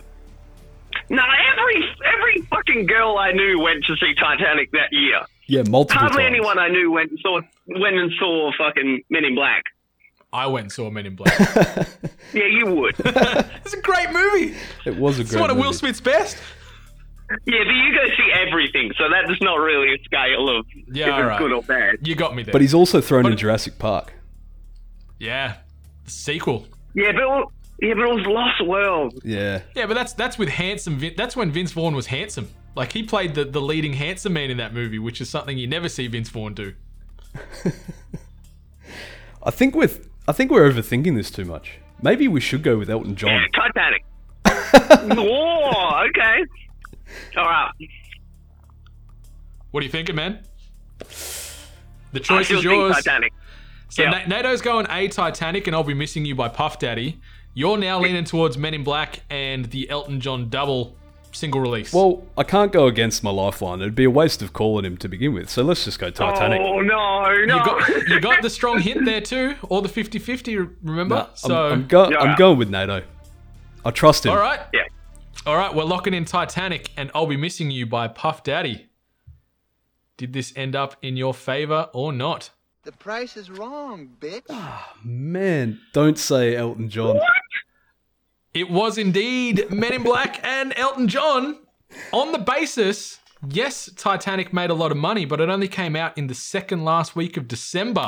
No, 1.09 1.23
every 1.51 1.89
every 2.05 2.41
fucking 2.43 2.85
girl 2.85 3.17
I 3.17 3.31
knew 3.31 3.59
went 3.59 3.83
to 3.85 3.95
see 3.97 4.13
Titanic 4.13 4.71
that 4.71 4.91
year. 4.91 5.21
Yeah, 5.47 5.63
multiple 5.67 5.99
Hardly 5.99 6.23
times. 6.23 6.35
anyone 6.35 6.59
I 6.59 6.67
knew 6.67 6.91
went 6.91 7.09
and 7.09 7.19
saw 7.19 7.41
went 7.67 7.95
and 7.95 8.11
saw 8.19 8.51
fucking 8.57 9.03
Men 9.09 9.25
in 9.25 9.33
Black. 9.33 9.63
I 10.31 10.45
went 10.47 10.65
and 10.65 10.71
saw 10.71 10.89
Men 10.89 11.05
in 11.05 11.15
Black. 11.15 11.33
Yeah, 12.33 12.45
you 12.45 12.73
would. 12.73 12.95
it's 12.99 13.73
a 13.73 13.81
great 13.81 14.09
movie. 14.11 14.55
It 14.85 14.95
was 14.95 15.19
a 15.19 15.23
great. 15.23 15.25
It's 15.25 15.31
great 15.31 15.41
one 15.41 15.49
of 15.49 15.57
Will. 15.57 15.73
Smith's 15.73 15.99
best. 15.99 16.37
Yeah, 17.45 17.63
but 17.63 17.71
you 17.73 17.93
go 17.95 18.05
see 18.17 18.31
everything, 18.33 18.91
so 18.97 19.05
that's 19.09 19.41
not 19.41 19.55
really 19.55 19.93
a 19.95 20.03
scale 20.03 20.49
of 20.57 20.65
Yeah, 20.73 21.03
if 21.03 21.07
it's 21.09 21.09
alright. 21.09 21.39
good 21.39 21.51
or 21.51 21.61
bad. 21.63 22.07
You 22.07 22.15
got 22.15 22.35
me 22.35 22.43
there. 22.43 22.51
But 22.51 22.61
he's 22.61 22.73
also 22.73 23.01
thrown 23.01 23.25
in 23.25 23.37
Jurassic 23.37 23.77
Park. 23.79 24.13
yeah, 25.19 25.57
the 26.05 26.11
sequel. 26.11 26.67
Yeah, 26.93 27.11
but 27.13 27.47
yeah, 27.81 27.93
but 27.95 28.03
it 28.03 28.13
was 28.13 28.25
Lost 28.27 28.65
World. 28.67 29.19
Yeah. 29.23 29.61
Yeah, 29.75 29.85
but 29.87 29.93
that's 29.95 30.13
that's 30.13 30.37
with 30.37 30.49
handsome. 30.49 30.97
Vin- 30.97 31.13
that's 31.17 31.35
when 31.35 31.51
Vince 31.51 31.71
Vaughn 31.71 31.95
was 31.95 32.07
handsome. 32.07 32.49
Like 32.75 32.93
he 32.93 33.03
played 33.03 33.35
the, 33.35 33.43
the 33.45 33.59
leading 33.61 33.93
handsome 33.93 34.33
man 34.33 34.49
in 34.51 34.57
that 34.57 34.73
movie, 34.73 34.99
which 34.99 35.19
is 35.21 35.29
something 35.29 35.57
you 35.57 35.67
never 35.67 35.89
see 35.89 36.07
Vince 36.07 36.29
Vaughn 36.29 36.53
do. 36.53 36.73
I 39.43 39.51
think 39.51 39.75
with 39.75 40.07
I 40.27 40.31
think 40.33 40.51
we're 40.51 40.69
overthinking 40.69 41.15
this 41.15 41.31
too 41.31 41.45
much. 41.45 41.79
Maybe 42.01 42.27
we 42.27 42.39
should 42.39 42.63
go 42.63 42.77
with 42.77 42.89
Elton 42.89 43.15
John. 43.15 43.41
Titanic. 43.53 44.03
Whoa, 45.17 46.03
okay. 46.07 46.45
All 47.37 47.45
right. 47.45 47.71
What 49.71 49.81
are 49.81 49.85
you 49.85 49.91
thinking, 49.91 50.15
man? 50.15 50.39
The 52.13 52.19
choice 52.19 52.45
still 52.47 52.59
is 52.59 52.63
yours. 52.63 52.95
Titanic. 52.95 53.33
So 53.89 54.03
Yeah. 54.03 54.09
Na- 54.09 54.25
NATO's 54.27 54.61
going 54.61 54.85
A 54.89 55.07
Titanic, 55.07 55.67
and 55.67 55.75
I'll 55.75 55.83
be 55.83 55.93
missing 55.93 56.25
you 56.25 56.35
by 56.35 56.49
Puff 56.49 56.79
Daddy. 56.79 57.19
You're 57.53 57.77
now 57.77 57.99
leaning 57.99 58.23
towards 58.23 58.57
Men 58.57 58.73
in 58.73 58.83
Black 58.83 59.21
and 59.29 59.65
the 59.65 59.89
Elton 59.89 60.19
John 60.21 60.49
double 60.49 60.95
single 61.33 61.61
release. 61.61 61.93
Well, 61.93 62.23
I 62.37 62.43
can't 62.43 62.71
go 62.73 62.87
against 62.87 63.23
my 63.23 63.29
lifeline. 63.31 63.79
It'd 63.81 63.95
be 63.95 64.03
a 64.03 64.09
waste 64.09 64.41
of 64.41 64.51
calling 64.53 64.83
him 64.85 64.97
to 64.97 65.07
begin 65.07 65.33
with. 65.33 65.49
So 65.49 65.61
let's 65.63 65.83
just 65.85 65.99
go 65.99 66.09
Titanic. 66.09 66.59
Oh 66.61 66.81
no, 66.81 67.45
no. 67.45 67.57
You 67.57 67.65
got 67.65 67.89
you 68.09 68.19
got 68.19 68.41
the 68.41 68.49
strong 68.49 68.79
hint 68.79 69.05
there 69.05 69.21
too, 69.21 69.55
or 69.63 69.81
the 69.81 69.89
50-50, 69.89 70.69
remember? 70.83 71.15
Nah, 71.15 71.21
I'm- 71.21 71.29
so 71.35 71.67
I'm, 71.67 71.87
go- 71.87 72.09
Yeah. 72.09 72.19
I'm 72.19 72.35
going 72.37 72.57
with 72.57 72.69
NATO. 72.69 73.03
I 73.85 73.91
trust 73.91 74.25
him. 74.25 74.31
all 74.33 74.37
right, 74.37 74.59
Yeah. 74.73 74.81
All 75.45 75.57
right, 75.57 75.73
we're 75.73 75.83
locking 75.83 76.13
in 76.13 76.25
Titanic, 76.25 76.91
and 76.97 77.09
I'll 77.15 77.25
be 77.27 77.37
missing 77.37 77.71
you 77.71 77.85
by 77.85 78.07
Puff 78.07 78.43
Daddy. 78.43 78.87
Did 80.17 80.33
this 80.33 80.53
end 80.55 80.75
up 80.75 80.95
in 81.01 81.17
your 81.17 81.33
favor 81.33 81.89
or 81.93 82.13
not? 82.13 82.51
The 82.83 82.91
price 82.91 83.37
is 83.37 83.49
wrong, 83.49 84.09
bitch. 84.19 84.43
Ah, 84.49 84.93
man, 85.03 85.79
don't 85.93 86.17
say 86.17 86.55
Elton 86.55 86.89
John. 86.89 87.15
What? 87.17 87.27
It 88.53 88.69
was 88.69 88.97
indeed 88.97 89.71
Men 89.71 89.93
in 89.93 90.03
Black 90.03 90.43
and 90.43 90.73
Elton 90.77 91.07
John 91.07 91.59
on 92.11 92.33
the 92.33 92.39
basis. 92.39 93.19
Yes, 93.47 93.89
Titanic 93.95 94.53
made 94.53 94.69
a 94.69 94.73
lot 94.73 94.91
of 94.91 94.97
money, 94.97 95.25
but 95.25 95.41
it 95.41 95.49
only 95.49 95.67
came 95.67 95.95
out 95.95 96.17
in 96.17 96.27
the 96.27 96.35
second 96.35 96.85
last 96.85 97.15
week 97.15 97.37
of 97.37 97.47
December. 97.47 98.07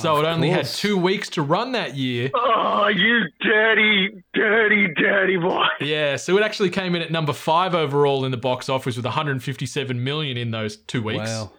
so 0.00 0.18
it 0.18 0.24
only 0.24 0.50
had 0.50 0.66
two 0.66 0.96
weeks 0.96 1.28
to 1.30 1.42
run 1.42 1.72
that 1.72 1.96
year. 1.96 2.30
Oh, 2.34 2.88
you 2.88 3.24
dirty, 3.40 4.22
dirty, 4.32 4.88
dirty 4.94 5.36
boy. 5.36 5.66
Yeah, 5.80 6.16
so 6.16 6.36
it 6.38 6.42
actually 6.42 6.70
came 6.70 6.94
in 6.94 7.02
at 7.02 7.10
number 7.10 7.32
five 7.32 7.74
overall 7.74 8.24
in 8.24 8.30
the 8.30 8.36
box 8.36 8.68
office 8.68 8.96
with 8.96 9.04
157 9.04 10.02
million 10.02 10.36
in 10.36 10.50
those 10.50 10.76
two 10.76 11.02
weeks. 11.02 11.28
Wow. 11.28 11.52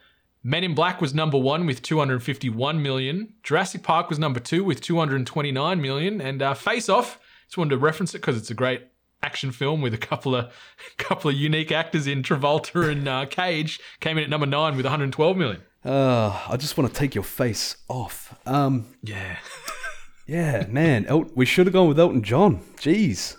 Men 0.43 0.63
in 0.63 0.73
Black 0.73 0.99
was 1.01 1.13
number 1.13 1.37
one 1.37 1.67
with 1.67 1.83
251 1.83 2.81
million. 2.81 3.33
Jurassic 3.43 3.83
Park 3.83 4.09
was 4.09 4.17
number 4.17 4.39
two 4.39 4.63
with 4.63 4.81
229 4.81 5.79
million. 5.81 6.19
And 6.19 6.41
uh, 6.41 6.55
Face 6.55 6.89
Off, 6.89 7.19
just 7.45 7.57
wanted 7.57 7.71
to 7.71 7.77
reference 7.77 8.15
it 8.15 8.19
because 8.19 8.37
it's 8.37 8.49
a 8.49 8.55
great 8.55 8.81
action 9.23 9.51
film 9.51 9.81
with 9.81 9.93
a 9.93 9.97
couple 9.97 10.35
of 10.35 10.51
couple 10.97 11.29
of 11.29 11.35
unique 11.37 11.71
actors 11.71 12.07
in 12.07 12.23
Travolta 12.23 12.89
and 12.91 13.07
uh, 13.07 13.25
Cage, 13.25 13.79
came 13.99 14.17
in 14.17 14.23
at 14.23 14.29
number 14.29 14.45
nine 14.47 14.75
with 14.75 14.85
112 14.85 15.37
million. 15.37 15.61
Uh, 15.83 16.39
I 16.47 16.57
just 16.57 16.77
want 16.77 16.93
to 16.93 16.99
take 16.99 17.15
your 17.15 17.23
face 17.23 17.77
off. 17.87 18.37
Um, 18.45 18.85
Yeah. 19.03 19.37
yeah, 20.27 20.65
man. 20.69 21.05
El- 21.07 21.31
we 21.35 21.45
should 21.45 21.65
have 21.65 21.73
gone 21.73 21.87
with 21.87 21.99
Elton 21.99 22.21
John. 22.23 22.61
Jeez. 22.77 23.35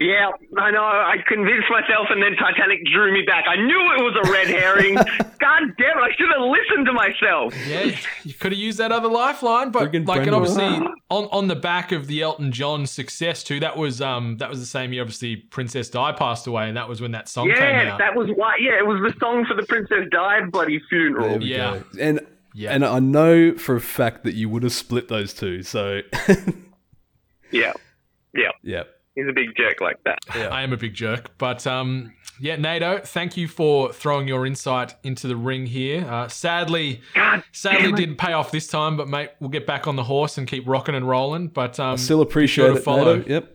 Yeah, 0.00 0.30
I 0.58 0.72
know. 0.72 0.82
I 0.82 1.18
convinced 1.28 1.70
myself, 1.70 2.08
and 2.10 2.20
then 2.20 2.34
Titanic 2.34 2.80
drew 2.92 3.12
me 3.14 3.22
back. 3.22 3.44
I 3.48 3.54
knew 3.54 3.78
it 3.96 4.02
was 4.02 4.16
a 4.26 4.32
red 4.32 4.48
herring. 4.48 4.94
God 5.38 5.62
damn 5.78 5.98
it! 5.98 6.02
I 6.02 6.10
should 6.18 6.28
have 6.36 6.48
listened 6.48 6.86
to 6.86 6.92
myself. 6.92 7.54
Yeah, 7.68 7.96
you 8.24 8.34
could 8.34 8.50
have 8.50 8.58
used 8.58 8.78
that 8.78 8.90
other 8.90 9.06
lifeline, 9.08 9.70
but 9.70 9.92
Friggin' 9.92 10.08
like, 10.08 10.22
and 10.26 10.34
obviously 10.34 10.64
on 11.10 11.26
on 11.30 11.46
the 11.46 11.54
back 11.54 11.92
of 11.92 12.08
the 12.08 12.22
Elton 12.22 12.50
John 12.50 12.86
success 12.86 13.44
too. 13.44 13.60
That 13.60 13.76
was 13.76 14.00
um 14.00 14.38
that 14.38 14.50
was 14.50 14.58
the 14.58 14.66
same 14.66 14.92
year. 14.92 15.02
Obviously, 15.02 15.36
Princess 15.36 15.88
Di 15.90 16.10
passed 16.12 16.48
away, 16.48 16.66
and 16.66 16.76
that 16.76 16.88
was 16.88 17.00
when 17.00 17.12
that 17.12 17.28
song 17.28 17.46
came 17.46 17.56
Yeah, 17.56 17.92
out. 17.92 17.98
that 18.00 18.16
was 18.16 18.28
why. 18.34 18.56
Yeah, 18.60 18.78
it 18.80 18.86
was 18.86 19.00
the 19.00 19.16
song 19.20 19.44
for 19.46 19.54
the 19.54 19.62
Princess 19.66 20.08
Di 20.10 20.40
bloody 20.50 20.80
funeral. 20.88 21.28
There 21.28 21.38
we 21.38 21.44
Yeah. 21.46 21.78
go. 21.78 21.84
And 22.00 22.20
Yeah. 22.52 22.72
and 22.72 22.84
I 22.84 22.98
know 22.98 23.54
for 23.54 23.76
a 23.76 23.80
fact 23.80 24.24
that 24.24 24.34
you 24.34 24.48
would 24.48 24.64
have 24.64 24.72
split 24.72 25.06
those 25.06 25.32
two. 25.32 25.62
So 25.62 26.00
Yeah, 27.52 27.72
yeah. 28.34 28.50
yeah. 28.64 28.82
He's 29.14 29.28
a 29.28 29.32
big 29.32 29.54
jerk 29.56 29.80
like 29.80 30.02
that. 30.04 30.18
I 30.52 30.62
am 30.62 30.72
a 30.72 30.76
big 30.76 30.94
jerk, 30.94 31.36
but 31.38 31.66
um, 31.66 32.12
yeah, 32.40 32.56
NATO, 32.56 32.98
thank 32.98 33.36
you 33.36 33.46
for 33.46 33.92
throwing 33.92 34.26
your 34.26 34.44
insight 34.44 34.94
into 35.04 35.28
the 35.28 35.36
ring 35.36 35.66
here. 35.66 36.04
Uh, 36.04 36.28
sadly, 36.28 37.00
God 37.14 37.44
sadly 37.52 37.92
didn't 37.92 38.16
pay 38.16 38.32
off 38.32 38.50
this 38.50 38.66
time, 38.66 38.96
but 38.96 39.08
mate, 39.08 39.30
we'll 39.40 39.50
get 39.50 39.66
back 39.66 39.86
on 39.86 39.96
the 39.96 40.04
horse 40.04 40.36
and 40.36 40.48
keep 40.48 40.66
rocking 40.66 40.94
and 40.94 41.08
rolling. 41.08 41.48
But 41.48 41.78
um, 41.78 41.96
Still 41.96 42.22
appreciate 42.22 42.66
to 42.68 42.76
it, 42.76 42.82
follow. 42.82 43.16
NATO. 43.16 43.30
Yep. 43.30 43.50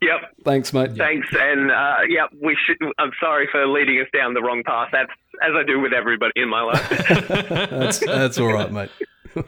Yep. 0.00 0.20
Thanks, 0.44 0.72
mate. 0.72 0.92
Thanks, 0.96 1.26
and 1.32 1.72
uh, 1.72 1.96
yep. 2.08 2.30
We 2.40 2.56
should. 2.66 2.76
I'm 2.98 3.10
sorry 3.20 3.48
for 3.50 3.66
leading 3.66 3.98
us 4.00 4.06
down 4.14 4.32
the 4.34 4.42
wrong 4.42 4.62
path. 4.62 4.90
That's 4.92 5.10
as 5.42 5.52
I 5.54 5.64
do 5.64 5.80
with 5.80 5.92
everybody 5.92 6.32
in 6.36 6.48
my 6.48 6.62
life. 6.62 6.88
That's 7.68 7.98
that's 7.98 8.38
all 8.38 8.52
right, 8.52 8.70
mate. 8.70 8.90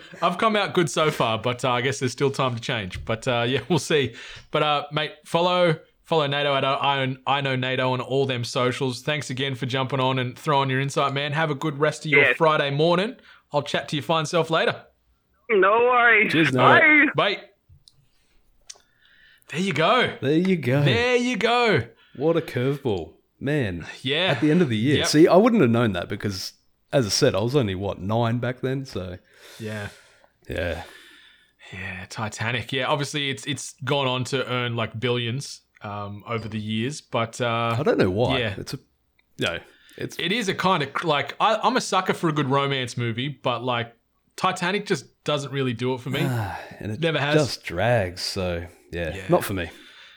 I've 0.22 0.38
come 0.38 0.56
out 0.56 0.74
good 0.74 0.90
so 0.90 1.10
far, 1.10 1.38
but 1.38 1.64
uh, 1.64 1.70
I 1.70 1.80
guess 1.80 1.98
there's 1.98 2.12
still 2.12 2.30
time 2.30 2.54
to 2.54 2.60
change. 2.60 3.04
But 3.04 3.26
uh, 3.28 3.44
yeah, 3.48 3.60
we'll 3.68 3.78
see. 3.78 4.14
But 4.50 4.62
uh, 4.62 4.86
mate, 4.92 5.12
follow 5.24 5.78
follow 6.04 6.26
NATO 6.26 6.54
at 6.56 6.64
I, 6.64 7.16
I 7.26 7.40
know 7.40 7.54
NATO 7.56 7.92
on 7.92 8.00
all 8.00 8.26
them 8.26 8.42
socials. 8.44 9.02
Thanks 9.02 9.30
again 9.30 9.54
for 9.54 9.66
jumping 9.66 10.00
on 10.00 10.18
and 10.18 10.36
throwing 10.38 10.68
your 10.70 10.80
insight, 10.80 11.12
man. 11.14 11.32
Have 11.32 11.50
a 11.50 11.54
good 11.54 11.78
rest 11.78 12.04
of 12.04 12.10
your 12.10 12.22
Yes. 12.22 12.36
Friday 12.36 12.70
morning. 12.70 13.16
I'll 13.52 13.62
chat 13.62 13.88
to 13.90 13.96
your 13.96 14.02
fine 14.02 14.26
self 14.26 14.50
later. 14.50 14.84
no 15.48 15.70
worries. 15.70 16.32
Cheers, 16.32 16.52
Nate. 16.52 17.14
Bye. 17.14 17.34
Bye. 17.34 17.40
There 19.50 19.60
you 19.60 19.72
go. 19.72 20.16
There 20.20 20.32
you 20.38 20.56
go. 20.56 20.82
There 20.82 21.16
you 21.16 21.36
go. 21.36 21.82
What 22.16 22.36
a 22.36 22.40
curveball, 22.40 23.14
man. 23.40 23.86
Yeah. 24.02 24.26
At 24.32 24.40
the 24.40 24.50
end 24.50 24.62
of 24.62 24.68
the 24.68 24.76
year. 24.76 24.98
Yep. 24.98 25.06
See, 25.08 25.26
I 25.28 25.36
wouldn't 25.36 25.60
have 25.62 25.70
known 25.70 25.92
that 25.94 26.08
because, 26.08 26.52
as 26.92 27.06
I 27.06 27.10
said, 27.10 27.34
I 27.34 27.40
was 27.40 27.54
only 27.56 27.74
what 27.74 28.00
nine 28.00 28.38
back 28.38 28.60
then. 28.60 28.84
So 28.84 29.18
Yeah. 29.58 29.88
yeah, 30.48 30.82
Yeah, 31.72 32.06
Titanic. 32.08 32.72
Yeah, 32.72 32.86
obviously 32.86 33.30
it's 33.30 33.46
it's 33.46 33.74
gone 33.84 34.06
on 34.06 34.24
to 34.24 34.46
earn 34.50 34.74
like 34.76 34.98
billions 34.98 35.60
um, 35.82 36.22
over 36.26 36.48
the 36.48 36.58
years, 36.58 37.00
but 37.00 37.40
uh, 37.40 37.76
I 37.78 37.82
don't 37.82 37.98
know 37.98 38.10
why. 38.10 38.38
Yeah. 38.38 38.54
It's 38.58 38.74
a 38.74 38.78
no. 39.38 39.58
It's 39.96 40.18
it 40.18 40.32
is 40.32 40.48
a 40.48 40.54
kind 40.54 40.82
of 40.82 41.04
like 41.04 41.34
I, 41.40 41.58
I'm 41.62 41.76
a 41.76 41.80
sucker 41.80 42.14
for 42.14 42.28
a 42.28 42.32
good 42.32 42.48
romance 42.48 42.96
movie, 42.96 43.28
but 43.28 43.62
like 43.62 43.94
Titanic 44.36 44.86
just 44.86 45.22
doesn't 45.24 45.52
really 45.52 45.72
do 45.74 45.94
it 45.94 46.00
for 46.00 46.10
me. 46.10 46.20
and 46.80 46.92
it 46.92 47.00
Never 47.00 47.18
has. 47.18 47.34
just 47.34 47.64
drags. 47.64 48.22
So 48.22 48.66
yeah, 48.92 49.14
Yeah. 49.14 49.26
not 49.28 49.44
for 49.44 49.52
me. 49.54 49.70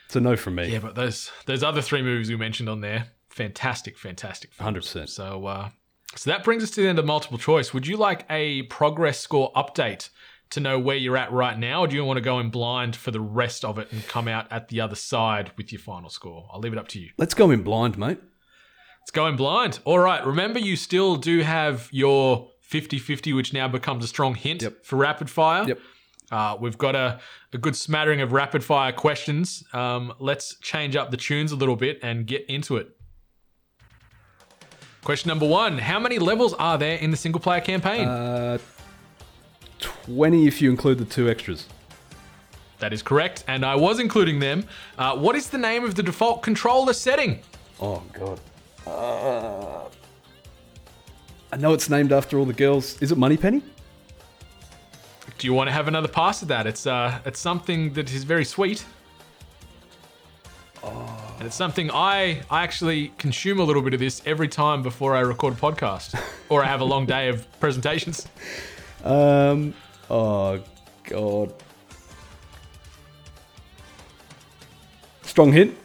It's 0.06 0.16
a 0.16 0.20
no 0.20 0.36
from 0.36 0.56
me. 0.56 0.70
yeah, 0.72 0.78
but 0.80 0.94
those 0.94 1.30
those 1.46 1.62
other 1.62 1.82
three 1.82 2.02
movies 2.02 2.28
we 2.30 2.36
mentioned 2.36 2.68
on 2.68 2.80
there, 2.80 3.08
fantastic, 3.30 3.98
fantastic. 3.98 4.50
Hundred 4.58 4.82
percent. 4.82 5.08
So 5.10 5.46
uh, 5.46 5.68
so 6.16 6.30
that 6.30 6.44
brings 6.44 6.62
us 6.62 6.70
to 6.72 6.82
the 6.82 6.88
end 6.88 6.98
of 6.98 7.04
multiple 7.04 7.38
choice. 7.38 7.72
Would 7.74 7.86
you 7.86 7.96
like 7.96 8.24
a 8.30 8.62
progress 8.62 9.18
score 9.20 9.52
update 9.54 10.08
to 10.50 10.60
know 10.60 10.78
where 10.78 10.96
you're 10.96 11.16
at 11.16 11.32
right 11.32 11.58
now, 11.58 11.80
or 11.80 11.86
do 11.88 11.96
you 11.96 12.04
want 12.04 12.16
to 12.18 12.20
go 12.22 12.38
in 12.38 12.50
blind 12.50 12.94
for 12.96 13.10
the 13.10 13.20
rest 13.20 13.64
of 13.64 13.78
it 13.78 13.90
and 13.92 14.06
come 14.06 14.28
out 14.28 14.46
at 14.52 14.68
the 14.68 14.80
other 14.80 14.94
side 14.94 15.50
with 15.56 15.72
your 15.72 15.80
final 15.80 16.10
score? 16.10 16.48
I'll 16.52 16.60
leave 16.60 16.72
it 16.72 16.78
up 16.78 16.88
to 16.88 17.00
you. 17.00 17.10
Let's 17.18 17.34
go 17.34 17.50
in 17.50 17.62
blind, 17.62 17.98
mate. 17.98 18.18
It's 19.02 19.10
going 19.10 19.36
blind. 19.36 19.80
All 19.84 19.98
right. 19.98 20.24
Remember, 20.24 20.58
you 20.58 20.76
still 20.76 21.16
do 21.16 21.40
have 21.40 21.88
your 21.92 22.48
50 22.60 22.98
50, 22.98 23.32
which 23.32 23.52
now 23.52 23.68
becomes 23.68 24.04
a 24.04 24.08
strong 24.08 24.34
hint 24.34 24.62
Yep. 24.62 24.84
for 24.84 24.96
rapid 24.96 25.28
fire. 25.28 25.64
Yep. 25.68 25.80
Uh, 26.30 26.56
we've 26.58 26.78
got 26.78 26.94
a, 26.96 27.20
a 27.52 27.58
good 27.58 27.76
smattering 27.76 28.20
of 28.22 28.32
rapid 28.32 28.64
fire 28.64 28.92
questions. 28.92 29.62
Um, 29.74 30.14
let's 30.18 30.56
change 30.60 30.96
up 30.96 31.10
the 31.10 31.16
tunes 31.18 31.52
a 31.52 31.56
little 31.56 31.76
bit 31.76 31.98
and 32.02 32.26
get 32.26 32.46
into 32.48 32.76
it. 32.76 32.88
Question 35.04 35.28
number 35.28 35.46
one 35.46 35.78
How 35.78 36.00
many 36.00 36.18
levels 36.18 36.54
are 36.54 36.78
there 36.78 36.96
in 36.96 37.10
the 37.10 37.16
single 37.16 37.40
player 37.40 37.60
campaign? 37.60 38.08
Uh, 38.08 38.58
twenty 39.78 40.46
if 40.46 40.62
you 40.62 40.70
include 40.70 40.98
the 40.98 41.04
two 41.04 41.28
extras. 41.28 41.66
that 42.78 42.92
is 42.92 43.02
correct. 43.02 43.44
And 43.46 43.64
I 43.64 43.74
was 43.76 44.00
including 44.00 44.40
them. 44.40 44.66
Uh, 44.98 45.16
what 45.16 45.36
is 45.36 45.48
the 45.50 45.58
name 45.58 45.84
of 45.84 45.94
the 45.94 46.02
default 46.02 46.42
controller 46.42 46.92
setting? 46.94 47.40
Oh 47.80 48.02
god. 48.12 48.40
Uh, 48.86 49.88
I 51.52 51.56
know 51.56 51.72
it's 51.72 51.88
named 51.88 52.12
after 52.12 52.38
all 52.38 52.44
the 52.46 52.52
girls. 52.52 53.00
Is 53.02 53.12
it 53.12 53.18
Moneypenny? 53.18 53.62
Do 55.38 55.46
you 55.46 55.52
want 55.54 55.68
to 55.68 55.72
have 55.72 55.88
another 55.88 56.08
pass 56.08 56.42
at 56.42 56.48
that? 56.48 56.66
It's 56.66 56.86
uh, 56.86 57.18
it's 57.26 57.40
something 57.40 57.92
that 57.94 58.12
is 58.12 58.24
very 58.24 58.44
sweet. 58.44 58.84
And 60.82 60.92
And 61.38 61.46
it's 61.46 61.56
something 61.56 61.90
I 61.90 62.42
I 62.50 62.62
actually 62.62 63.12
consume 63.18 63.58
a 63.58 63.64
little 63.64 63.82
bit 63.82 63.94
of 63.94 64.00
this 64.00 64.22
every 64.24 64.48
time 64.48 64.82
before 64.82 65.16
I 65.16 65.20
record 65.20 65.54
a 65.54 65.56
podcast 65.56 66.20
or 66.48 66.62
I 66.62 66.66
have 66.66 66.80
a 66.80 66.84
long 66.84 67.06
day 67.06 67.28
of 67.28 67.46
presentations. 67.60 68.26
Um. 69.02 69.74
Oh 70.08 70.60
God. 71.04 71.54
Strong 75.22 75.52
hint. 75.52 75.76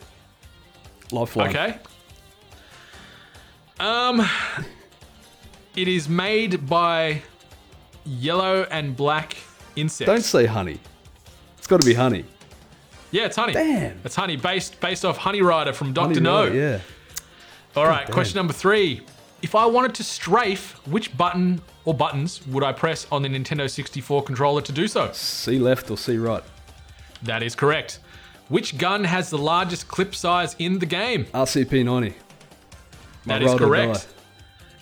Lifeline. 1.12 1.50
Okay. 1.50 1.78
Um, 3.80 4.28
it 5.76 5.88
is 5.88 6.10
made 6.10 6.68
by 6.68 7.22
yellow 8.06 8.68
and 8.70 8.96
black 8.96 9.38
insects. 9.76 10.12
Don't 10.12 10.22
say 10.22 10.46
honey. 10.46 10.80
It's 11.58 11.68
got 11.68 11.82
to 11.82 11.88
be 11.88 11.94
honey. 11.94 12.26
Yeah, 13.12 13.26
it's 13.26 13.36
honey. 13.36 13.54
Damn. 13.54 14.00
It's 14.04 14.16
honey 14.16 14.36
based 14.36 14.80
based 14.80 15.04
off 15.06 15.18
Honey 15.18 15.42
Rider 15.42 15.74
from 15.74 15.94
Doctor 15.94 16.20
No. 16.20 16.44
Rider, 16.44 16.56
Yeah. 16.56 16.80
All 17.76 17.86
right, 17.88 18.06
damn. 18.06 18.14
question 18.14 18.38
number 18.38 18.54
three. 18.54 19.02
If 19.42 19.56
I 19.56 19.66
wanted 19.66 19.96
to 19.96 20.04
strafe, 20.04 20.74
which 20.86 21.16
button 21.16 21.62
or 21.86 21.94
buttons 21.94 22.46
would 22.48 22.64
I 22.64 22.74
press 22.74 23.08
on 23.12 23.22
the 23.22 23.30
Nintendo 23.30 23.70
64 23.70 24.24
controller 24.24 24.62
to 24.62 24.72
do 24.72 24.88
so? 24.88 25.10
C 25.14 25.58
left 25.60 25.90
or 25.90 25.98
C 25.98 26.18
right. 26.18 26.44
That 27.24 27.42
is 27.42 27.56
correct. 27.56 28.00
Which 28.50 28.78
gun 28.78 29.04
has 29.06 29.30
the 29.30 29.38
largest 29.38 29.88
clip 29.88 30.14
size 30.14 30.56
in 30.60 30.80
the 30.80 30.86
game? 30.86 31.26
RCP 31.26 31.86
90. 31.86 32.14
That 33.28 33.42
is 33.44 33.54
correct. 33.54 34.08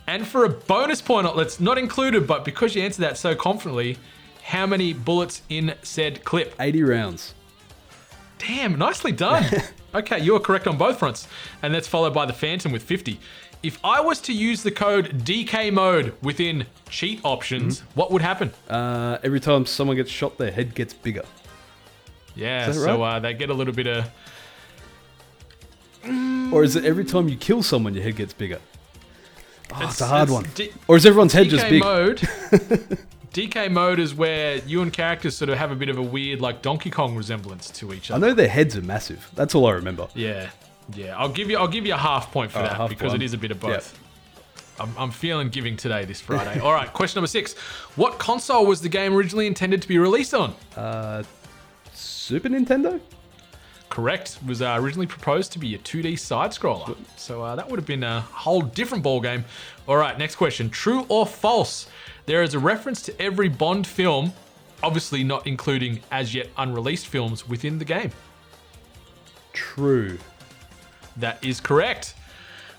And 0.07 0.25
for 0.25 0.45
a 0.45 0.49
bonus 0.49 1.01
point, 1.01 1.36
let's 1.36 1.59
not 1.59 1.78
included, 1.78 2.25
but 2.25 2.45
because 2.45 2.75
you 2.75 2.82
answered 2.82 3.01
that 3.01 3.17
so 3.17 3.36
confidently, 3.36 3.97
how 4.41 4.65
many 4.65 4.93
bullets 4.93 5.41
in 5.49 5.75
said 5.84 6.23
clip? 6.23 6.55
80 6.59 6.84
rounds. 6.84 7.34
Damn, 8.39 8.77
nicely 8.77 9.11
done. 9.11 9.45
okay, 9.95 10.19
you 10.19 10.35
are 10.35 10.39
correct 10.39 10.67
on 10.67 10.77
both 10.77 10.99
fronts. 10.99 11.27
And 11.61 11.73
that's 11.73 11.88
followed 11.88 12.13
by 12.13 12.25
the 12.25 12.33
Phantom 12.33 12.71
with 12.71 12.83
50. 12.83 13.19
If 13.63 13.79
I 13.83 13.99
was 14.01 14.21
to 14.21 14.33
use 14.33 14.61
the 14.63 14.69
code 14.71 15.23
DK 15.25 15.73
mode 15.73 16.13
within 16.21 16.67
cheat 16.89 17.19
options, 17.23 17.79
Mm-hmm. 17.81 17.99
what 17.99 18.11
would 18.11 18.21
happen? 18.21 18.51
Uh, 18.69 19.17
every 19.23 19.39
time 19.39 19.65
someone 19.65 19.95
gets 19.97 20.11
shot, 20.11 20.38
their 20.38 20.51
head 20.51 20.75
gets 20.75 20.93
bigger. 20.93 21.23
Yeah, 22.35 22.69
is 22.69 22.75
so 22.83 22.99
right? 23.01 23.15
uh, 23.15 23.19
they 23.19 23.33
get 23.33 23.49
a 23.49 23.53
little 23.53 23.73
bit 23.73 23.88
of. 23.88 24.05
Or 26.53 26.63
is 26.63 26.75
it 26.75 26.85
every 26.85 27.03
time 27.03 27.27
you 27.27 27.35
kill 27.35 27.63
someone, 27.63 27.93
your 27.95 28.03
head 28.03 28.15
gets 28.15 28.33
bigger? 28.33 28.59
Oh, 29.73 29.79
it's, 29.81 29.99
a 29.99 30.05
hard 30.07 30.29
it's 30.29 30.31
one. 30.31 30.45
D- 30.55 30.71
or 30.88 30.95
is 30.95 31.05
everyone's 31.05 31.33
head 31.33 31.47
DK 31.47 31.49
just 31.49 31.69
big? 31.69 31.81
mode. 31.83 32.21
DK 33.38 33.69
mode 33.71 33.99
is 33.99 34.15
where 34.15 34.55
you 34.65 34.81
and 34.81 34.91
characters 34.91 35.38
sort 35.38 35.49
of 35.49 35.59
have 35.59 35.69
a 35.71 35.75
bit 35.75 35.89
of 35.89 35.97
a 35.99 36.01
weird, 36.01 36.41
like 36.41 36.63
Donkey 36.63 36.89
Kong 36.89 37.15
resemblance 37.15 37.69
to 37.69 37.93
each 37.93 38.09
other. 38.09 38.25
I 38.25 38.29
know 38.29 38.33
their 38.33 38.47
heads 38.47 38.75
are 38.75 38.81
massive. 38.81 39.29
That's 39.35 39.53
all 39.53 39.67
I 39.67 39.73
remember. 39.73 40.07
Yeah, 40.15 40.49
yeah. 40.95 41.15
I'll 41.15 41.29
give 41.29 41.47
you. 41.51 41.57
I'll 41.59 41.67
give 41.67 41.85
you 41.85 41.93
a 41.93 41.97
half 41.97 42.31
point 42.31 42.51
for 42.51 42.57
Oh, 42.57 42.63
that 42.63 42.89
because 42.89 43.11
one. 43.11 43.21
it 43.21 43.23
is 43.25 43.33
a 43.33 43.38
bit 43.38 43.51
of 43.51 43.59
both. 43.59 43.95
I'm, 44.79 44.91
I'm 44.97 45.11
feeling 45.11 45.49
giving 45.49 45.77
today 45.77 46.03
this 46.03 46.19
Friday. 46.19 46.59
All 46.63 46.73
right, 46.73 46.91
question 46.91 47.19
number 47.19 47.27
six. 47.27 47.53
What 47.95 48.17
console 48.17 48.65
was 48.65 48.81
the 48.81 48.89
game 48.89 49.13
originally 49.15 49.45
intended 49.45 49.83
to 49.83 49.88
be 49.88 49.99
released 49.99 50.33
on? 50.33 50.55
Uh, 50.75 51.21
Super 51.93 52.49
Nintendo? 52.49 52.99
Correct. 53.89 54.39
Was 54.47 54.63
uh, 54.63 54.77
originally 54.79 55.07
proposed 55.07 55.51
to 55.53 55.59
be 55.59 55.75
a 55.75 55.77
2D 55.77 56.17
side 56.17 56.51
scroller. 56.51 56.95
So 57.15 57.43
uh, 57.43 57.55
that 57.55 57.69
would 57.69 57.77
have 57.77 57.85
been 57.88 58.03
a 58.03 58.21
whole 58.21 58.61
different 58.61 59.03
ball 59.03 59.21
game. 59.21 59.45
All 59.88 59.95
right, 59.95 60.17
next 60.17 60.35
question. 60.38 60.69
True 60.71 61.05
or 61.07 61.25
false? 61.27 61.88
There 62.28 62.43
is 62.43 62.53
a 62.53 62.59
reference 62.59 63.01
to 63.03 63.21
every 63.21 63.47
Bond 63.47 63.88
film, 63.88 64.34
obviously 64.84 65.23
not 65.23 65.47
including 65.47 66.01
as 66.11 66.36
yet 66.36 66.49
unreleased 66.57 67.07
films 67.07 67.47
within 67.47 67.80
the 67.80 67.86
game. 67.86 68.11
True. 69.53 70.17
That 71.15 71.43
is 71.43 71.61
correct. 71.61 72.15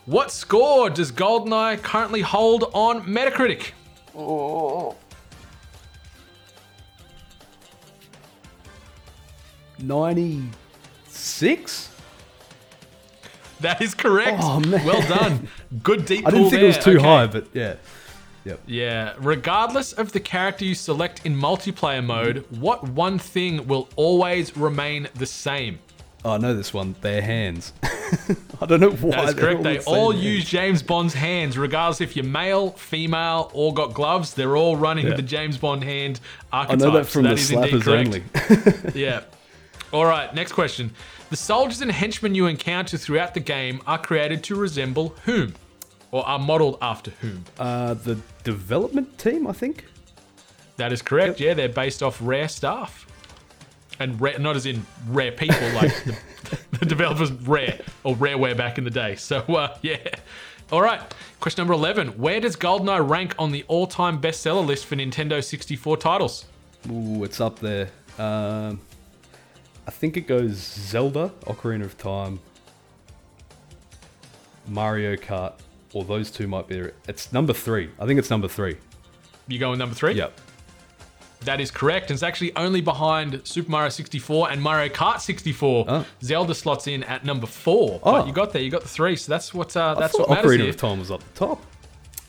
What 0.05 0.31
score 0.31 0.91
does 0.91 1.11
GoldenEye 1.11 1.83
currently 1.83 2.21
hold 2.21 2.71
on 2.75 3.05
Metacritic? 3.07 3.73
96? 9.81 11.91
That 13.61 13.83
is 13.83 13.95
correct. 13.95 14.39
Oh, 14.43 14.61
man. 14.61 14.85
Well 14.87 15.03
done. 15.09 15.49
Good 15.83 16.05
deep 16.07 16.27
I 16.29 16.31
didn't 16.31 16.51
think 16.51 16.63
it 16.63 16.67
was 16.67 16.79
too 16.79 16.97
Okay. 16.99 17.03
high, 17.05 17.27
but 17.27 17.47
yeah. 17.53 17.75
Yep. 18.49 18.61
Yeah. 18.67 19.15
Regardless 19.19 19.93
of 19.93 20.13
the 20.13 20.21
character 20.21 20.65
you 20.65 20.75
select 20.75 21.25
in 21.27 21.37
multiplayer 21.37 22.05
mode, 22.05 22.45
what 22.51 22.83
one 22.89 23.19
thing 23.19 23.67
will 23.67 23.89
always 23.97 24.57
remain 24.57 25.09
the 25.15 25.27
same? 25.27 25.79
Oh, 26.25 26.33
I 26.33 26.39
know 26.39 26.55
this 26.55 26.75
one. 26.75 26.97
Their 27.01 27.23
hands. 27.23 27.73
I 28.61 28.67
don't 28.67 28.81
know 28.81 28.91
why. 28.91 29.27
That 29.27 29.37
they're 29.37 29.55
correct. 29.55 29.63
They 29.63 29.79
all 29.81 30.13
use 30.13 30.45
James 30.45 30.83
Bond's 30.83 31.15
hands, 31.15 31.57
regardless 31.57 32.01
if 32.01 32.17
you're 32.17 32.25
male, 32.25 32.71
female, 32.73 33.51
or 33.55 33.73
got 33.73 33.95
gloves. 33.95 34.35
They're 34.35 34.57
all 34.57 34.77
running 34.77 35.07
Yeah. 35.07 35.15
the 35.15 35.23
James 35.23 35.57
Bond 35.59 35.85
hand 35.85 36.19
I 36.53 36.61
archetype. 36.61 36.79
know 36.81 36.91
that 36.93 37.05
so 37.07 37.11
from 37.13 37.23
the 37.25 37.31
indeed 37.31 37.43
slappers 37.45 37.83
correct. 37.83 38.93
only. 38.95 38.95
Yeah. 39.01 39.21
All 39.93 40.05
right, 40.07 40.35
next 40.35 40.53
question. 40.53 40.91
The 41.31 41.37
soldiers 41.37 41.81
and 41.83 41.91
henchmen 41.93 42.35
you 42.35 42.47
encounter 42.47 42.97
throughout 42.99 43.35
the 43.35 43.41
game 43.41 43.81
are 43.87 43.99
created 43.99 44.43
to 44.45 44.55
resemble 44.57 45.15
whom? 45.25 45.55
Or 46.11 46.27
are 46.27 46.39
modeled 46.39 46.79
after 46.83 47.11
whom? 47.21 47.45
uh, 47.59 47.93
the 47.95 48.19
development 48.53 49.19
team, 49.19 49.47
I 49.47 49.53
think. 49.53 49.85
That 50.79 50.93
is 50.93 51.03
correct. 51.03 51.39
Yeah, 51.39 51.55
they're 51.55 51.69
based 51.69 52.03
off 52.03 52.19
rare 52.23 52.49
stuff, 52.49 53.07
And 54.01 54.19
rare, 54.21 54.39
not 54.39 54.57
as 54.57 54.65
in 54.65 54.87
rare 55.09 55.33
people, 55.33 55.69
like 55.73 55.93
the, 56.05 56.17
the 56.79 56.87
developers 56.87 57.31
rare 57.33 57.81
or 58.05 58.17
rareware 58.17 58.57
back 58.57 58.79
in 58.79 58.85
the 58.85 58.91
day. 58.91 59.17
So, 59.17 59.41
uh, 59.41 59.77
yeah. 59.83 59.99
All 60.73 60.81
right. 60.81 61.01
Question 61.41 61.63
number 61.63 61.75
11. 61.75 62.19
Where 62.19 62.41
does 62.41 62.57
GoldenEye 62.57 63.07
rank 63.07 63.35
on 63.39 63.53
the 63.53 63.65
all 63.69 63.87
time 63.87 64.21
bestseller 64.21 64.65
list 64.65 64.87
for 64.87 64.97
Nintendo 64.97 65.45
64 65.45 65.97
titles? 65.99 66.47
Ooh, 66.91 67.25
it's 67.25 67.41
up 67.41 67.59
there. 67.59 67.91
Um, 68.19 68.81
I 69.87 69.91
think 69.91 70.17
it 70.17 70.27
goes 70.27 70.57
Zelda, 70.57 71.33
Ocarina 71.47 71.85
of 71.85 71.99
Time, 71.99 72.41
Mario 74.67 75.17
Kart, 75.17 75.55
or 75.99 76.05
those 76.05 76.31
two 76.31 76.47
might 76.47 76.67
be. 76.69 76.89
It's 77.07 77.33
number 77.33 77.53
three. 77.53 77.91
I 77.99 78.07
think 78.07 78.19
it's 78.19 78.31
number 78.31 78.49
three. 78.49 78.77
You 79.47 79.59
go 79.59 79.71
with 79.71 79.79
number 79.79 79.95
three? 79.95 80.15
Yep. 80.15 80.33
That 81.43 81.61
is 81.61 81.71
correct. 81.71 82.11
It's 82.11 82.23
actually 82.25 82.55
only 82.57 82.81
behind 82.81 83.41
Super 83.47 83.71
Mario 83.71 83.91
64 83.91 84.51
and 84.51 84.61
Mario 84.61 84.93
Kart 84.93 85.21
64. 85.21 85.85
Oh. 85.89 86.05
Zelda 86.23 86.53
slots 86.55 86.89
in 86.89 87.05
at 87.05 87.25
number 87.25 87.47
four. 87.47 88.01
Oh. 88.03 88.13
But 88.13 88.27
you 88.27 88.33
got 88.33 88.53
there. 88.53 88.61
You 88.61 88.71
got 88.71 88.83
the 88.83 88.89
three. 88.89 89.15
So 89.17 89.31
that's 89.31 89.55
what 89.55 89.77
uh, 89.77 89.95
that's 89.95 90.19
what 90.19 90.29
matters 90.29 90.51
Ocarina 90.51 90.61
here. 90.63 90.71
of 90.71 90.77
Time 90.77 90.99
was 90.99 91.11
up 91.11 91.21
the 91.35 91.39
top. 91.39 91.63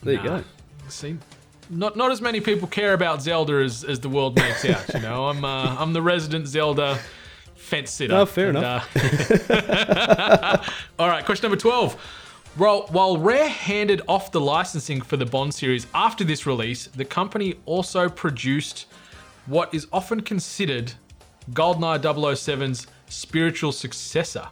There 0.04 0.14
you 0.14 0.24
go. 0.24 0.44
See, 0.90 1.18
not 1.70 1.98
not 1.98 2.12
as 2.12 2.22
many 2.22 2.40
people 2.40 2.68
care 2.68 2.94
about 2.94 3.22
Zelda 3.22 3.54
as, 3.64 3.84
as 3.84 4.00
the 4.00 4.10
world 4.10 4.36
makes 4.36 4.64
out. 4.66 4.94
You 4.94 5.02
know, 5.02 5.28
I'm 5.28 5.44
uh, 5.44 5.76
I'm 5.80 5.92
the 5.94 6.02
resident 6.04 6.48
Zelda 6.48 7.00
fence 7.56 7.92
sitter. 7.92 8.14
No, 8.14 8.26
fair 8.28 8.50
And, 8.50 8.58
enough. 8.60 9.50
uh, 9.50 10.58
all 11.00 11.08
right, 11.08 11.26
question 11.26 11.50
number 11.50 11.60
twelve. 11.60 11.98
Well, 12.58 12.88
while 12.90 13.18
Rare 13.18 13.48
handed 13.48 14.02
off 14.08 14.32
the 14.32 14.42
licensing 14.42 15.02
for 15.02 15.18
the 15.18 15.26
Bond 15.26 15.54
series 15.54 15.88
after 15.94 16.24
this 16.24 16.46
release, 16.46 16.88
the 16.88 17.06
company 17.06 17.56
also 17.66 18.10
produced 18.10 18.88
what 19.46 19.74
is 19.74 19.88
often 19.94 20.22
considered 20.22 20.92
GoldenEye 21.52 22.00
007's 22.02 22.88
spiritual 23.08 23.72
successor. 23.72 24.48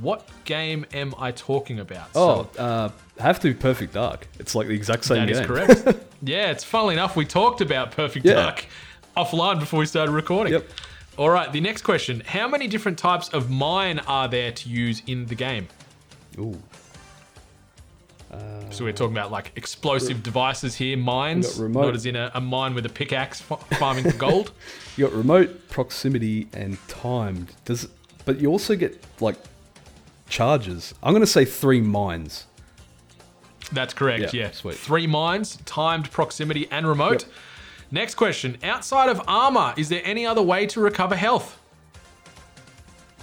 What 0.00 0.28
game 0.44 0.84
am 0.92 1.14
I 1.18 1.32
talking 1.32 1.80
about? 1.80 2.10
Oh, 2.14 2.48
uh, 2.58 2.90
have 3.18 3.40
to 3.40 3.48
be 3.48 3.54
Perfect 3.54 3.94
Dark. 3.94 4.28
It's 4.38 4.54
like 4.54 4.68
the 4.68 4.74
exact 4.74 5.04
same 5.04 5.26
That 5.26 5.30
is 5.30 5.38
game. 5.40 5.48
correct. 5.48 5.84
yeah, 6.22 6.50
it's 6.50 6.62
funnily 6.62 6.94
enough, 6.94 7.16
we 7.16 7.24
talked 7.24 7.60
about 7.60 7.90
Perfect 7.92 8.26
Yeah. 8.26 8.34
Dark 8.34 8.66
offline 9.16 9.58
before 9.58 9.80
we 9.80 9.86
started 9.86 10.12
recording. 10.12 10.52
Yep. 10.52 10.68
All 11.16 11.30
right, 11.30 11.50
the 11.52 11.60
next 11.60 11.82
question. 11.82 12.22
How 12.24 12.46
many 12.46 12.68
different 12.68 12.96
types 12.98 13.28
of 13.30 13.50
mine 13.50 13.98
are 14.00 14.28
there 14.28 14.52
to 14.52 14.68
use 14.68 15.02
in 15.08 15.26
the 15.26 15.34
game? 15.34 15.66
Ooh. 16.38 16.62
So 18.70 18.84
we're 18.84 18.92
talking 18.92 19.14
about 19.16 19.30
like 19.30 19.52
explosive 19.56 20.22
devices 20.22 20.74
here, 20.74 20.96
mines, 20.96 21.54
got 21.54 21.62
remote. 21.62 21.86
not 21.86 21.94
as 21.94 22.04
in 22.06 22.16
a, 22.16 22.30
a 22.34 22.40
mine 22.40 22.74
with 22.74 22.84
a 22.84 22.90
pickaxe 22.90 23.40
fa- 23.40 23.56
farming 23.78 24.04
for 24.10 24.16
gold. 24.16 24.52
You 24.96 25.06
got 25.06 25.14
remote, 25.16 25.68
proximity, 25.68 26.48
and 26.52 26.76
timed. 26.88 27.52
Does 27.64 27.88
but 28.24 28.40
you 28.40 28.50
also 28.50 28.74
get 28.74 29.00
like 29.20 29.36
charges. 30.28 30.92
I'm 31.04 31.12
gonna 31.12 31.24
say 31.26 31.44
three 31.44 31.80
mines. 31.80 32.46
That's 33.72 33.94
correct, 33.94 34.34
Yeah, 34.34 34.46
yeah. 34.46 34.50
sweet. 34.50 34.74
Three 34.76 35.06
mines, 35.06 35.58
timed 35.64 36.10
proximity, 36.10 36.66
and 36.72 36.86
remote. 36.86 37.22
Yep. 37.22 37.32
Next 37.92 38.14
question. 38.16 38.58
Outside 38.62 39.08
of 39.08 39.22
armor, 39.28 39.72
is 39.76 39.88
there 39.88 40.02
any 40.04 40.26
other 40.26 40.42
way 40.42 40.66
to 40.66 40.80
recover 40.80 41.14
health? 41.16 41.58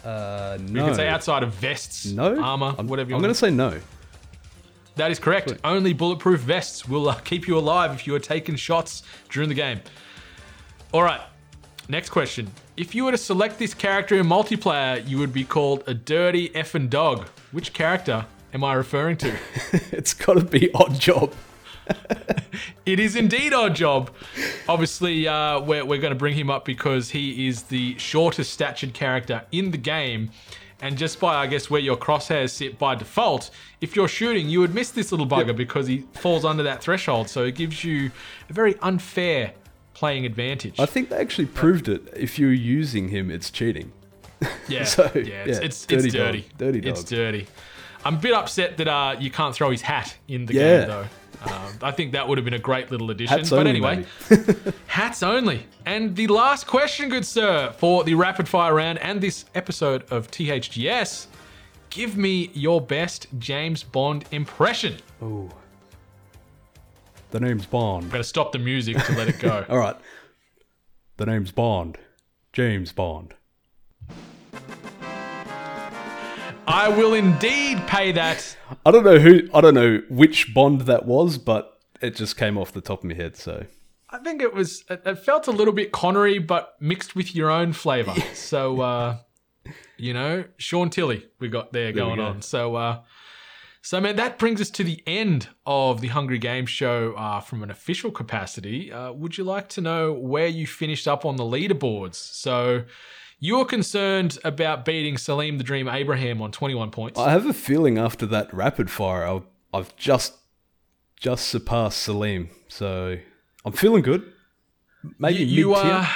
Uh, 0.04 0.58
You 0.66 0.76
can 0.76 0.96
say 0.96 1.08
outside 1.08 1.44
of 1.44 1.54
vests, 1.54 2.06
no 2.06 2.40
armor, 2.42 2.74
I'm, 2.78 2.88
whatever 2.88 3.10
you 3.10 3.16
I'm 3.16 3.22
gonna 3.22 3.34
say 3.34 3.52
no. 3.52 3.80
That 4.96 5.12
is 5.12 5.20
correct. 5.20 5.54
Only 5.64 5.94
bulletproof 5.94 6.40
vests 6.40 6.88
will 6.88 7.10
uh, 7.10 7.16
keep 7.16 7.48
you 7.48 7.58
alive 7.58 7.92
if 7.92 8.08
you 8.08 8.16
are 8.16 8.20
taking 8.20 8.56
shots 8.56 9.04
during 9.30 9.50
the 9.50 9.56
game. 9.56 9.82
All 10.94 11.04
right. 11.04 11.22
Next 11.88 12.10
question. 12.10 12.50
If 12.78 12.96
you 12.96 13.06
were 13.06 13.12
to 13.12 13.18
select 13.18 13.60
this 13.60 13.74
character 13.74 14.16
in 14.16 14.26
multiplayer, 14.26 15.08
you 15.08 15.20
would 15.20 15.34
be 15.34 15.44
called 15.44 15.84
a 15.86 15.94
dirty 15.94 16.50
effing 16.50 16.90
dog. 16.90 17.28
Which 17.52 17.74
character 17.74 18.26
am 18.54 18.64
I 18.64 18.74
referring 18.74 19.18
to? 19.18 19.36
it's 19.92 20.14
got 20.14 20.36
to 20.36 20.44
be 20.44 20.74
odd 20.74 21.00
job. 21.00 21.34
it 22.86 23.00
is 23.00 23.16
indeed 23.16 23.54
Odd 23.54 23.76
Job. 23.76 24.12
Obviously, 24.68 25.28
uh, 25.28 25.60
we're, 25.60 25.86
we're 25.86 26.02
going 26.02 26.14
to 26.14 26.20
bring 26.20 26.36
him 26.36 26.50
up 26.50 26.66
because 26.66 27.12
he 27.12 27.48
is 27.48 27.64
the 27.64 27.98
shortest 27.98 28.52
statured 28.52 28.94
character 28.94 29.44
in 29.52 29.72
the 29.72 29.78
game. 29.78 30.32
And 30.86 31.00
just 31.00 31.20
by, 31.20 31.34
I 31.38 31.48
guess, 31.48 31.68
where 31.68 31.82
your 31.82 31.98
crosshairs 31.98 32.52
sit 32.52 32.78
by 32.78 32.94
default, 32.94 33.50
if 33.82 33.96
you're 33.96 34.08
shooting, 34.08 34.48
you 34.48 34.60
would 34.60 34.76
miss 34.76 34.92
this 34.92 35.12
little 35.12 35.26
bugger 35.26 35.56
because 35.56 35.88
he 35.88 36.06
falls 36.14 36.46
under 36.46 36.62
that 36.62 36.84
threshold. 36.84 37.28
So 37.28 37.44
it 37.44 37.56
gives 37.56 37.84
you 37.84 38.12
a 38.52 38.54
very 38.54 38.76
unfair 38.84 39.54
playing 39.96 40.28
advantage. 40.28 40.80
I 40.80 40.86
think 40.86 41.10
they 41.10 41.18
actually 41.18 41.48
proved 41.48 41.90
it. 41.90 42.04
If 42.16 42.38
you're 42.38 42.54
using 42.54 43.10
him, 43.10 43.32
it's 43.32 43.50
cheating. 43.50 43.92
Yeah, 44.68 44.84
So, 44.84 45.10
yeah, 45.16 45.22
it's, 45.22 45.28
yeah, 45.60 45.66
it's, 45.66 45.86
dirty 45.88 46.06
it's 46.06 46.14
dirty. 46.16 46.42
dog, 46.42 46.58
dirty 46.60 46.88
It's 46.88 47.04
dirty. 47.04 47.48
I'm 48.04 48.16
a 48.16 48.20
bit 48.20 48.34
upset 48.36 48.78
that 48.78 48.88
uh, 48.88 49.16
you 49.20 49.32
can't 49.32 49.56
throw 49.56 49.72
his 49.72 49.82
hat 49.82 50.16
in 50.28 50.46
the 50.46 50.54
Yeah. 50.54 50.80
game, 50.82 50.88
though. 50.88 51.06
Um, 51.52 51.74
I 51.82 51.92
think 51.92 52.14
that 52.14 52.28
would 52.28 52.38
have 52.38 52.46
been 52.46 52.54
a 52.54 52.60
great 52.60 52.92
little 52.92 53.12
addition. 53.12 53.38
Hats 53.38 53.50
but 53.50 53.60
only, 53.60 53.72
anyway, 53.72 54.06
hats 54.88 55.24
only. 55.24 55.66
And 55.86 56.16
the 56.16 56.28
last 56.28 56.68
question, 56.68 57.10
good 57.10 57.26
sir, 57.26 57.74
for 57.78 58.04
the 58.04 58.16
rapid 58.16 58.48
fire 58.48 58.74
round 58.74 59.00
and 59.00 59.22
this 59.22 59.46
episode 59.54 60.04
of 60.12 60.30
THGS 60.32 61.28
give 61.96 62.18
me 62.18 62.52
your 62.54 62.82
best 62.82 63.28
James 63.40 63.82
Bond 63.82 64.26
impression. 64.32 64.98
Oh. 65.22 65.50
The 67.32 67.40
name's 67.40 67.66
Bond. 67.66 68.04
I'm 68.06 68.10
going 68.10 68.22
to 68.22 68.28
stop 68.28 68.52
the 68.52 68.60
music 68.60 68.98
to 68.98 69.14
let 69.14 69.30
it 69.30 69.40
go. 69.40 69.66
All 69.70 69.78
right. 69.78 69.96
The 71.18 71.26
name's 71.26 71.52
Bond. 71.52 71.98
James 72.52 72.92
Bond. 72.92 73.34
I 76.68 76.90
will 76.90 77.14
indeed 77.14 77.86
pay 77.88 78.12
that. 78.14 78.58
I 78.86 78.92
don't 78.92 79.04
know 79.04 79.20
who. 79.20 79.48
I 79.54 79.62
don't 79.62 79.74
know 79.76 80.02
which 80.10 80.54
Bond 80.54 80.82
that 80.82 81.06
was, 81.06 81.38
but 81.38 81.80
it 82.02 82.16
just 82.16 82.38
came 82.38 82.58
off 82.58 82.72
the 82.72 82.82
top 82.82 83.00
of 83.00 83.06
my 83.06 83.14
head. 83.14 83.38
So 83.38 83.66
I 84.10 84.18
think 84.20 84.42
it 84.42 84.54
was. 84.54 84.84
It, 84.90 85.02
it 85.06 85.20
felt 85.20 85.48
a 85.48 85.52
little 85.52 85.74
bit 85.74 85.92
Connery, 85.92 86.40
but 86.40 86.76
mixed 86.80 87.16
with 87.16 87.36
your 87.36 87.52
own 87.52 87.74
flavour. 87.74 88.14
So, 88.34 88.82
uh, 88.82 89.18
you 89.98 90.14
know, 90.14 90.46
Sean 90.58 90.90
Tily, 90.90 91.26
we 91.40 91.50
got 91.50 91.72
there, 91.72 91.86
There 91.86 91.94
going 91.94 92.18
go. 92.18 92.26
on. 92.26 92.42
So, 92.42 92.76
uh, 92.76 93.02
so 93.82 94.02
man, 94.02 94.16
that 94.16 94.40
brings 94.40 94.60
us 94.60 94.72
to 94.72 94.84
the 94.84 95.04
end 95.06 95.50
of 95.66 96.02
the 96.02 96.08
Hungry 96.08 96.40
Games 96.40 96.72
show 96.72 97.14
uh, 97.14 97.40
from 97.42 97.62
an 97.62 97.70
official 97.70 98.12
capacity. 98.12 98.92
Uh, 98.92 99.12
would 99.12 99.38
you 99.38 99.44
like 99.44 99.70
to 99.70 99.82
know 99.82 100.12
where 100.14 100.48
you 100.48 100.66
finished 100.66 101.08
up 101.08 101.26
on 101.26 101.36
the 101.36 101.44
leaderboards? 101.44 102.16
So. 102.16 102.86
You 103.40 103.58
were 103.58 103.66
concerned 103.66 104.38
about 104.44 104.86
beating 104.86 105.18
Salim 105.18 105.58
the 105.58 105.64
Dream 105.64 105.88
Abraham 105.88 106.42
on 106.42 106.52
21 106.52 106.92
points. 106.92 107.20
I 107.20 107.32
have 107.32 107.46
a 107.46 107.54
feeling 107.54 107.98
after 107.98 108.26
that 108.28 108.54
rapid 108.54 108.90
fire, 108.90 109.26
I'll, 109.26 109.46
I've 109.74 109.96
just 109.98 110.36
just 111.18 111.48
surpassed 111.48 112.00
Salim. 112.02 112.50
So 112.68 113.18
I'm 113.64 113.74
feeling 113.74 114.02
good. 114.02 114.32
Maybe 115.20 115.40
you, 115.40 115.46
you, 115.46 115.68
mid-tier. 115.70 115.92
uh, 115.94 116.08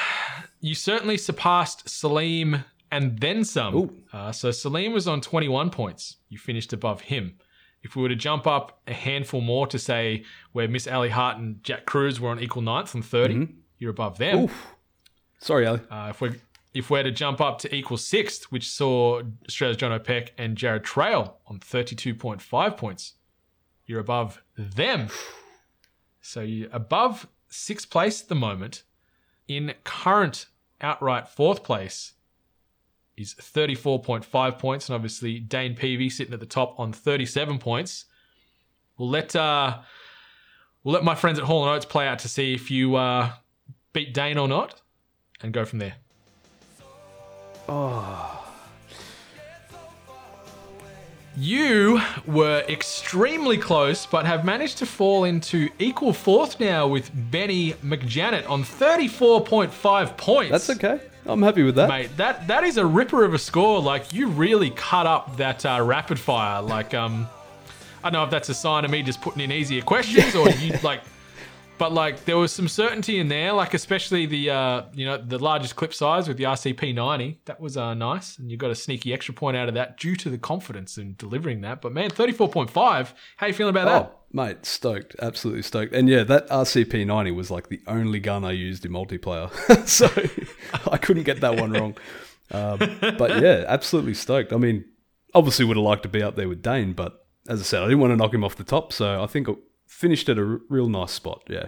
you 0.61 0.76
certainly 0.76 1.17
surpassed 1.17 1.88
Salim 1.89 2.63
and 2.91 3.20
then 3.20 3.43
some. 3.43 4.03
Uh, 4.11 4.32
so 4.32 4.51
Salim 4.51 4.93
was 4.93 5.07
on 5.07 5.22
21 5.22 5.70
points. 5.70 6.17
You 6.30 6.38
finished 6.38 6.74
above 6.74 7.01
him. 7.01 7.36
If 7.82 7.95
we 7.95 8.01
were 8.01 8.09
to 8.09 8.15
jump 8.15 8.45
up 8.45 8.82
a 8.88 8.93
handful 8.93 9.41
more 9.41 9.65
to 9.67 9.80
say 9.80 10.26
where 10.51 10.67
Miss 10.67 10.86
Ali 10.88 11.09
Hart 11.09 11.38
and 11.38 11.63
Jack 11.63 11.86
Cruz 11.86 12.20
were 12.20 12.30
on 12.30 12.39
equal 12.39 12.61
ninth 12.61 12.93
and 12.93 13.05
30, 13.05 13.47
you're 13.78 13.91
above 13.91 14.17
them. 14.17 14.36
Mm-hmm. 14.36 14.45
Oof. 14.45 14.67
Sorry, 15.39 15.65
Ali. 15.65 15.80
Uh, 15.89 16.07
if 16.09 16.20
we 16.20 16.32
if 16.74 16.89
we're 16.89 17.03
to 17.03 17.11
jump 17.11 17.41
up 17.41 17.59
to 17.59 17.76
equal 17.76 17.97
sixth, 17.97 18.45
which 18.51 18.70
saw 18.70 19.22
Australia's 19.47 19.78
John 19.78 19.91
O'Peck 19.91 20.34
and 20.38 20.55
Jared 20.55 20.84
Trail 20.84 21.38
on 21.47 21.59
32.5 21.59 22.78
points, 22.78 23.13
you're 23.86 23.99
above 23.99 24.41
them. 24.55 25.09
So 26.22 26.41
you're 26.41 26.70
above 26.72 27.28
sixth 27.47 27.89
place 27.89 28.22
at 28.22 28.30
the 28.30 28.36
moment. 28.36 28.84
In 29.47 29.74
current 29.84 30.45
outright 30.80 31.28
fourth 31.28 31.63
place 31.63 32.13
is 33.17 33.34
34.5 33.34 34.59
points, 34.59 34.88
and 34.88 34.95
obviously 34.95 35.39
Dane 35.39 35.76
Peavy 35.76 36.09
sitting 36.09 36.34
at 36.34 36.39
the 36.39 36.45
top 36.45 36.80
on 36.80 36.93
37 36.93 37.57
points. 37.57 38.05
We'll 38.97 39.09
let 39.09 39.36
uh, 39.36 39.80
we'll 40.84 40.93
let 40.93 41.03
my 41.03 41.15
friends 41.15 41.39
at 41.39 41.45
Hall 41.45 41.63
and 41.63 41.76
Oates 41.76 41.86
play 41.86 42.07
out 42.07 42.20
to 42.20 42.30
see 42.30 42.53
if 42.53 42.70
you 42.70 42.95
uh, 42.95 43.32
beat 43.91 44.13
Dane 44.13 44.38
or 44.38 44.47
not, 44.47 44.82
and 45.41 45.51
go 45.51 45.65
from 45.65 45.80
there. 45.80 45.95
Oh. 47.70 48.36
You 51.38 52.01
were 52.26 52.65
extremely 52.67 53.57
close, 53.57 54.05
but 54.05 54.26
have 54.26 54.43
managed 54.43 54.80
to 54.80 54.86
fall 54.86 55.24
into 55.24 55.70
equal 55.80 56.11
fourth 56.11 56.59
now 56.59 56.88
with 56.88 57.11
Benny 57.32 57.74
McJanet 57.76 58.49
on 58.49 58.63
34.5 58.63 60.17
points. 60.17 60.51
That's 60.51 60.70
okay. 60.72 60.99
I'm 61.26 61.41
happy 61.41 61.63
with 61.63 61.76
that. 61.76 61.88
Mate, 61.88 62.09
that 62.17 62.47
that 62.47 62.63
is 62.63 62.78
a 62.78 62.86
ripper 62.86 63.24
of 63.24 63.34
a 63.34 63.38
score. 63.38 63.80
Like 63.80 64.11
you 64.11 64.28
really 64.28 64.72
cut 64.72 65.05
up 65.05 65.38
that 65.38 65.65
uh, 65.65 65.82
rapid 65.82 66.20
fire. 66.20 66.61
Like 66.61 66.93
um, 66.93 67.28
I 68.03 68.09
don't 68.09 68.13
know 68.13 68.24
if 68.24 68.32
that's 68.32 68.49
a 68.49 68.53
sign 68.53 68.84
of 68.84 68.91
me 68.91 69.03
just 69.03 69.22
putting 69.22 69.41
in 69.41 69.51
easier 69.51 69.82
questions 69.82 70.36
or 70.36 70.49
you 70.49 70.74
like, 70.84 71.01
but 71.80 71.93
like 71.93 72.25
there 72.25 72.38
was 72.38 72.51
some 72.51 72.67
certainty 72.67 73.19
in 73.19 73.30
there. 73.30 73.53
Like 73.53 73.73
especially 73.73 74.27
the 74.27 74.51
uh, 74.51 74.84
you 74.93 75.05
know 75.05 75.17
the 75.17 75.39
largest 75.39 75.75
clip 75.75 75.93
size 75.93 76.27
with 76.27 76.38
the 76.38 76.43
RCP 76.43 76.93
90. 76.93 77.39
That 77.45 77.59
was 77.59 77.77
uh, 77.77 77.95
nice, 77.95 78.38
and 78.38 78.51
you 78.51 78.57
got 78.57 78.69
a 78.69 78.75
sneaky 78.75 79.13
extra 79.13 79.34
point 79.34 79.57
out 79.57 79.67
of 79.67 79.73
that 79.73 79.97
due 79.97 80.15
to 80.17 80.30
the 80.30 80.38
confidence 80.38 80.97
in 80.99 81.15
delivering 81.17 81.61
that. 81.61 81.82
But 81.82 81.93
man, 81.93 82.11
34.5. 82.11 83.13
How 83.38 83.47
you 83.47 83.53
feeling 83.53 83.75
about 83.75 83.86
that? 83.86 84.11
Oh, 84.13 84.19
mate, 84.32 84.65
stoked. 84.65 85.15
Absolutely 85.21 85.63
stoked. 85.63 85.95
And 85.95 86.07
yeah, 86.07 86.23
that 86.23 86.47
RCP 86.49 87.07
90 87.07 87.32
was 87.32 87.49
like 87.49 87.69
the 87.69 87.82
only 87.88 88.19
gun 88.19 88.43
I 88.43 88.51
used 88.51 88.86
in 88.86 88.91
multiplayer. 88.91 89.49
so 89.88 90.07
I 90.91 90.97
couldn't 90.97 91.23
get 91.23 91.41
that 91.41 91.55
one 91.55 91.71
wrong. 91.71 91.97
Um, 92.51 92.80
but 93.17 93.41
yeah, 93.41 93.63
absolutely 93.67 94.13
stoked. 94.13 94.51
I 94.51 94.57
mean, 94.57 94.84
obviously 95.34 95.65
would 95.65 95.77
have 95.77 95.84
liked 95.84 96.03
to 96.03 96.09
be 96.09 96.21
up 96.21 96.36
there 96.36 96.49
with 96.49 96.61
Dane, 96.61 96.93
but 96.93 97.25
as 97.47 97.61
I 97.61 97.63
said, 97.63 97.84
I 97.84 97.86
didn't 97.86 97.99
want 97.99 98.11
to 98.11 98.17
knock 98.17 98.34
him 98.34 98.43
off 98.43 98.55
the 98.55 98.63
top. 98.63 98.91
So 98.91 99.23
I 99.23 99.27
think 99.27 99.47
finished 99.89 100.29
at 100.29 100.37
a 100.37 100.41
r- 100.45 100.61
real 100.69 100.87
nice 100.87 101.11
spot. 101.11 101.43
Yeah. 101.49 101.67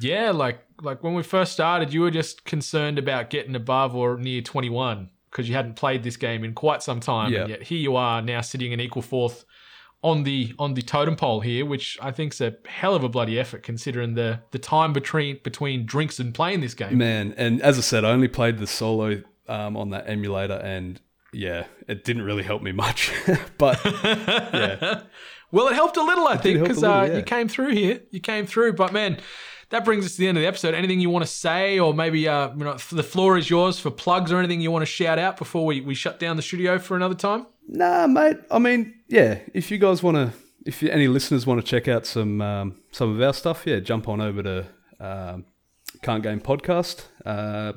Yeah, 0.00 0.30
like 0.30 0.60
like 0.82 1.02
when 1.02 1.14
we 1.14 1.22
first 1.22 1.52
started, 1.52 1.92
you 1.92 2.00
were 2.02 2.10
just 2.10 2.44
concerned 2.44 2.98
about 2.98 3.30
getting 3.30 3.54
above 3.54 3.94
or 3.94 4.16
near 4.18 4.40
21 4.42 5.10
because 5.30 5.48
you 5.48 5.54
hadn't 5.54 5.76
played 5.76 6.02
this 6.02 6.16
game 6.16 6.44
in 6.44 6.52
quite 6.54 6.82
some 6.82 7.00
time, 7.00 7.32
Yeah. 7.32 7.40
and 7.42 7.48
yet 7.50 7.62
here 7.64 7.78
you 7.78 7.96
are 7.96 8.20
now 8.22 8.40
sitting 8.40 8.72
in 8.72 8.80
equal 8.80 9.02
fourth 9.02 9.44
on 10.02 10.24
the 10.24 10.54
on 10.58 10.74
the 10.74 10.82
totem 10.82 11.14
pole 11.16 11.40
here, 11.40 11.64
which 11.66 11.98
I 12.02 12.10
think's 12.10 12.40
a 12.40 12.56
hell 12.66 12.94
of 12.94 13.04
a 13.04 13.08
bloody 13.08 13.38
effort 13.38 13.62
considering 13.62 14.14
the 14.14 14.40
the 14.50 14.58
time 14.58 14.92
between 14.94 15.38
between 15.44 15.84
drinks 15.86 16.18
and 16.18 16.34
playing 16.34 16.60
this 16.60 16.74
game. 16.74 16.96
Man, 16.98 17.34
and 17.36 17.60
as 17.62 17.76
I 17.78 17.82
said, 17.82 18.04
I 18.04 18.10
only 18.10 18.28
played 18.28 18.58
the 18.58 18.66
solo 18.66 19.22
um, 19.46 19.76
on 19.76 19.90
that 19.90 20.08
emulator, 20.08 20.54
and 20.64 21.00
yeah, 21.34 21.66
it 21.86 22.02
didn't 22.04 22.22
really 22.22 22.42
help 22.44 22.62
me 22.62 22.72
much. 22.72 23.12
but 23.58 23.78
yeah, 24.04 25.02
Well, 25.52 25.68
it 25.68 25.74
helped 25.74 25.98
a 25.98 26.02
little, 26.02 26.26
I 26.26 26.38
think, 26.38 26.60
because 26.60 26.82
uh, 26.82 27.06
yeah. 27.08 27.18
you 27.18 27.22
came 27.22 27.46
through 27.46 27.74
here. 27.74 28.00
You 28.10 28.20
came 28.20 28.46
through, 28.46 28.72
but 28.72 28.92
man, 28.92 29.18
that 29.68 29.84
brings 29.84 30.06
us 30.06 30.12
to 30.12 30.18
the 30.18 30.28
end 30.28 30.38
of 30.38 30.42
the 30.42 30.48
episode. 30.48 30.74
Anything 30.74 30.98
you 30.98 31.10
want 31.10 31.24
to 31.24 31.30
say, 31.30 31.78
or 31.78 31.92
maybe 31.92 32.26
uh, 32.26 32.50
you 32.56 32.64
know, 32.64 32.76
the 32.90 33.02
floor 33.02 33.36
is 33.36 33.50
yours 33.50 33.78
for 33.78 33.90
plugs 33.90 34.32
or 34.32 34.38
anything 34.38 34.60
you 34.60 34.70
want 34.70 34.82
to 34.82 34.86
shout 34.86 35.18
out 35.18 35.36
before 35.36 35.66
we, 35.66 35.82
we 35.82 35.94
shut 35.94 36.18
down 36.18 36.36
the 36.36 36.42
studio 36.42 36.78
for 36.78 36.96
another 36.96 37.14
time? 37.14 37.46
Nah, 37.68 38.06
mate. 38.06 38.38
I 38.50 38.58
mean, 38.58 38.94
yeah. 39.08 39.40
If 39.54 39.70
you 39.70 39.78
guys 39.78 40.02
want 40.02 40.16
to, 40.16 40.32
if 40.64 40.82
you, 40.82 40.88
any 40.88 41.06
listeners 41.06 41.46
want 41.46 41.60
to 41.60 41.66
check 41.66 41.86
out 41.86 42.06
some 42.06 42.40
um, 42.40 42.80
some 42.90 43.14
of 43.14 43.20
our 43.20 43.34
stuff, 43.34 43.64
yeah, 43.66 43.78
jump 43.80 44.08
on 44.08 44.20
over 44.20 44.42
to 44.42 44.66
um, 45.00 45.44
Can't 46.00 46.22
Game 46.22 46.40
Podcast. 46.40 47.04
Uh, 47.26 47.74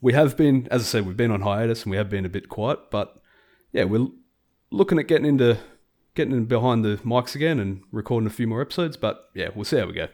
we 0.00 0.12
have 0.12 0.36
been, 0.36 0.68
as 0.70 0.82
I 0.82 0.84
said, 0.84 1.06
we've 1.06 1.16
been 1.16 1.32
on 1.32 1.40
hiatus 1.40 1.82
and 1.82 1.90
we 1.90 1.96
have 1.96 2.08
been 2.08 2.24
a 2.24 2.28
bit 2.28 2.48
quiet, 2.48 2.90
but 2.90 3.20
yeah, 3.72 3.84
we're 3.84 4.06
looking 4.70 4.98
at 4.98 5.08
getting 5.08 5.26
into 5.26 5.58
getting 6.16 6.46
behind 6.46 6.84
the 6.84 6.96
mics 7.04 7.36
again 7.36 7.60
and 7.60 7.82
recording 7.92 8.26
a 8.26 8.30
few 8.30 8.48
more 8.48 8.60
episodes. 8.60 8.96
But 8.96 9.30
yeah, 9.34 9.50
we'll 9.54 9.64
see 9.64 9.78
how 9.78 9.86
we 9.86 9.92
go. 9.92 10.08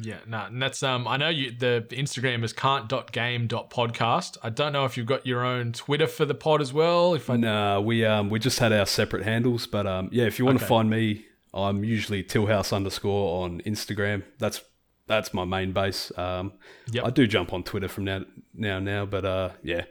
Yeah, 0.00 0.18
no, 0.26 0.46
and 0.46 0.60
that's 0.60 0.82
um. 0.82 1.06
I 1.06 1.18
know 1.18 1.28
you. 1.28 1.50
The 1.50 1.86
Instagram 1.90 2.42
is 2.44 2.52
can't.game.podcast. 2.54 4.38
I 4.42 4.50
don't 4.50 4.72
know 4.72 4.84
if 4.84 4.96
you've 4.96 5.06
got 5.06 5.26
your 5.26 5.44
own 5.44 5.72
Twitter 5.72 6.06
for 6.06 6.24
the 6.24 6.34
pod 6.34 6.60
as 6.60 6.72
well. 6.72 7.14
If 7.14 7.28
I 7.30 7.36
Nah, 7.36 7.80
we 7.80 8.04
um 8.04 8.30
we 8.30 8.38
just 8.38 8.58
had 8.58 8.72
our 8.72 8.86
separate 8.86 9.24
handles, 9.24 9.66
but 9.66 9.86
um 9.86 10.08
yeah, 10.12 10.24
if 10.24 10.38
you 10.38 10.44
want 10.44 10.58
to 10.60 10.64
find 10.66 10.88
me, 10.88 11.26
I'm 11.52 11.84
usually 11.84 12.24
Tillhouse 12.24 12.72
underscore 12.72 13.44
on 13.44 13.60
Instagram. 13.62 14.24
That's 14.38 14.62
that's 15.06 15.34
my 15.34 15.44
main 15.44 15.72
base. 15.72 16.10
Um, 16.16 16.54
Yep. 16.90 17.04
I 17.04 17.10
do 17.10 17.26
jump 17.26 17.52
on 17.52 17.62
Twitter 17.62 17.88
from 17.88 18.04
now 18.04 18.22
now 18.54 18.78
now, 18.78 19.04
but 19.04 19.24
uh 19.24 19.50
yeah, 19.62 19.84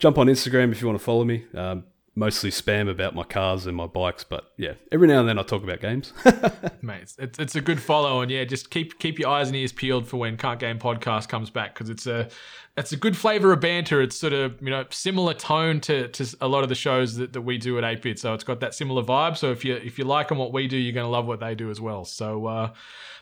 jump 0.00 0.18
on 0.18 0.26
Instagram 0.26 0.72
if 0.72 0.80
you 0.80 0.88
want 0.88 0.98
to 0.98 1.04
follow 1.04 1.24
me. 1.24 1.44
Um, 1.54 1.84
mostly 2.18 2.50
spam 2.50 2.90
about 2.90 3.14
my 3.14 3.22
cars 3.22 3.66
and 3.66 3.76
my 3.76 3.86
bikes, 3.86 4.24
but 4.24 4.52
yeah, 4.56 4.72
every 4.90 5.06
now 5.06 5.20
and 5.20 5.28
then 5.28 5.38
I 5.38 5.42
talk 5.44 5.62
about 5.62 5.80
games. 5.80 6.12
Mate, 6.82 7.14
it's- 7.18 7.38
it's, 7.38 7.54
a 7.54 7.60
good 7.60 7.80
follow, 7.80 8.20
and 8.20 8.30
yeah, 8.30 8.44
just 8.44 8.70
keep 8.70 8.98
keep 8.98 9.18
your 9.18 9.28
eyes 9.28 9.48
and 9.48 9.56
ears 9.56 9.72
peeled 9.72 10.08
for 10.08 10.16
when 10.16 10.36
Can't 10.36 10.58
Game 10.58 10.78
Podcast 10.78 11.28
comes 11.28 11.48
back 11.48 11.74
because 11.74 11.88
it's 11.88 12.06
a 12.06 12.28
it's 12.76 12.92
a 12.92 12.96
good 12.96 13.16
flavor 13.16 13.52
of 13.52 13.60
banter. 13.60 14.02
It's 14.02 14.16
sort 14.16 14.32
of 14.32 14.60
you 14.60 14.70
know 14.70 14.84
similar 14.90 15.34
tone 15.34 15.80
to, 15.80 16.08
to 16.08 16.36
a 16.40 16.48
lot 16.48 16.62
of 16.62 16.68
the 16.68 16.74
shows 16.74 17.16
that, 17.16 17.32
that 17.32 17.42
we 17.42 17.58
do 17.58 17.78
at 17.78 17.84
ATEBIT, 17.84 18.18
so 18.18 18.34
it's 18.34 18.44
got 18.44 18.60
that 18.60 18.74
similar 18.74 19.02
vibe. 19.02 19.36
So 19.36 19.50
if 19.52 19.64
you 19.64 19.74
if 19.74 19.98
you 19.98 20.04
like 20.04 20.30
what 20.30 20.52
we 20.52 20.68
do, 20.68 20.76
you're 20.76 20.92
going 20.92 21.06
to 21.06 21.10
love 21.10 21.26
what 21.26 21.40
they 21.40 21.54
do 21.54 21.70
as 21.70 21.80
well. 21.80 22.04
So, 22.04 22.46
uh, 22.46 22.72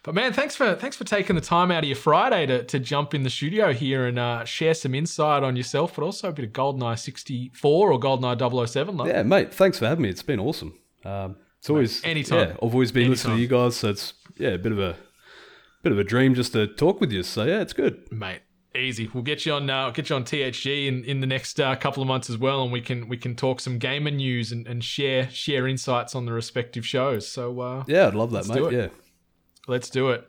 but 0.07 0.15
man, 0.15 0.33
thanks 0.33 0.55
for 0.55 0.77
thanks 0.77 0.97
for 0.97 1.03
taking 1.03 1.35
the 1.35 1.43
time 1.43 1.73
out 1.73 1.83
of 1.83 1.89
your 1.89 1.97
Friday 1.97 2.47
to, 2.47 2.63
to 2.63 2.79
jump 2.79 3.13
in 3.13 3.25
the 3.25 3.29
studio 3.29 3.73
here 3.73 4.07
and 4.07 4.21
uh, 4.21 4.45
share 4.45 4.73
some 4.73 4.95
insight 4.95 5.43
on 5.43 5.57
yourself, 5.57 5.97
but 5.97 6.05
also 6.05 6.29
a 6.29 6.33
bit 6.33 6.45
of 6.45 6.53
GoldenEye 6.53 6.97
64 6.97 7.93
or 7.93 7.99
GoldenEye 7.99 8.69
007. 8.69 8.97
Love. 8.97 9.09
yeah, 9.09 9.25
mate, 9.25 9.53
thanks 9.53 9.81
for 9.81 9.89
having 9.89 10.03
me. 10.03 10.09
It's 10.09 10.23
been 10.23 10.39
awesome. 10.39 10.79
Um, 11.05 11.35
it's 11.59 11.69
always 11.69 12.05
anytime. 12.05 12.51
Yeah, 12.51 12.55
I've 12.63 12.73
always 12.73 12.93
been 12.93 13.11
listening 13.11 13.39
to 13.39 13.43
you 13.43 13.49
guys, 13.49 13.75
so 13.75 13.91
it's 13.91 14.15
yeah, 14.37 14.51
a 14.51 14.59
bit 14.59 14.71
of 14.71 14.79
a 14.79 14.97
bit 15.83 15.91
of 15.91 15.99
a 15.99 16.05
dream 16.05 16.37
just 16.37 16.53
to 16.53 16.69
talk 16.69 17.01
with 17.01 17.11
you. 17.11 17.25
So 17.25 17.43
yeah, 17.43 17.61
it's 17.61 17.73
good. 17.73 18.07
mate. 18.13 18.43
Easy. 18.77 19.11
We'll 19.13 19.23
get 19.23 19.47
you 19.47 19.55
on. 19.55 19.69
Uh, 19.71 19.89
get 19.89 20.11
you 20.11 20.17
on 20.17 20.25
THG 20.25 20.87
in, 20.87 21.03
in 21.05 21.21
the 21.21 21.27
next 21.27 21.59
uh, 21.59 21.75
couple 21.77 22.03
of 22.03 22.07
months 22.07 22.29
as 22.29 22.37
well, 22.37 22.63
and 22.63 22.71
we 22.71 22.83
can 22.83 23.09
we 23.09 23.17
can 23.17 23.35
talk 23.35 23.59
some 23.59 23.79
gamer 23.79 24.11
news 24.11 24.53
and, 24.53 24.67
and 24.69 24.85
share 24.85 25.31
share 25.31 25.67
insights 25.67 26.15
on 26.15 26.27
the 26.27 26.33
respective 26.33 26.87
shows. 26.87 27.27
So 27.27 27.59
uh, 27.61 27.85
Yeah, 27.87 28.07
I'd 28.07 28.15
love 28.15 28.33
that, 28.33 28.47
mate. 28.47 28.71
Yeah. 28.71 28.89
Let's 29.67 29.91
do 29.91 30.11
it. 30.11 30.27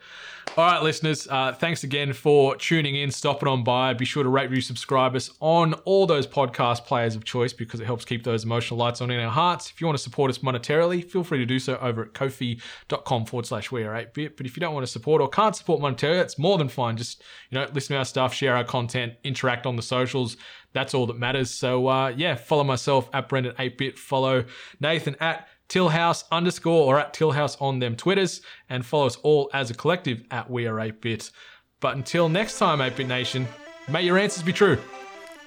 All 0.55 0.65
right, 0.65 0.81
listeners. 0.81 1.27
Uh, 1.27 1.53
thanks 1.53 1.83
again 1.83 2.13
for 2.13 2.55
tuning 2.55 2.95
in, 2.95 3.11
stopping 3.11 3.47
on 3.47 3.63
by. 3.63 3.93
Be 3.93 4.05
sure 4.05 4.23
to 4.23 4.29
rate, 4.29 4.49
review, 4.49 4.61
subscribe 4.61 5.15
us 5.15 5.29
on 5.39 5.73
all 5.85 6.07
those 6.07 6.25
podcast 6.25 6.85
players 6.85 7.15
of 7.15 7.23
choice 7.23 7.53
because 7.53 7.79
it 7.79 7.85
helps 7.85 8.05
keep 8.05 8.23
those 8.23 8.43
emotional 8.43 8.79
lights 8.79 8.99
on 8.99 9.11
in 9.11 9.19
our 9.19 9.29
hearts. 9.29 9.69
If 9.69 9.79
you 9.79 9.85
want 9.85 9.97
to 9.97 10.03
support 10.03 10.31
us 10.31 10.39
monetarily, 10.39 11.07
feel 11.07 11.23
free 11.23 11.37
to 11.37 11.45
do 11.45 11.59
so 11.59 11.77
over 11.77 12.03
at 12.03 12.13
kofi.com 12.13 13.25
forward 13.25 13.45
slash 13.45 13.71
we 13.71 13.83
are 13.83 13.93
ATEBIT. 13.93 14.35
But 14.35 14.47
if 14.47 14.57
you 14.57 14.61
don't 14.61 14.73
want 14.73 14.85
to 14.85 14.91
support 14.91 15.21
or 15.21 15.29
can't 15.29 15.55
support 15.55 15.79
monetarily, 15.79 16.17
that's 16.17 16.39
more 16.39 16.57
than 16.57 16.69
fine. 16.69 16.97
Just, 16.97 17.21
you 17.51 17.59
know, 17.59 17.67
listen 17.73 17.93
to 17.93 17.99
our 17.99 18.05
stuff, 18.05 18.33
share 18.33 18.55
our 18.55 18.63
content, 18.63 19.13
interact 19.23 19.67
on 19.67 19.75
the 19.75 19.83
socials. 19.83 20.37
That's 20.73 20.95
all 20.95 21.05
that 21.05 21.19
matters. 21.19 21.51
So, 21.51 21.87
uh, 21.87 22.13
yeah, 22.15 22.33
follow 22.33 22.63
myself 22.63 23.09
at 23.13 23.29
Brendan 23.29 23.53
ATEBIT. 23.59 23.97
Follow 23.99 24.45
Nathan 24.79 25.15
at 25.19 25.47
Tillhouse 25.69 26.23
underscore 26.31 26.85
or 26.85 26.99
at 26.99 27.13
Tillhouse 27.13 27.61
on 27.61 27.79
them 27.79 27.95
Twitters 27.95 28.41
and 28.69 28.85
follow 28.85 29.07
us 29.07 29.17
all 29.17 29.49
as 29.53 29.69
a 29.69 29.73
collective 29.73 30.23
at 30.31 30.49
We 30.49 30.67
Are 30.67 30.75
ATEBIT. 30.75 31.31
But 31.79 31.95
until 31.95 32.29
next 32.29 32.57
time, 32.57 32.79
ATEBIT 32.79 33.07
Nation, 33.07 33.47
may 33.89 34.03
your 34.03 34.17
answers 34.17 34.43
be 34.43 34.53
true. 34.53 34.77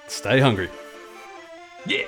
Stay 0.07 0.41
hungry. 0.41 0.69
Yeah. 1.87 2.07